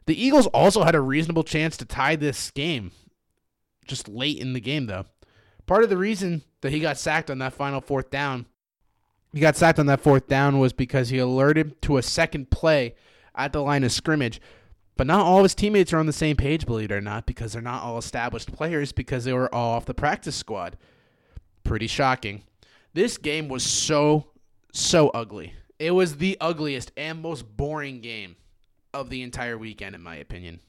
The 0.06 0.20
eagles 0.20 0.48
also 0.48 0.82
had 0.82 0.96
a 0.96 1.00
reasonable 1.00 1.44
chance 1.44 1.76
to 1.76 1.84
tie 1.84 2.16
this 2.16 2.50
game 2.50 2.90
just 3.86 4.08
late 4.08 4.38
in 4.38 4.52
the 4.52 4.60
game 4.60 4.86
though. 4.86 5.06
Part 5.66 5.84
of 5.84 5.90
the 5.90 5.96
reason 5.96 6.42
that 6.60 6.72
he 6.72 6.80
got 6.80 6.98
sacked 6.98 7.30
on 7.30 7.38
that 7.38 7.52
final 7.52 7.80
fourth 7.80 8.10
down 8.10 8.46
he 9.32 9.38
got 9.38 9.56
sacked 9.56 9.78
on 9.78 9.86
that 9.86 10.00
fourth 10.00 10.26
down 10.26 10.58
was 10.58 10.72
because 10.72 11.10
he 11.10 11.18
alerted 11.18 11.80
to 11.82 11.98
a 11.98 12.02
second 12.02 12.50
play 12.50 12.96
at 13.34 13.52
the 13.52 13.62
line 13.62 13.84
of 13.84 13.92
scrimmage. 13.92 14.40
But 14.96 15.06
not 15.06 15.24
all 15.24 15.38
of 15.38 15.44
his 15.44 15.54
teammates 15.54 15.92
are 15.92 15.98
on 15.98 16.06
the 16.06 16.12
same 16.12 16.36
page 16.36 16.66
believe 16.66 16.90
it 16.90 16.94
or 16.94 17.00
not 17.00 17.26
because 17.26 17.52
they're 17.52 17.62
not 17.62 17.84
all 17.84 17.96
established 17.96 18.52
players 18.52 18.90
because 18.90 19.24
they 19.24 19.32
were 19.32 19.52
all 19.54 19.76
off 19.76 19.86
the 19.86 19.94
practice 19.94 20.34
squad 20.34 20.76
Pretty 21.64 21.86
shocking. 21.86 22.42
This 22.94 23.18
game 23.18 23.48
was 23.48 23.64
so, 23.64 24.26
so 24.72 25.08
ugly. 25.10 25.54
It 25.78 25.92
was 25.92 26.16
the 26.16 26.36
ugliest 26.40 26.92
and 26.96 27.22
most 27.22 27.56
boring 27.56 28.00
game 28.00 28.36
of 28.94 29.10
the 29.10 29.22
entire 29.22 29.56
weekend, 29.56 29.94
in 29.94 30.02
my 30.02 30.16
opinion. 30.16 30.60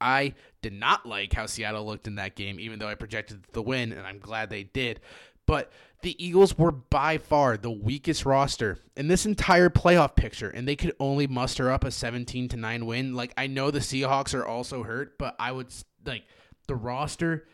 I 0.00 0.34
did 0.62 0.72
not 0.72 1.06
like 1.06 1.32
how 1.32 1.46
Seattle 1.46 1.86
looked 1.86 2.06
in 2.06 2.16
that 2.16 2.34
game, 2.34 2.58
even 2.58 2.78
though 2.78 2.88
I 2.88 2.96
projected 2.96 3.44
the 3.52 3.62
win, 3.62 3.92
and 3.92 4.06
I'm 4.06 4.18
glad 4.18 4.50
they 4.50 4.64
did. 4.64 5.00
But 5.46 5.70
the 6.02 6.24
Eagles 6.24 6.58
were 6.58 6.72
by 6.72 7.18
far 7.18 7.56
the 7.56 7.70
weakest 7.70 8.24
roster 8.24 8.78
in 8.96 9.08
this 9.08 9.26
entire 9.26 9.70
playoff 9.70 10.16
picture, 10.16 10.48
and 10.48 10.66
they 10.66 10.76
could 10.76 10.94
only 10.98 11.26
muster 11.26 11.70
up 11.70 11.84
a 11.84 11.90
17 11.90 12.48
to 12.48 12.56
9 12.56 12.86
win. 12.86 13.14
Like, 13.14 13.32
I 13.36 13.46
know 13.46 13.70
the 13.70 13.78
Seahawks 13.78 14.34
are 14.34 14.44
also 14.44 14.82
hurt, 14.82 15.18
but 15.18 15.36
I 15.38 15.52
would 15.52 15.72
like 16.04 16.24
the 16.66 16.74
roster 16.74 17.46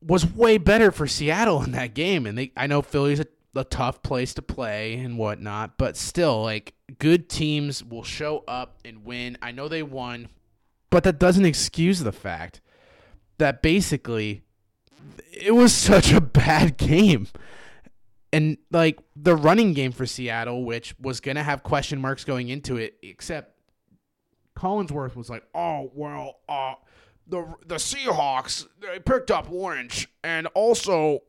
was 0.00 0.26
way 0.26 0.58
better 0.58 0.90
for 0.90 1.06
Seattle 1.06 1.62
in 1.62 1.72
that 1.72 1.94
game. 1.94 2.26
And 2.26 2.38
they, 2.38 2.52
I 2.56 2.66
know 2.66 2.82
Philly's 2.82 3.20
a, 3.20 3.26
a 3.54 3.64
tough 3.64 4.02
place 4.02 4.34
to 4.34 4.42
play 4.42 4.94
and 4.94 5.18
whatnot, 5.18 5.78
but 5.78 5.96
still, 5.96 6.42
like, 6.42 6.74
good 6.98 7.28
teams 7.28 7.84
will 7.84 8.04
show 8.04 8.44
up 8.46 8.78
and 8.84 9.04
win. 9.04 9.36
I 9.42 9.52
know 9.52 9.68
they 9.68 9.82
won, 9.82 10.28
but 10.90 11.04
that 11.04 11.18
doesn't 11.18 11.44
excuse 11.44 12.00
the 12.00 12.12
fact 12.12 12.60
that 13.38 13.62
basically 13.62 14.42
it 15.32 15.54
was 15.54 15.74
such 15.74 16.12
a 16.12 16.20
bad 16.20 16.76
game. 16.76 17.28
And 18.30 18.58
like 18.70 18.98
the 19.16 19.34
running 19.34 19.72
game 19.72 19.90
for 19.90 20.04
Seattle, 20.04 20.64
which 20.64 20.94
was 21.00 21.20
going 21.20 21.36
to 21.36 21.42
have 21.42 21.62
question 21.62 21.98
marks 21.98 22.24
going 22.24 22.50
into 22.50 22.76
it, 22.76 22.98
except 23.02 23.58
Collinsworth 24.54 25.16
was 25.16 25.30
like, 25.30 25.44
"Oh 25.54 25.90
well, 25.94 26.40
uh, 26.46 26.74
the 27.28 27.54
the 27.66 27.76
Seahawks 27.76 28.66
they 28.80 28.98
picked 28.98 29.30
up 29.30 29.50
Lynch, 29.50 30.08
and 30.22 30.46
also 30.48 31.20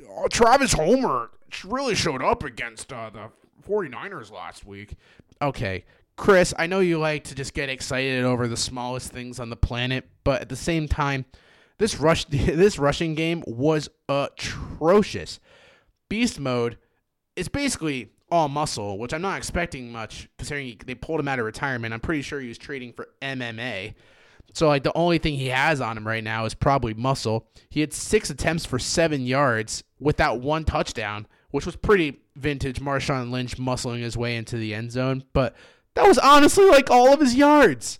uh, 0.00 0.28
Travis 0.30 0.72
Homer 0.72 1.30
really 1.64 1.94
showed 1.94 2.22
up 2.22 2.42
against 2.44 2.92
uh, 2.92 3.10
the 3.10 3.30
49ers 3.68 4.32
last 4.32 4.64
week." 4.64 4.96
Okay, 5.42 5.84
Chris, 6.16 6.54
I 6.58 6.66
know 6.66 6.80
you 6.80 6.98
like 6.98 7.24
to 7.24 7.34
just 7.34 7.54
get 7.54 7.68
excited 7.68 8.24
over 8.24 8.46
the 8.46 8.56
smallest 8.56 9.10
things 9.10 9.40
on 9.40 9.50
the 9.50 9.56
planet, 9.56 10.08
but 10.22 10.40
at 10.40 10.48
the 10.48 10.56
same 10.56 10.86
time, 10.88 11.24
this 11.78 11.98
rush 11.98 12.24
this 12.28 12.78
rushing 12.78 13.14
game 13.14 13.42
was 13.46 13.88
atrocious. 14.08 15.40
Beast 16.08 16.38
mode 16.38 16.78
is 17.34 17.48
basically 17.48 18.10
all 18.30 18.48
muscle, 18.48 18.98
which 18.98 19.12
I'm 19.12 19.22
not 19.22 19.38
expecting 19.38 19.90
much 19.92 20.28
considering 20.38 20.80
they 20.86 20.94
pulled 20.94 21.20
him 21.20 21.28
out 21.28 21.38
of 21.38 21.44
retirement. 21.44 21.92
I'm 21.92 22.00
pretty 22.00 22.22
sure 22.22 22.40
he 22.40 22.48
was 22.48 22.58
trading 22.58 22.92
for 22.92 23.08
MMA. 23.20 23.94
So 24.54 24.68
like 24.68 24.82
the 24.82 24.96
only 24.96 25.18
thing 25.18 25.34
he 25.34 25.48
has 25.48 25.80
on 25.80 25.98
him 25.98 26.06
right 26.06 26.24
now 26.24 26.46
is 26.46 26.54
probably 26.54 26.94
muscle. 26.94 27.46
He 27.68 27.80
had 27.80 27.92
6 27.92 28.30
attempts 28.30 28.64
for 28.64 28.78
7 28.78 29.26
yards 29.26 29.84
without 30.00 30.40
one 30.40 30.64
touchdown, 30.64 31.26
which 31.50 31.66
was 31.66 31.76
pretty 31.76 32.20
vintage 32.36 32.80
Marshawn 32.80 33.30
Lynch 33.30 33.58
muscling 33.58 34.00
his 34.00 34.16
way 34.16 34.36
into 34.36 34.56
the 34.56 34.74
end 34.74 34.90
zone, 34.90 35.24
but 35.34 35.54
that 35.94 36.06
was 36.06 36.18
honestly 36.18 36.64
like 36.66 36.90
all 36.90 37.12
of 37.12 37.20
his 37.20 37.34
yards 37.34 37.98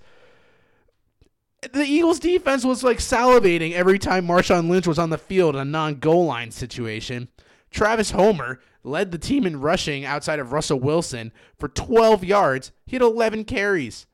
the 1.72 1.84
Eagles 1.84 2.18
defense 2.18 2.64
was 2.64 2.84
like 2.84 2.98
salivating 2.98 3.72
every 3.72 3.98
time 3.98 4.26
Marshawn 4.26 4.68
Lynch 4.68 4.86
was 4.86 4.98
on 4.98 5.10
the 5.10 5.18
field 5.18 5.54
in 5.54 5.60
a 5.60 5.64
non 5.64 5.96
goal 5.96 6.26
line 6.26 6.50
situation. 6.50 7.28
Travis 7.70 8.10
Homer 8.10 8.60
led 8.82 9.10
the 9.10 9.18
team 9.18 9.46
in 9.46 9.60
rushing 9.60 10.04
outside 10.04 10.38
of 10.38 10.52
Russell 10.52 10.78
Wilson 10.78 11.32
for 11.58 11.68
12 11.68 12.22
yards. 12.24 12.72
He 12.86 12.96
had 12.96 13.02
11 13.02 13.44
carries. 13.44 14.06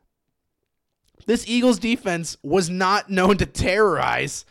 This 1.27 1.47
Eagles 1.47 1.79
defense 1.79 2.37
was 2.43 2.71
not 2.71 3.11
known 3.11 3.37
to 3.39 3.47
terrorize. 3.47 4.45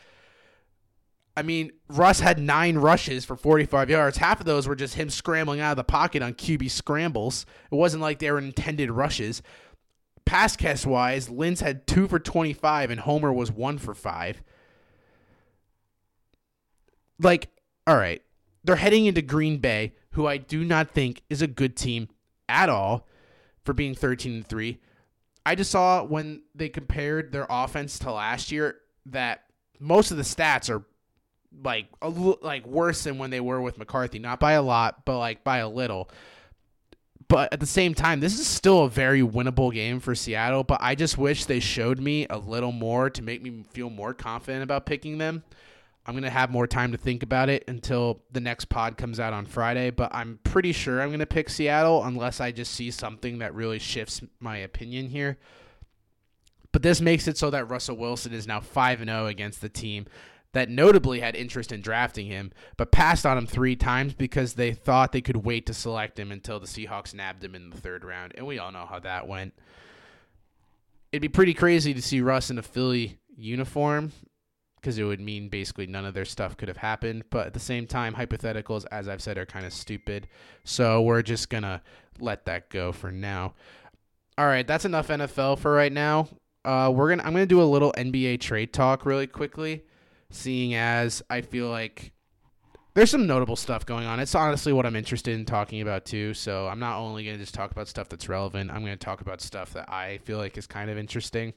I 1.38 1.42
mean, 1.42 1.72
Russ 1.88 2.20
had 2.20 2.38
nine 2.38 2.78
rushes 2.78 3.24
for 3.24 3.36
45 3.36 3.90
yards. 3.90 4.18
Half 4.18 4.42
of 4.42 4.46
those 4.46 4.68
were 4.68 4.76
just 4.76 4.96
him 4.96 5.10
scrambling 5.10 5.62
out 5.62 5.72
of 5.72 5.78
the 5.78 5.84
pocket 5.86 6.22
on 6.22 6.34
QB 6.34 6.70
scrambles. 6.70 7.46
It 7.72 7.76
wasn't 7.76 8.02
like 8.02 8.20
they 8.20 8.30
were 8.30 8.40
intended 8.40 8.92
rushes 8.92 9.42
pass 10.30 10.56
catch 10.56 10.86
wise, 10.86 11.28
Lynch 11.28 11.60
had 11.60 11.88
two 11.88 12.08
for 12.08 12.20
25 12.20 12.92
and 12.92 13.00
Homer 13.00 13.34
was 13.34 13.52
one 13.52 13.80
for 13.80 13.96
five. 13.96 14.44
Like, 17.20 17.50
all 17.88 17.98
right, 17.98 18.22
they're 18.64 18.76
heading 18.76 19.08
into 19.08 19.24
Green 19.24 19.58
Bay, 19.58 19.96
who 20.12 20.28
I 20.28 20.38
do 20.38 20.64
not 20.64 20.92
think 20.92 21.24
is 21.32 21.42
a 21.42 21.48
good 21.48 21.76
team 21.76 22.10
at 22.48 22.70
all 22.70 23.08
for 23.66 23.74
being 23.74 23.96
13 23.96 24.36
and 24.36 24.48
3. 24.48 24.80
I 25.46 25.56
just 25.56 25.72
saw 25.72 26.04
when 26.04 26.44
they 26.54 26.70
compared 26.70 27.32
their 27.32 27.48
offense 27.50 28.00
to 28.00 28.12
last 28.12 28.52
year 28.52 28.76
that 29.08 29.46
most 29.80 30.12
of 30.12 30.18
the 30.18 30.24
stats 30.24 30.70
are 30.70 30.86
like 31.64 31.88
like 32.42 32.66
worse 32.68 33.04
than 33.04 33.18
when 33.18 33.32
they 33.32 33.40
were 33.40 33.62
with 33.62 33.78
McCarthy, 33.78 34.20
not 34.20 34.40
by 34.40 34.54
a 34.54 34.62
lot, 34.62 35.06
but 35.06 35.18
like 35.18 35.44
by 35.44 35.58
a 35.58 35.70
little. 35.70 36.10
But 37.28 37.54
at 37.54 37.60
the 37.60 37.68
same 37.68 37.94
time, 37.94 38.20
this 38.20 38.40
is 38.40 38.48
still 38.48 38.86
a 38.86 38.90
very 38.90 39.22
winnable 39.22 39.72
game 39.72 40.00
for 40.00 40.16
Seattle. 40.16 40.64
But 40.64 40.80
I 40.82 40.96
just 40.96 41.18
wish 41.18 41.46
they 41.46 41.60
showed 41.60 42.00
me 42.00 42.26
a 42.30 42.38
little 42.38 42.72
more 42.72 43.10
to 43.12 43.22
make 43.22 43.42
me 43.42 43.64
feel 43.70 43.90
more 43.90 44.14
confident 44.16 44.64
about 44.64 44.88
picking 44.88 45.20
them. 45.20 45.44
I'm 46.06 46.14
going 46.14 46.24
to 46.24 46.30
have 46.30 46.50
more 46.50 46.66
time 46.66 46.92
to 46.92 46.98
think 46.98 47.24
about 47.24 47.50
it 47.50 47.66
until 47.68 48.24
the 48.32 48.40
next 48.40 48.66
pod 48.66 48.98
comes 48.98 49.20
out 49.20 49.34
on 49.34 49.46
Friday. 49.46 49.92
But 49.92 50.14
I'm 50.14 50.40
pretty 50.44 50.72
sure 50.72 51.02
I'm 51.02 51.10
going 51.10 51.20
to 51.20 51.26
pick 51.26 51.50
Seattle 51.50 52.04
unless 52.04 52.42
I 52.42 52.52
just 52.52 52.74
see 52.74 52.90
something 52.90 53.40
that 53.40 53.54
really 53.54 53.80
shifts 53.80 54.22
my 54.40 54.58
opinion 54.58 55.10
here. 55.10 55.38
But 56.72 56.84
this 56.84 57.02
makes 57.02 57.28
it 57.28 57.38
so 57.38 57.50
that 57.50 57.70
Russell 57.70 57.98
Wilson 57.98 58.34
is 58.34 58.48
now 58.48 58.60
5 58.60 59.04
0 59.04 59.26
against 59.28 59.62
the 59.62 59.70
team 59.70 60.06
that 60.54 60.70
notably 60.70 61.20
had 61.20 61.36
interest 61.36 61.72
in 61.72 61.82
drafting 61.82 62.26
him, 62.26 62.52
but 62.76 62.92
passed 62.92 63.26
on 63.26 63.38
him 63.38 63.46
three 63.46 63.76
times 63.76 64.14
because 64.14 64.54
they 64.54 64.74
thought 64.74 65.12
they 65.12 65.22
could 65.22 65.38
wait 65.38 65.66
to 65.68 65.74
select 65.74 66.18
him 66.18 66.32
until 66.32 66.60
the 66.60 66.66
Seahawks 66.66 67.14
nabbed 67.14 67.44
him 67.44 67.54
in 67.54 67.70
the 67.70 67.78
third 67.78 68.04
round. 68.04 68.34
And 68.36 68.48
we 68.48 68.58
all 68.58 68.72
know 68.72 68.88
how 68.90 69.00
that 69.00 69.28
went. 69.28 69.54
It'd 71.12 71.22
be 71.22 71.30
pretty 71.30 71.54
crazy 71.54 71.94
to 71.94 72.02
see 72.02 72.22
Russ 72.22 72.50
in 72.50 72.58
a 72.58 72.64
Philly 72.64 73.20
uniform 73.36 74.12
because 74.80 74.98
it 74.98 75.04
would 75.04 75.20
mean 75.20 75.50
basically 75.50 75.88
none 75.88 76.06
of 76.06 76.14
their 76.14 76.26
stuff 76.26 76.58
could 76.58 76.68
have 76.68 76.78
happened. 76.78 77.24
But 77.30 77.48
at 77.48 77.54
the 77.54 77.60
same 77.60 77.88
time, 77.88 78.14
hypotheticals, 78.16 78.86
as 78.92 79.08
I've 79.08 79.22
said, 79.22 79.38
are 79.38 79.46
kind 79.46 79.66
of 79.66 79.74
stupid. 79.74 80.28
So 80.64 81.02
we're 81.02 81.22
just 81.22 81.50
going 81.50 81.64
to 81.64 81.82
let 82.20 82.46
that 82.46 82.70
go 82.70 82.92
for 82.92 83.12
now. 83.12 83.54
All 84.38 84.46
right, 84.48 84.66
that's 84.66 84.86
enough 84.86 85.10
NFL 85.10 85.60
for 85.60 85.72
right 85.72 85.92
now. 85.92 86.30
Uh, 86.64 86.92
we're 86.94 87.10
gonna. 87.10 87.24
I'm 87.24 87.34
gonna 87.34 87.46
do 87.46 87.62
a 87.62 87.64
little 87.64 87.94
NBA 87.94 88.42
trade 88.42 88.74
talk 88.74 89.06
really 89.06 89.28
quickly 89.28 89.84
seeing 90.30 90.76
as 90.76 91.24
I 91.30 91.42
feel 91.42 91.70
like 91.70 92.12
there's 92.94 93.12
some 93.12 93.28
notable 93.28 93.56
stuff 93.56 93.86
going 93.86 94.06
on. 94.06 94.20
It's 94.20 94.36
honestly 94.36 94.74
what 94.74 94.86
I'm 94.86 94.96
interested 94.96 95.34
in 95.34 95.46
talking 95.46 95.82
about 95.82 96.06
too. 96.06 96.34
So 96.34 96.68
I'm 96.68 96.80
not 96.80 96.98
only 96.98 97.24
to 97.26 97.38
just 97.38 97.54
talk 97.54 97.72
about 97.72 97.88
stuff 97.88 98.10
that's 98.10 98.28
relevant, 98.28 98.72
I'm 98.72 98.84
to 98.86 98.96
talk 98.98 99.22
about 99.22 99.42
stuff 99.42 99.74
that 99.74 99.90
I 99.90 100.18
feel 100.20 100.38
like 100.38 100.58
is 100.58 100.68
kind 100.68 100.90
of 100.90 100.98
interesting. 100.98 101.54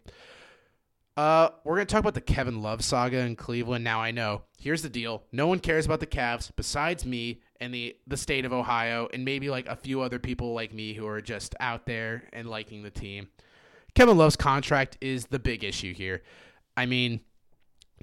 Uh, 1.17 1.51
we're 1.65 1.75
going 1.75 1.87
to 1.87 1.93
talk 1.93 2.01
about 2.01 2.15
the 2.15 2.21
Kevin 2.21 2.63
Love 2.63 2.83
saga 2.83 3.19
in 3.19 3.37
Cleveland. 3.37 3.85
Now 3.85 4.01
I 4.01 4.13
know. 4.13 4.43
Here's 4.59 4.83
the 4.83 4.89
deal. 4.89 5.25
No 5.31 5.47
one 5.47 5.59
cares 5.59 5.85
about 5.85 6.01
the 6.01 6.07
Cavs 6.07 6.51
besides 6.57 7.05
me 7.05 7.43
and 7.61 7.75
the 7.75 7.97
the 8.07 8.17
state 8.17 8.45
of 8.45 8.53
Ohio 8.53 9.09
and 9.13 9.25
maybe 9.25 9.51
like 9.51 9.69
a 9.69 9.77
few 9.77 10.01
other 10.01 10.19
people 10.19 10.55
like 10.55 10.73
me 10.73 10.95
who 10.95 11.07
are 11.07 11.21
just 11.21 11.55
out 11.61 11.85
there 11.85 12.25
and 12.33 12.49
liking 12.49 12.83
the 12.83 12.91
team. 12.91 13.29
Kevin 13.95 14.17
Love's 14.17 14.37
contract 14.37 14.97
is 15.03 15.27
the 15.27 15.39
big 15.39 15.65
issue 15.65 15.93
here. 15.93 16.23
I 16.77 16.87
mean, 16.87 17.21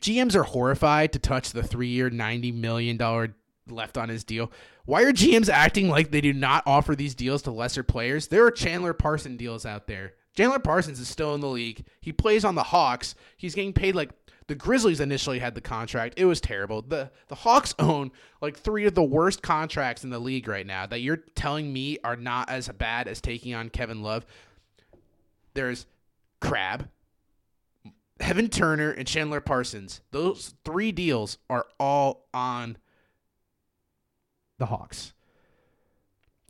GMs 0.01 0.35
are 0.35 0.43
horrified 0.43 1.11
to 1.13 1.19
touch 1.19 1.51
the 1.51 1.63
three 1.63 1.87
year, 1.87 2.11
$90 2.11 2.53
million 2.53 2.97
left 3.67 3.97
on 3.97 4.09
his 4.09 4.23
deal. 4.23 4.51
Why 4.85 5.03
are 5.03 5.11
GMs 5.11 5.49
acting 5.49 5.89
like 5.89 6.11
they 6.11 6.21
do 6.21 6.33
not 6.33 6.63
offer 6.67 6.95
these 6.95 7.15
deals 7.15 7.41
to 7.43 7.51
lesser 7.51 7.83
players? 7.83 8.27
There 8.27 8.45
are 8.45 8.51
Chandler 8.51 8.93
Parson 8.93 9.35
deals 9.35 9.65
out 9.65 9.87
there. 9.87 10.13
Chandler 10.39 10.59
Parsons 10.59 11.01
is 11.01 11.09
still 11.09 11.35
in 11.35 11.41
the 11.41 11.49
league. 11.49 11.83
He 11.99 12.13
plays 12.13 12.45
on 12.45 12.55
the 12.55 12.63
Hawks. 12.63 13.13
He's 13.35 13.53
getting 13.53 13.73
paid 13.73 13.93
like 13.93 14.11
the 14.47 14.55
Grizzlies 14.55 15.01
initially 15.01 15.39
had 15.39 15.53
the 15.53 15.59
contract. 15.59 16.13
It 16.15 16.23
was 16.23 16.39
terrible. 16.39 16.81
The 16.81 17.11
the 17.27 17.35
Hawks 17.35 17.75
own 17.79 18.13
like 18.41 18.57
three 18.57 18.85
of 18.85 18.95
the 18.95 19.03
worst 19.03 19.41
contracts 19.41 20.05
in 20.05 20.11
the 20.11 20.17
league 20.17 20.47
right 20.47 20.65
now 20.65 20.85
that 20.85 21.01
you're 21.01 21.25
telling 21.35 21.73
me 21.73 21.97
are 22.05 22.15
not 22.15 22.49
as 22.49 22.69
bad 22.69 23.09
as 23.09 23.19
taking 23.19 23.53
on 23.53 23.67
Kevin 23.67 24.01
Love. 24.01 24.25
There's 25.55 25.87
Crabbe, 26.39 26.87
Evan 28.21 28.47
Turner 28.47 28.91
and 28.91 29.05
Chandler 29.05 29.41
Parsons. 29.41 29.99
Those 30.11 30.53
three 30.63 30.93
deals 30.93 31.37
are 31.49 31.65
all 31.81 32.29
on 32.33 32.77
the 34.57 34.67
Hawks. 34.67 35.11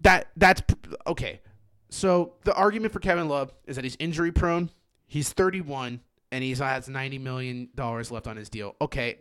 That 0.04 0.28
that's 0.38 0.62
okay. 1.08 1.42
So 1.90 2.34
the 2.44 2.54
argument 2.54 2.94
for 2.94 3.00
Kevin 3.00 3.28
Love 3.28 3.54
is 3.66 3.76
that 3.76 3.84
he's 3.84 3.98
injury 4.00 4.32
prone. 4.32 4.70
He's 5.08 5.32
31 5.34 6.02
and 6.32 6.44
he 6.44 6.54
has 6.54 6.88
90 6.88 7.18
million 7.18 7.70
dollars 7.76 8.12
left 8.12 8.28
on 8.28 8.38
his 8.38 8.50
deal. 8.50 8.76
Okay. 8.80 9.20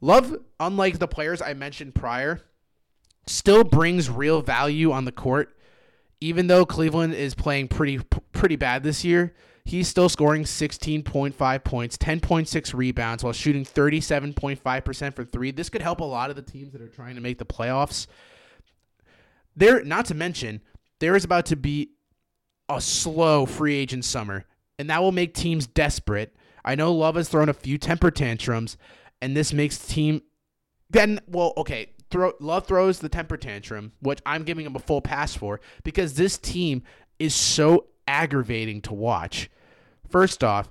Love, 0.00 0.36
unlike 0.60 0.98
the 0.98 1.08
players 1.08 1.42
I 1.42 1.54
mentioned 1.54 1.94
prior, 1.94 2.42
still 3.26 3.64
brings 3.64 4.08
real 4.08 4.42
value 4.42 4.92
on 4.92 5.04
the 5.04 5.12
court 5.12 5.54
even 6.20 6.48
though 6.48 6.66
Cleveland 6.66 7.14
is 7.14 7.34
playing 7.34 7.68
pretty 7.68 7.98
pretty 8.32 8.56
bad 8.56 8.82
this 8.82 9.04
year 9.04 9.34
he's 9.68 9.86
still 9.86 10.08
scoring 10.08 10.44
16.5 10.44 11.64
points, 11.64 11.96
10.6 11.98 12.74
rebounds 12.74 13.22
while 13.22 13.34
shooting 13.34 13.64
37.5% 13.64 15.14
for 15.14 15.24
3. 15.24 15.50
This 15.50 15.68
could 15.68 15.82
help 15.82 16.00
a 16.00 16.04
lot 16.04 16.30
of 16.30 16.36
the 16.36 16.42
teams 16.42 16.72
that 16.72 16.80
are 16.80 16.88
trying 16.88 17.14
to 17.16 17.20
make 17.20 17.38
the 17.38 17.44
playoffs. 17.44 18.06
There 19.54 19.84
not 19.84 20.06
to 20.06 20.14
mention, 20.14 20.62
there 21.00 21.16
is 21.16 21.24
about 21.24 21.46
to 21.46 21.56
be 21.56 21.90
a 22.68 22.80
slow 22.80 23.46
free 23.46 23.74
agent 23.76 24.04
summer, 24.04 24.44
and 24.78 24.90
that 24.90 25.02
will 25.02 25.12
make 25.12 25.34
teams 25.34 25.66
desperate 25.66 26.34
I 26.68 26.74
know 26.74 26.92
Love 26.92 27.16
has 27.16 27.30
thrown 27.30 27.48
a 27.48 27.54
few 27.54 27.78
temper 27.78 28.10
tantrums, 28.10 28.76
and 29.22 29.34
this 29.34 29.54
makes 29.54 29.78
team. 29.78 30.20
Then, 30.90 31.18
well, 31.26 31.54
okay, 31.56 31.94
throw 32.10 32.34
Love 32.40 32.66
throws 32.66 32.98
the 32.98 33.08
temper 33.08 33.38
tantrum, 33.38 33.92
which 34.00 34.20
I'm 34.26 34.44
giving 34.44 34.66
him 34.66 34.76
a 34.76 34.80
full 34.80 35.00
pass 35.00 35.34
for 35.34 35.60
because 35.82 36.14
this 36.14 36.36
team 36.36 36.82
is 37.18 37.34
so 37.34 37.86
aggravating 38.06 38.82
to 38.82 38.92
watch. 38.92 39.50
First 40.10 40.44
off, 40.44 40.70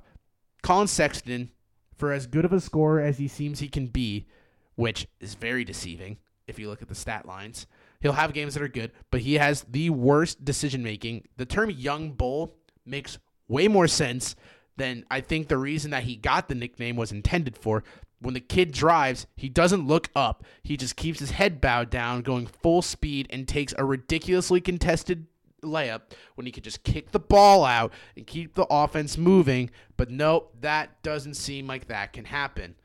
Collin 0.62 0.88
Sexton, 0.88 1.50
for 1.96 2.12
as 2.12 2.28
good 2.28 2.46
of 2.46 2.54
a 2.54 2.62
scorer 2.62 3.02
as 3.02 3.18
he 3.18 3.28
seems 3.28 3.60
he 3.60 3.68
can 3.68 3.88
be, 3.88 4.28
which 4.76 5.08
is 5.20 5.34
very 5.34 5.64
deceiving 5.64 6.18
if 6.48 6.60
you 6.60 6.70
look 6.70 6.84
at 6.84 6.90
the 6.90 6.96
stat 6.96 7.26
lines. 7.26 7.66
He'll 8.00 8.14
have 8.14 8.34
games 8.34 8.54
that 8.54 8.64
are 8.64 8.68
good, 8.68 8.92
but 9.12 9.22
he 9.22 9.36
has 9.36 9.66
the 9.70 9.90
worst 9.90 10.46
decision 10.46 10.84
making. 10.84 11.28
The 11.38 11.46
term 11.46 11.70
young 11.70 12.12
bull 12.12 12.56
makes 12.86 13.18
way 13.48 13.68
more 13.68 13.88
sense 13.88 14.36
than 14.78 15.06
I 15.10 15.22
think 15.22 15.48
the 15.48 15.58
reason 15.58 15.92
that 15.92 16.04
he 16.04 16.16
got 16.16 16.48
the 16.48 16.56
nickname 16.56 16.96
was 16.96 17.12
intended 17.12 17.58
for. 17.58 17.84
When 18.20 18.34
the 18.34 18.40
kid 18.40 18.72
drives, 18.72 19.28
he 19.36 19.50
doesn't 19.50 19.88
look 19.88 20.10
up. 20.16 20.44
He 20.64 20.78
just 20.78 20.96
keeps 20.96 21.20
his 21.20 21.32
head 21.32 21.62
bowed 21.62 21.90
down, 21.90 22.22
going 22.22 22.48
full 22.48 22.82
speed, 22.82 23.28
and 23.30 23.48
takes 23.48 23.74
a 23.78 23.86
ridiculously 23.86 24.62
contested 24.62 25.28
layup 25.64 26.02
when 26.36 26.46
he 26.46 26.52
could 26.52 26.64
just 26.64 26.84
kick 26.84 27.12
the 27.12 27.20
ball 27.20 27.66
out 27.66 27.92
and 28.16 28.28
keep 28.28 28.56
the 28.56 28.68
offense 28.70 29.18
moving. 29.18 29.70
But 29.98 30.10
nope, 30.10 30.56
that 30.62 31.02
doesn't 31.04 31.36
seem 31.36 31.68
like 31.68 31.88
that 31.88 32.14
can 32.14 32.26
happen. 32.26 32.76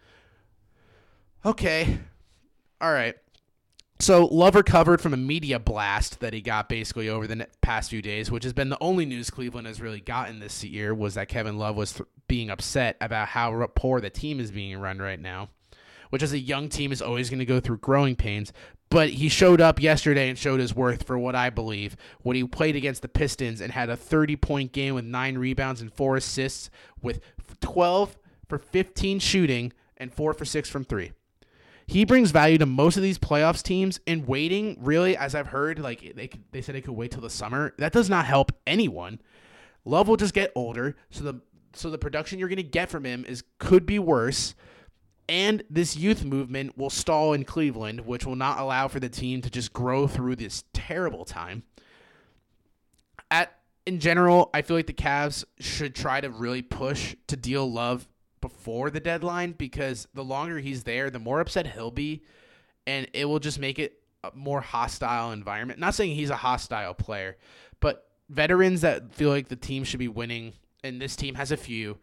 Okay. 1.44 1.98
All 2.80 2.92
right. 2.92 3.16
So 4.03 4.24
Love 4.24 4.57
recovered 4.57 5.00
from 5.00 5.14
a 5.14 5.16
media 5.16 5.61
blast 5.61 6.18
that 6.18 6.32
he 6.34 6.40
got 6.40 6.68
basically 6.68 7.09
over 7.09 7.28
the 7.28 7.46
past 7.61 7.88
few 7.88 8.03
days, 8.03 8.32
which 8.32 8.42
has 8.42 8.53
been 8.53 8.68
the 8.68 8.76
only 8.80 9.07
news 9.07 9.30
Cleveland 9.30 9.68
has 9.68 9.80
really 9.80 10.00
gotten 10.00 10.40
this 10.40 10.64
year 10.64 10.92
was 10.92 11.14
that 11.14 11.28
Kevin 11.28 11.57
Love 11.57 11.76
was 11.76 11.92
th- 11.92 12.09
being 12.26 12.50
upset 12.50 12.96
about 13.00 13.28
how 13.28 13.64
poor 13.76 14.00
the 14.00 14.11
team 14.11 14.40
is 14.40 14.50
being 14.50 14.76
run 14.76 14.98
right 14.98 15.20
now, 15.20 15.50
which 16.11 16.24
as 16.24 16.32
a 16.32 16.38
young 16.40 16.68
team 16.68 16.90
is 16.90 17.00
always 17.00 17.30
going 17.30 17.38
to 17.38 17.44
go 17.44 17.61
through 17.61 17.78
growing 17.78 18.16
pains. 18.16 18.53
But 18.90 19.11
he 19.11 19.28
showed 19.28 19.61
up 19.61 19.80
yesterday 19.80 20.28
and 20.28 20.36
showed 20.36 20.59
his 20.59 20.74
worth 20.74 21.05
for 21.05 21.16
what 21.16 21.36
I 21.36 21.50
believe 21.50 21.96
when 22.22 22.34
he 22.34 22.42
played 22.42 22.74
against 22.74 23.03
the 23.03 23.09
Pistons 23.09 23.61
and 23.61 23.70
had 23.70 23.88
a 23.88 23.96
30 23.96 24.34
point 24.34 24.72
game 24.72 24.96
with 24.96 25.05
nine 25.05 25.38
rebounds 25.38 25.80
and 25.80 25.94
four 25.94 26.16
assists 26.16 26.70
with 27.00 27.20
12 27.61 28.18
for 28.48 28.59
15 28.59 29.20
shooting 29.20 29.72
and 29.96 30.12
four 30.12 30.34
for 30.34 30.44
six 30.44 30.68
from 30.68 30.82
three 30.82 31.12
he 31.93 32.07
brings 32.07 32.30
value 32.30 32.57
to 32.57 32.64
most 32.64 32.97
of 32.97 33.03
these 33.03 33.18
playoffs 33.18 33.62
teams 33.62 34.01
and 34.07 34.26
waiting 34.26 34.78
really 34.80 35.14
as 35.14 35.34
i've 35.34 35.49
heard 35.49 35.78
like 35.78 36.01
they, 36.16 36.30
they 36.51 36.62
said 36.62 36.74
they 36.74 36.80
could 36.80 36.95
wait 36.95 37.11
till 37.11 37.20
the 37.20 37.28
summer. 37.28 37.74
That 37.76 37.93
does 37.93 38.09
not 38.09 38.24
help 38.24 38.51
anyone. 38.66 39.20
Love 39.84 40.09
will 40.09 40.16
just 40.16 40.32
get 40.32 40.53
older 40.55 40.97
so 41.11 41.22
the 41.22 41.40
so 41.74 41.90
the 41.90 41.99
production 41.99 42.38
you're 42.38 42.49
going 42.49 42.57
to 42.57 42.62
get 42.62 42.88
from 42.88 43.05
him 43.05 43.26
is 43.26 43.45
could 43.59 43.84
be 43.84 43.99
worse. 43.99 44.55
And 45.28 45.62
this 45.68 45.95
youth 45.95 46.24
movement 46.24 46.78
will 46.78 46.90
stall 46.90 47.34
in 47.34 47.45
cleveland 47.45 48.07
which 48.07 48.24
will 48.24 48.36
not 48.36 48.59
allow 48.59 48.88
for 48.88 48.99
the 48.99 49.11
team 49.11 49.43
to 49.43 49.51
just 49.51 49.74
grow 49.74 50.07
through 50.07 50.36
this 50.36 50.64
terrible 50.72 51.26
time. 51.26 51.62
At 53.30 53.59
in 53.84 53.99
general 53.99 54.49
i 54.55 54.62
feel 54.62 54.76
like 54.76 54.86
the 54.86 54.95
Cavs 54.95 55.45
should 55.59 55.95
try 55.95 56.22
to 56.22 56.30
really 56.30 56.62
push 56.62 57.16
to 57.26 57.36
deal 57.36 57.70
love 57.70 58.09
before 58.43 58.90
the 58.90 59.01
deadline 59.01 59.53
because 59.53 60.07
the 60.12 60.22
longer 60.22 60.59
he's 60.59 60.82
there, 60.82 61.09
the 61.09 61.18
more 61.18 61.40
upset 61.40 61.66
he'll 61.66 61.90
be, 61.90 62.22
and 62.86 63.09
it 63.14 63.24
will 63.24 63.38
just 63.38 63.59
make 63.59 63.78
it 63.78 64.03
a 64.22 64.30
more 64.34 64.61
hostile 64.61 65.32
environment. 65.32 65.80
Not 65.80 65.95
saying 65.95 66.14
he's 66.14 66.28
a 66.28 66.36
hostile 66.36 66.93
player, 66.93 67.38
but 67.80 68.07
veterans 68.28 68.82
that 68.82 69.14
feel 69.14 69.30
like 69.30 69.49
the 69.49 69.57
team 69.57 69.84
should 69.84 69.99
be 69.99 70.09
winning, 70.09 70.53
and 70.84 71.01
this 71.01 71.16
team 71.16 71.36
has 71.36 71.51
a 71.51 71.57
few 71.57 71.97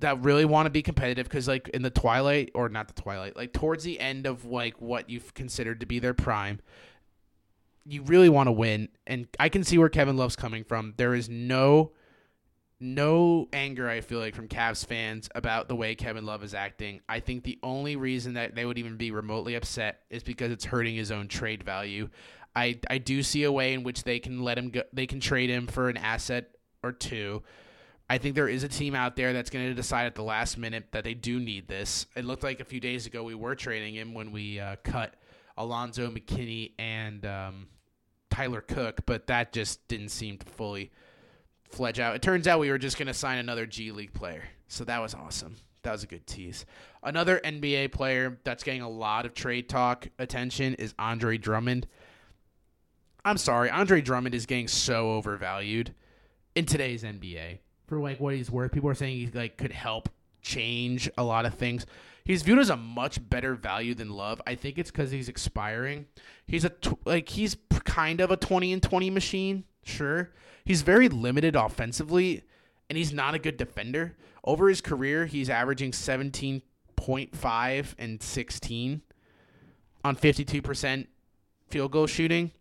that 0.00 0.22
really 0.22 0.44
want 0.44 0.66
to 0.66 0.70
be 0.70 0.82
competitive 0.82 1.26
because 1.26 1.48
like 1.48 1.68
in 1.68 1.82
the 1.82 1.90
twilight 1.90 2.50
or 2.54 2.68
not 2.68 2.88
the 2.88 3.00
twilight 3.00 3.36
like 3.36 3.52
towards 3.52 3.84
the 3.84 3.98
end 4.00 4.26
of 4.26 4.44
like 4.44 4.80
what 4.80 5.08
you've 5.08 5.32
considered 5.34 5.80
to 5.80 5.86
be 5.86 5.98
their 5.98 6.12
prime 6.12 6.60
you 7.86 8.02
really 8.02 8.28
want 8.28 8.48
to 8.48 8.52
win 8.52 8.88
and 9.06 9.28
i 9.38 9.48
can 9.48 9.62
see 9.62 9.78
where 9.78 9.88
kevin 9.88 10.16
love's 10.16 10.36
coming 10.36 10.64
from 10.64 10.92
there 10.96 11.14
is 11.14 11.28
no 11.28 11.92
no 12.84 13.48
anger 13.52 13.88
I 13.88 14.00
feel 14.00 14.18
like 14.18 14.34
from 14.34 14.46
Cavs 14.46 14.86
fans 14.86 15.28
about 15.34 15.68
the 15.68 15.74
way 15.74 15.94
Kevin 15.94 16.26
Love 16.26 16.44
is 16.44 16.54
acting. 16.54 17.00
I 17.08 17.20
think 17.20 17.42
the 17.42 17.58
only 17.62 17.96
reason 17.96 18.34
that 18.34 18.54
they 18.54 18.64
would 18.64 18.78
even 18.78 18.96
be 18.96 19.10
remotely 19.10 19.54
upset 19.54 20.02
is 20.10 20.22
because 20.22 20.52
it's 20.52 20.66
hurting 20.66 20.94
his 20.94 21.10
own 21.10 21.28
trade 21.28 21.62
value. 21.62 22.10
I 22.54 22.78
I 22.88 22.98
do 22.98 23.22
see 23.22 23.44
a 23.44 23.50
way 23.52 23.72
in 23.72 23.82
which 23.82 24.04
they 24.04 24.18
can 24.18 24.42
let 24.42 24.58
him 24.58 24.70
go 24.70 24.82
they 24.92 25.06
can 25.06 25.18
trade 25.18 25.50
him 25.50 25.66
for 25.66 25.88
an 25.88 25.96
asset 25.96 26.50
or 26.82 26.92
two. 26.92 27.42
I 28.08 28.18
think 28.18 28.34
there 28.34 28.48
is 28.48 28.64
a 28.64 28.68
team 28.68 28.94
out 28.94 29.16
there 29.16 29.32
that's 29.32 29.48
going 29.48 29.66
to 29.66 29.74
decide 29.74 30.04
at 30.04 30.14
the 30.14 30.22
last 30.22 30.58
minute 30.58 30.92
that 30.92 31.04
they 31.04 31.14
do 31.14 31.40
need 31.40 31.68
this. 31.68 32.06
It 32.14 32.26
looked 32.26 32.42
like 32.42 32.60
a 32.60 32.64
few 32.64 32.78
days 32.78 33.06
ago 33.06 33.24
we 33.24 33.34
were 33.34 33.54
trading 33.54 33.94
him 33.94 34.12
when 34.12 34.30
we 34.30 34.60
uh, 34.60 34.76
cut 34.84 35.14
Alonzo 35.56 36.10
McKinnie 36.10 36.72
and 36.78 37.24
um, 37.24 37.68
Tyler 38.30 38.60
Cook, 38.60 39.06
but 39.06 39.26
that 39.28 39.54
just 39.54 39.88
didn't 39.88 40.10
seem 40.10 40.36
to 40.36 40.46
fully 40.46 40.90
fledge 41.74 42.00
out. 42.00 42.14
It 42.14 42.22
turns 42.22 42.46
out 42.48 42.60
we 42.60 42.70
were 42.70 42.78
just 42.78 42.98
going 42.98 43.08
to 43.08 43.14
sign 43.14 43.38
another 43.38 43.66
G 43.66 43.90
League 43.92 44.12
player. 44.12 44.44
So 44.68 44.84
that 44.84 45.00
was 45.00 45.14
awesome. 45.14 45.56
That 45.82 45.92
was 45.92 46.02
a 46.02 46.06
good 46.06 46.26
tease. 46.26 46.64
Another 47.02 47.40
NBA 47.44 47.92
player 47.92 48.38
that's 48.44 48.62
getting 48.64 48.80
a 48.80 48.88
lot 48.88 49.26
of 49.26 49.34
trade 49.34 49.68
talk 49.68 50.08
attention 50.18 50.74
is 50.74 50.94
Andre 50.98 51.36
Drummond. 51.36 51.86
I'm 53.24 53.38
sorry, 53.38 53.70
Andre 53.70 54.00
Drummond 54.00 54.34
is 54.34 54.46
getting 54.46 54.68
so 54.68 55.12
overvalued 55.12 55.94
in 56.54 56.66
today's 56.66 57.04
NBA 57.04 57.58
for 57.86 57.98
like 57.98 58.20
what 58.20 58.34
he's 58.34 58.50
worth. 58.50 58.72
People 58.72 58.90
are 58.90 58.94
saying 58.94 59.16
he 59.16 59.26
like 59.26 59.56
could 59.56 59.72
help 59.72 60.08
change 60.42 61.10
a 61.16 61.24
lot 61.24 61.46
of 61.46 61.54
things. 61.54 61.86
He's 62.24 62.42
viewed 62.42 62.58
as 62.58 62.70
a 62.70 62.76
much 62.76 63.26
better 63.28 63.54
value 63.54 63.94
than 63.94 64.10
Love. 64.10 64.40
I 64.46 64.54
think 64.54 64.78
it's 64.78 64.90
because 64.90 65.10
he's 65.10 65.28
expiring. 65.28 66.06
He's 66.46 66.64
a 66.64 66.70
tw- 66.70 67.06
like 67.06 67.28
he's 67.28 67.56
kind 67.84 68.20
of 68.20 68.30
a 68.30 68.36
twenty 68.36 68.72
and 68.72 68.82
twenty 68.82 69.10
machine, 69.10 69.64
sure, 69.84 70.30
He's 70.64 70.82
very 70.82 71.08
limited 71.08 71.56
offensively, 71.56 72.44
and 72.88 72.96
he's 72.96 73.12
not 73.12 73.34
a 73.34 73.38
good 73.38 73.58
defender. 73.58 74.16
Over 74.42 74.68
his 74.68 74.80
career, 74.80 75.26
he's 75.26 75.50
averaging 75.50 75.92
17.5 75.92 77.94
and 77.98 78.22
16 78.22 79.02
on 80.02 80.16
52% 80.16 81.06
field 81.68 81.92
goal 81.92 82.06
shooting. 82.06 82.52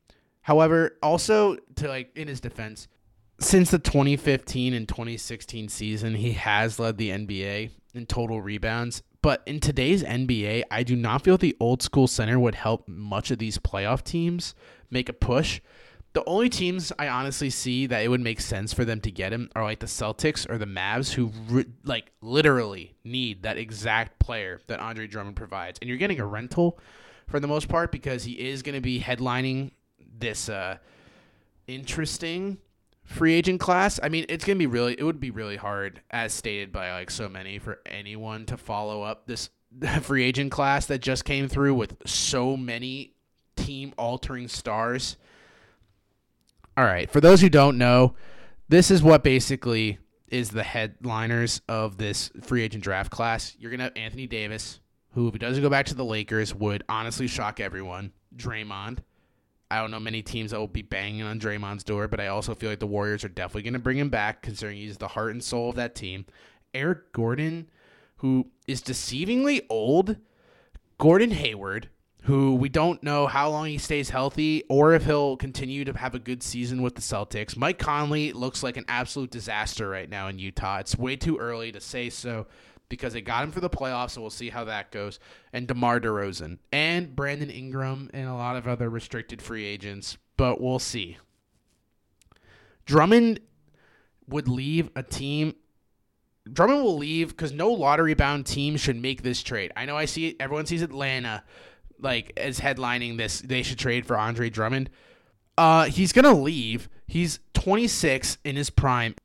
However, 0.42 0.98
also 1.02 1.56
to 1.76 1.88
like 1.88 2.12
in 2.18 2.28
his 2.28 2.42
defense, 2.42 2.90
since 3.40 3.72
the 3.72 3.80
2015 3.80 4.74
and 4.74 4.86
2016 4.88 5.70
season, 5.70 6.16
he 6.16 6.34
has 6.34 6.80
led 6.80 6.98
the 6.98 7.10
NBA 7.10 7.72
in 7.94 8.06
total 8.06 8.42
rebounds. 8.42 9.02
But 9.22 9.42
in 9.46 9.62
today's 9.62 10.04
NBA, 10.04 10.64
I 10.70 10.84
do 10.84 10.98
not 10.98 11.24
feel 11.24 11.38
the 11.38 11.56
old 11.62 11.82
school 11.82 12.08
center 12.08 12.38
would 12.38 12.56
help 12.56 12.90
much 12.90 13.32
of 13.32 13.38
these 13.38 13.58
playoff 13.58 14.04
teams 14.04 14.54
make 14.90 15.08
a 15.08 15.14
push 15.14 15.62
the 16.14 16.24
only 16.26 16.48
teams 16.48 16.92
I 17.00 17.08
honestly 17.08 17.50
see 17.50 17.88
that 17.88 18.04
it 18.04 18.08
would 18.08 18.22
make 18.22 18.40
sense 18.40 18.72
for 18.72 18.86
them 18.86 19.02
to 19.02 19.10
get 19.10 19.34
him 19.34 19.50
are 19.56 19.64
like 19.64 19.80
the 19.80 19.88
Celtics 19.88 20.48
or 20.50 20.60
the 20.60 20.66
Mavs, 20.66 21.14
who 21.14 21.32
re- 21.50 21.66
like 21.84 22.12
literally 22.22 22.96
need 23.04 23.44
that 23.44 23.58
exact 23.58 24.20
player 24.20 24.62
that 24.68 24.80
Andre 24.80 25.08
Drummond 25.08 25.36
provides. 25.36 25.80
And 25.82 25.90
you're 25.90 25.98
getting 25.98 26.20
a 26.20 26.26
rental 26.26 26.80
for 27.28 27.40
the 27.40 27.48
most 27.48 27.68
part 27.68 27.92
because 27.92 28.24
he 28.24 28.34
is 28.34 28.62
going 28.62 28.76
to 28.76 28.82
be 28.82 29.00
headlining 29.00 29.72
this 30.20 30.50
uh, 30.50 30.78
interesting 31.68 32.60
free 33.04 33.34
agent 33.34 33.60
class. 33.60 34.00
I 34.02 34.10
mean, 34.10 34.26
it's 34.30 34.46
going 34.46 34.58
to 34.58 34.60
be 34.60 34.68
really, 34.68 34.94
it 34.98 35.04
would 35.04 35.20
be 35.20 35.32
really 35.32 35.58
hard, 35.58 36.02
as 36.12 36.32
stated 36.32 36.72
by 36.72 36.92
like 36.94 37.10
so 37.10 37.28
many, 37.28 37.58
for 37.58 37.80
anyone 37.88 38.46
to 38.46 38.58
follow 38.58 39.02
up 39.02 39.26
this 39.26 39.50
free 40.02 40.24
agent 40.24 40.52
class 40.52 40.86
that 40.86 41.02
just 41.02 41.26
came 41.26 41.48
through 41.48 41.74
with 41.74 41.98
so 42.06 42.56
many 42.56 43.16
team 43.56 43.94
altering 43.98 44.48
stars 44.48 45.18
all 46.78 46.86
right. 46.86 47.10
For 47.10 47.22
those 47.22 47.42
who 47.42 47.50
don't 47.50 47.78
know, 47.78 48.16
this 48.70 48.92
is 48.92 49.04
what 49.04 49.24
basically 49.24 50.00
is 50.28 50.50
the 50.50 50.64
headliners 50.64 51.62
of 51.70 51.98
this 51.98 52.32
free 52.42 52.64
agent 52.64 52.84
draft 52.84 53.12
class. 53.12 53.56
You're 53.60 53.70
going 53.70 53.80
to 53.80 53.86
have 53.86 53.98
Anthony 53.98 54.26
Davis, 54.26 54.80
who, 55.14 55.28
if 55.28 55.34
he 55.34 55.40
doesn't 55.40 55.62
go 55.62 55.70
back 55.70 55.86
to 55.88 55.96
the 55.96 56.06
Lakers, 56.06 56.56
would 56.56 56.84
honestly 56.90 57.28
shock 57.28 57.60
everyone. 57.60 58.12
Draymond. 58.36 59.00
I 59.70 59.78
don't 59.78 59.92
know 59.92 60.00
many 60.00 60.22
teams 60.22 60.52
that 60.52 60.60
will 60.60 60.68
be 60.68 60.82
banging 60.82 61.24
on 61.24 61.40
Draymond's 61.40 61.84
door, 61.84 62.08
but 62.08 62.20
I 62.20 62.28
also 62.28 62.54
feel 62.56 62.70
like 62.70 62.80
the 62.80 62.88
Warriors 62.88 63.24
are 63.24 63.30
definitely 63.30 63.64
going 63.64 63.74
to 63.74 63.80
bring 63.80 63.98
him 63.98 64.10
back, 64.10 64.42
considering 64.42 64.78
he's 64.78 64.98
the 64.98 65.08
heart 65.08 65.32
and 65.32 65.44
soul 65.44 65.70
of 65.70 65.76
that 65.76 65.96
team. 65.96 66.26
Eric 66.74 67.12
Gordon, 67.12 67.70
who 68.18 68.48
is 68.68 68.82
deceivingly 68.82 69.62
old. 69.70 70.18
Gordon 70.98 71.32
Hayward, 71.32 71.90
who 72.24 72.56
we 72.56 72.70
don't 72.70 73.04
know 73.04 73.28
how 73.28 73.50
long 73.50 73.68
he 73.68 73.78
stays 73.78 74.10
healthy 74.10 74.64
or 74.70 74.94
if 74.94 75.04
he'll 75.04 75.36
continue 75.36 75.84
to 75.84 75.92
have 75.94 76.16
a 76.16 76.20
good 76.20 76.42
season 76.42 76.82
with 76.82 76.96
the 76.96 77.02
Celtics. 77.02 77.58
Mike 77.58 77.80
Conley 77.80 78.32
looks 78.32 78.64
like 78.64 78.78
an 78.78 78.86
absolute 78.88 79.30
disaster 79.30 79.90
right 79.90 80.10
now 80.10 80.30
in 80.30 80.40
Utah. 80.40 80.80
It's 80.80 80.98
way 80.98 81.18
too 81.18 81.38
early 81.38 81.74
to 81.74 81.82
say 81.82 82.10
so 82.10 82.48
because 82.88 83.12
they 83.12 83.22
got 83.22 83.44
him 83.44 83.52
for 83.52 83.60
the 83.60 83.70
playoffs, 83.70 84.12
so 84.12 84.22
we'll 84.22 84.30
see 84.30 84.50
how 84.50 84.64
that 84.64 84.90
goes. 84.92 85.20
And 85.52 85.68
DeMar 85.68 86.00
DeRozan 86.00 86.60
and 86.72 87.14
Brandon 87.14 87.50
Ingram 87.50 88.10
and 88.14 88.30
a 88.30 88.36
lot 88.36 88.56
of 88.56 88.70
other 88.70 88.90
restricted 88.90 89.42
free 89.42 89.66
agents, 89.66 90.18
but 90.38 90.62
we'll 90.62 90.80
see. 90.80 91.18
Drummond 92.86 93.42
would 94.28 94.48
leave 94.48 94.90
a 94.96 95.04
team 95.04 95.56
Drummond 96.52 96.84
will 96.84 96.98
leave 96.98 97.30
because 97.30 97.54
no 97.54 97.72
lottery 97.72 98.14
bound 98.14 98.46
team 98.46 98.76
should 98.76 99.02
make 99.02 99.24
this 99.24 99.42
trade. 99.42 99.72
I 99.78 99.86
know 99.86 99.96
I 99.96 100.06
see 100.06 100.36
everyone 100.42 100.66
sees 100.66 100.82
Atlanta 100.82 101.42
like 102.04 102.34
is 102.38 102.60
headlining 102.60 103.18
this. 103.18 103.42
They 103.42 103.64
should 103.64 103.80
trade 103.80 104.06
for 104.06 104.18
Andre 104.18 104.50
Drummond. 104.50 104.90
Uh, 105.58 105.86
he's 105.86 106.14
gonna 106.14 106.34
leave. 106.34 106.90
He's 107.08 107.40
26 107.54 108.38
in 108.44 108.56
his 108.56 108.70
prime 108.70 109.16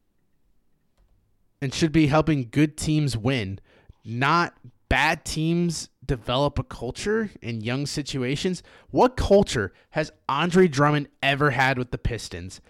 and 1.61 1.75
should 1.75 1.93
be 1.93 2.07
helping 2.07 2.49
good 2.51 2.77
teams 2.77 3.17
win, 3.17 3.59
not 4.05 4.55
bad 4.89 5.25
teams 5.25 5.91
develop 6.05 6.59
a 6.59 6.65
culture 6.65 7.31
in 7.43 7.61
young 7.61 7.85
situations. 7.87 8.63
What 8.91 9.17
culture 9.17 9.73
has 9.91 10.11
Andre 10.29 10.69
Drummond 10.69 11.09
ever 11.23 11.51
had 11.51 11.79
with 11.79 11.91
the 11.91 11.99
Pistons? 11.99 12.61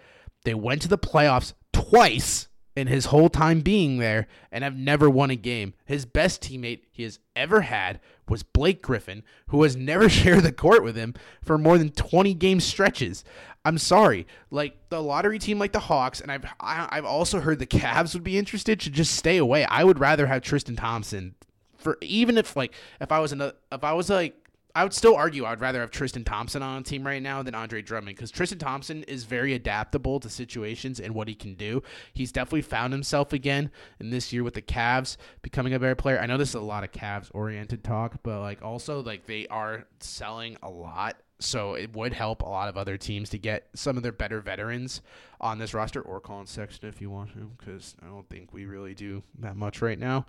They 0.43 0.53
went 0.53 0.81
to 0.81 0.87
the 0.87 0.97
playoffs 0.97 1.53
twice 1.71 2.48
in 2.79 2.87
his 2.87 3.05
whole 3.05 3.29
time 3.29 3.61
being 3.61 3.97
there 3.97 4.27
and 4.51 4.63
have 4.63 4.75
never 4.75 5.09
won 5.09 5.29
a 5.29 5.35
game. 5.35 5.73
His 5.85 6.05
best 6.05 6.41
teammate 6.41 6.81
he 6.91 7.03
has 7.03 7.19
ever 7.35 7.61
had 7.61 7.99
was 8.27 8.43
Blake 8.43 8.81
Griffin, 8.81 9.23
who 9.49 9.61
has 9.63 9.75
never 9.75 10.09
shared 10.09 10.43
the 10.43 10.51
court 10.51 10.83
with 10.83 10.95
him 10.95 11.13
for 11.43 11.57
more 11.57 11.77
than 11.77 11.89
20 11.89 12.33
game 12.35 12.59
stretches. 12.59 13.23
I'm 13.65 13.77
sorry, 13.77 14.25
like 14.49 14.89
the 14.89 15.01
lottery 15.01 15.37
team 15.37 15.59
like 15.59 15.73
the 15.73 15.79
Hawks 15.79 16.21
and 16.21 16.31
I've 16.31 16.45
I, 16.59 16.75
have 16.75 16.89
i 16.91 16.95
have 16.95 17.05
also 17.05 17.41
heard 17.41 17.59
the 17.59 17.67
Cavs 17.67 18.13
would 18.13 18.23
be 18.23 18.37
interested 18.37 18.81
should 18.81 18.93
just 18.93 19.15
stay 19.15 19.37
away. 19.37 19.65
I 19.65 19.83
would 19.83 19.99
rather 19.99 20.27
have 20.27 20.41
Tristan 20.41 20.77
Thompson 20.77 21.35
for 21.77 21.97
even 22.01 22.37
if 22.37 22.55
like 22.55 22.73
if 23.01 23.11
I 23.11 23.19
was 23.19 23.31
another 23.31 23.53
if 23.71 23.83
I 23.83 23.93
was 23.93 24.09
like 24.09 24.48
I 24.75 24.83
would 24.83 24.93
still 24.93 25.15
argue 25.15 25.45
I'd 25.45 25.61
rather 25.61 25.79
have 25.79 25.89
Tristan 25.89 26.23
Thompson 26.23 26.61
on 26.61 26.81
a 26.81 26.83
team 26.83 27.05
right 27.05 27.21
now 27.21 27.41
than 27.41 27.55
Andre 27.55 27.81
Drummond 27.81 28.15
because 28.15 28.29
Tristan 28.29 28.59
Thompson 28.59 29.03
is 29.03 29.23
very 29.23 29.53
adaptable 29.53 30.19
to 30.19 30.29
situations 30.29 30.99
and 30.99 31.15
what 31.15 31.27
he 31.27 31.33
can 31.33 31.55
do. 31.55 31.81
He's 32.13 32.31
definitely 32.31 32.61
found 32.61 32.93
himself 32.93 33.33
again 33.33 33.71
in 33.99 34.11
this 34.11 34.31
year 34.31 34.43
with 34.43 34.53
the 34.53 34.61
Cavs 34.61 35.17
becoming 35.41 35.73
a 35.73 35.79
better 35.79 35.95
player. 35.95 36.19
I 36.19 36.27
know 36.27 36.37
this 36.37 36.49
is 36.49 36.55
a 36.55 36.61
lot 36.61 36.83
of 36.83 36.91
Cavs 36.91 37.31
oriented 37.33 37.83
talk, 37.83 38.19
but 38.21 38.41
like 38.41 38.61
also 38.61 39.01
like 39.01 39.25
they 39.25 39.47
are 39.47 39.87
selling 39.99 40.57
a 40.61 40.69
lot. 40.69 41.17
So 41.41 41.73
it 41.73 41.95
would 41.95 42.13
help 42.13 42.41
a 42.41 42.49
lot 42.49 42.67
of 42.69 42.77
other 42.77 42.97
teams 42.97 43.29
to 43.29 43.37
get 43.37 43.69
some 43.73 43.97
of 43.97 44.03
their 44.03 44.11
better 44.11 44.41
veterans 44.41 45.01
on 45.41 45.57
this 45.57 45.73
roster 45.73 46.01
or 46.01 46.19
Collin 46.19 46.45
Sexton 46.45 46.89
if 46.89 47.01
you 47.01 47.09
want 47.09 47.31
him 47.31 47.51
because 47.57 47.95
I 48.03 48.07
don't 48.07 48.27
think 48.29 48.53
we 48.53 48.65
really 48.65 48.93
do 48.93 49.23
that 49.39 49.55
much 49.55 49.81
right 49.81 49.97
now. 49.97 50.25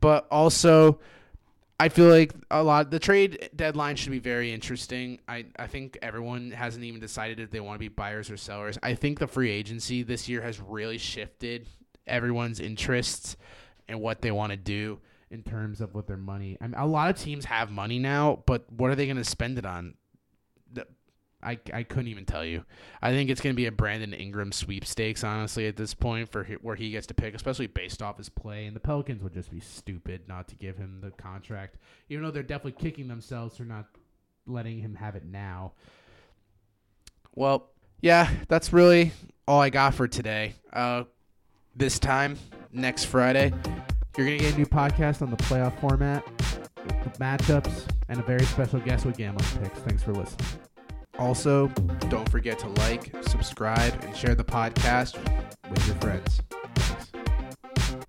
But 0.00 0.26
also 0.30 1.00
I 1.80 1.88
feel 1.88 2.08
like 2.08 2.32
a 2.50 2.62
lot 2.62 2.90
the 2.90 2.98
trade 2.98 3.50
deadline 3.54 3.96
should 3.96 4.10
be 4.10 4.18
very 4.18 4.52
interesting. 4.52 5.20
I, 5.28 5.46
I 5.56 5.68
think 5.68 5.96
everyone 6.02 6.50
hasn't 6.50 6.84
even 6.84 7.00
decided 7.00 7.38
if 7.38 7.50
they 7.50 7.60
want 7.60 7.76
to 7.76 7.78
be 7.78 7.88
buyers 7.88 8.30
or 8.30 8.36
sellers. 8.36 8.78
I 8.82 8.94
think 8.94 9.20
the 9.20 9.28
free 9.28 9.50
agency 9.50 10.02
this 10.02 10.28
year 10.28 10.42
has 10.42 10.60
really 10.60 10.98
shifted 10.98 11.68
everyone's 12.06 12.58
interests 12.58 13.36
and 13.86 14.00
what 14.00 14.22
they 14.22 14.32
want 14.32 14.50
to 14.50 14.56
do 14.56 14.98
in 15.30 15.42
terms 15.42 15.80
of 15.80 15.94
what 15.94 16.08
their 16.08 16.16
money. 16.16 16.56
I 16.60 16.66
mean, 16.66 16.74
a 16.74 16.86
lot 16.86 17.10
of 17.10 17.18
teams 17.18 17.44
have 17.44 17.70
money 17.70 17.98
now, 17.98 18.42
but 18.46 18.70
what 18.72 18.90
are 18.90 18.96
they 18.96 19.06
going 19.06 19.16
to 19.16 19.24
spend 19.24 19.58
it 19.58 19.66
on? 19.66 19.94
I, 21.42 21.58
I 21.72 21.84
couldn't 21.84 22.08
even 22.08 22.24
tell 22.24 22.44
you. 22.44 22.64
I 23.00 23.12
think 23.12 23.30
it's 23.30 23.40
going 23.40 23.54
to 23.54 23.56
be 23.56 23.66
a 23.66 23.72
Brandon 23.72 24.12
Ingram 24.12 24.50
sweepstakes, 24.50 25.22
honestly, 25.22 25.68
at 25.68 25.76
this 25.76 25.94
point, 25.94 26.30
for 26.30 26.44
where 26.62 26.74
he 26.74 26.90
gets 26.90 27.06
to 27.08 27.14
pick, 27.14 27.34
especially 27.34 27.68
based 27.68 28.02
off 28.02 28.18
his 28.18 28.28
play. 28.28 28.66
And 28.66 28.74
the 28.74 28.80
Pelicans 28.80 29.22
would 29.22 29.34
just 29.34 29.50
be 29.50 29.60
stupid 29.60 30.22
not 30.26 30.48
to 30.48 30.56
give 30.56 30.76
him 30.76 31.00
the 31.00 31.10
contract, 31.12 31.76
even 32.08 32.24
though 32.24 32.32
they're 32.32 32.42
definitely 32.42 32.72
kicking 32.72 33.06
themselves 33.06 33.56
for 33.56 33.64
not 33.64 33.86
letting 34.46 34.80
him 34.80 34.96
have 34.96 35.14
it 35.14 35.24
now. 35.24 35.72
Well, 37.34 37.70
yeah, 38.00 38.28
that's 38.48 38.72
really 38.72 39.12
all 39.46 39.60
I 39.60 39.70
got 39.70 39.94
for 39.94 40.08
today. 40.08 40.54
Uh, 40.72 41.04
this 41.76 42.00
time, 42.00 42.36
next 42.72 43.04
Friday, 43.04 43.52
you're 44.16 44.26
going 44.26 44.38
to 44.38 44.44
get 44.44 44.54
a 44.54 44.58
new 44.58 44.66
podcast 44.66 45.22
on 45.22 45.30
the 45.30 45.36
playoff 45.36 45.78
format, 45.80 46.26
matchups, 47.20 47.84
and 48.08 48.18
a 48.18 48.22
very 48.24 48.44
special 48.44 48.80
guest 48.80 49.06
with 49.06 49.16
gambling 49.16 49.46
picks. 49.62 49.78
Thanks 49.80 50.02
for 50.02 50.12
listening. 50.12 50.67
Also, 51.18 51.68
don't 52.08 52.28
forget 52.30 52.58
to 52.60 52.68
like, 52.68 53.12
subscribe, 53.22 53.92
and 54.04 54.16
share 54.16 54.34
the 54.34 54.44
podcast 54.44 55.16
with 55.70 55.86
your 55.86 55.96
friends. 55.96 56.40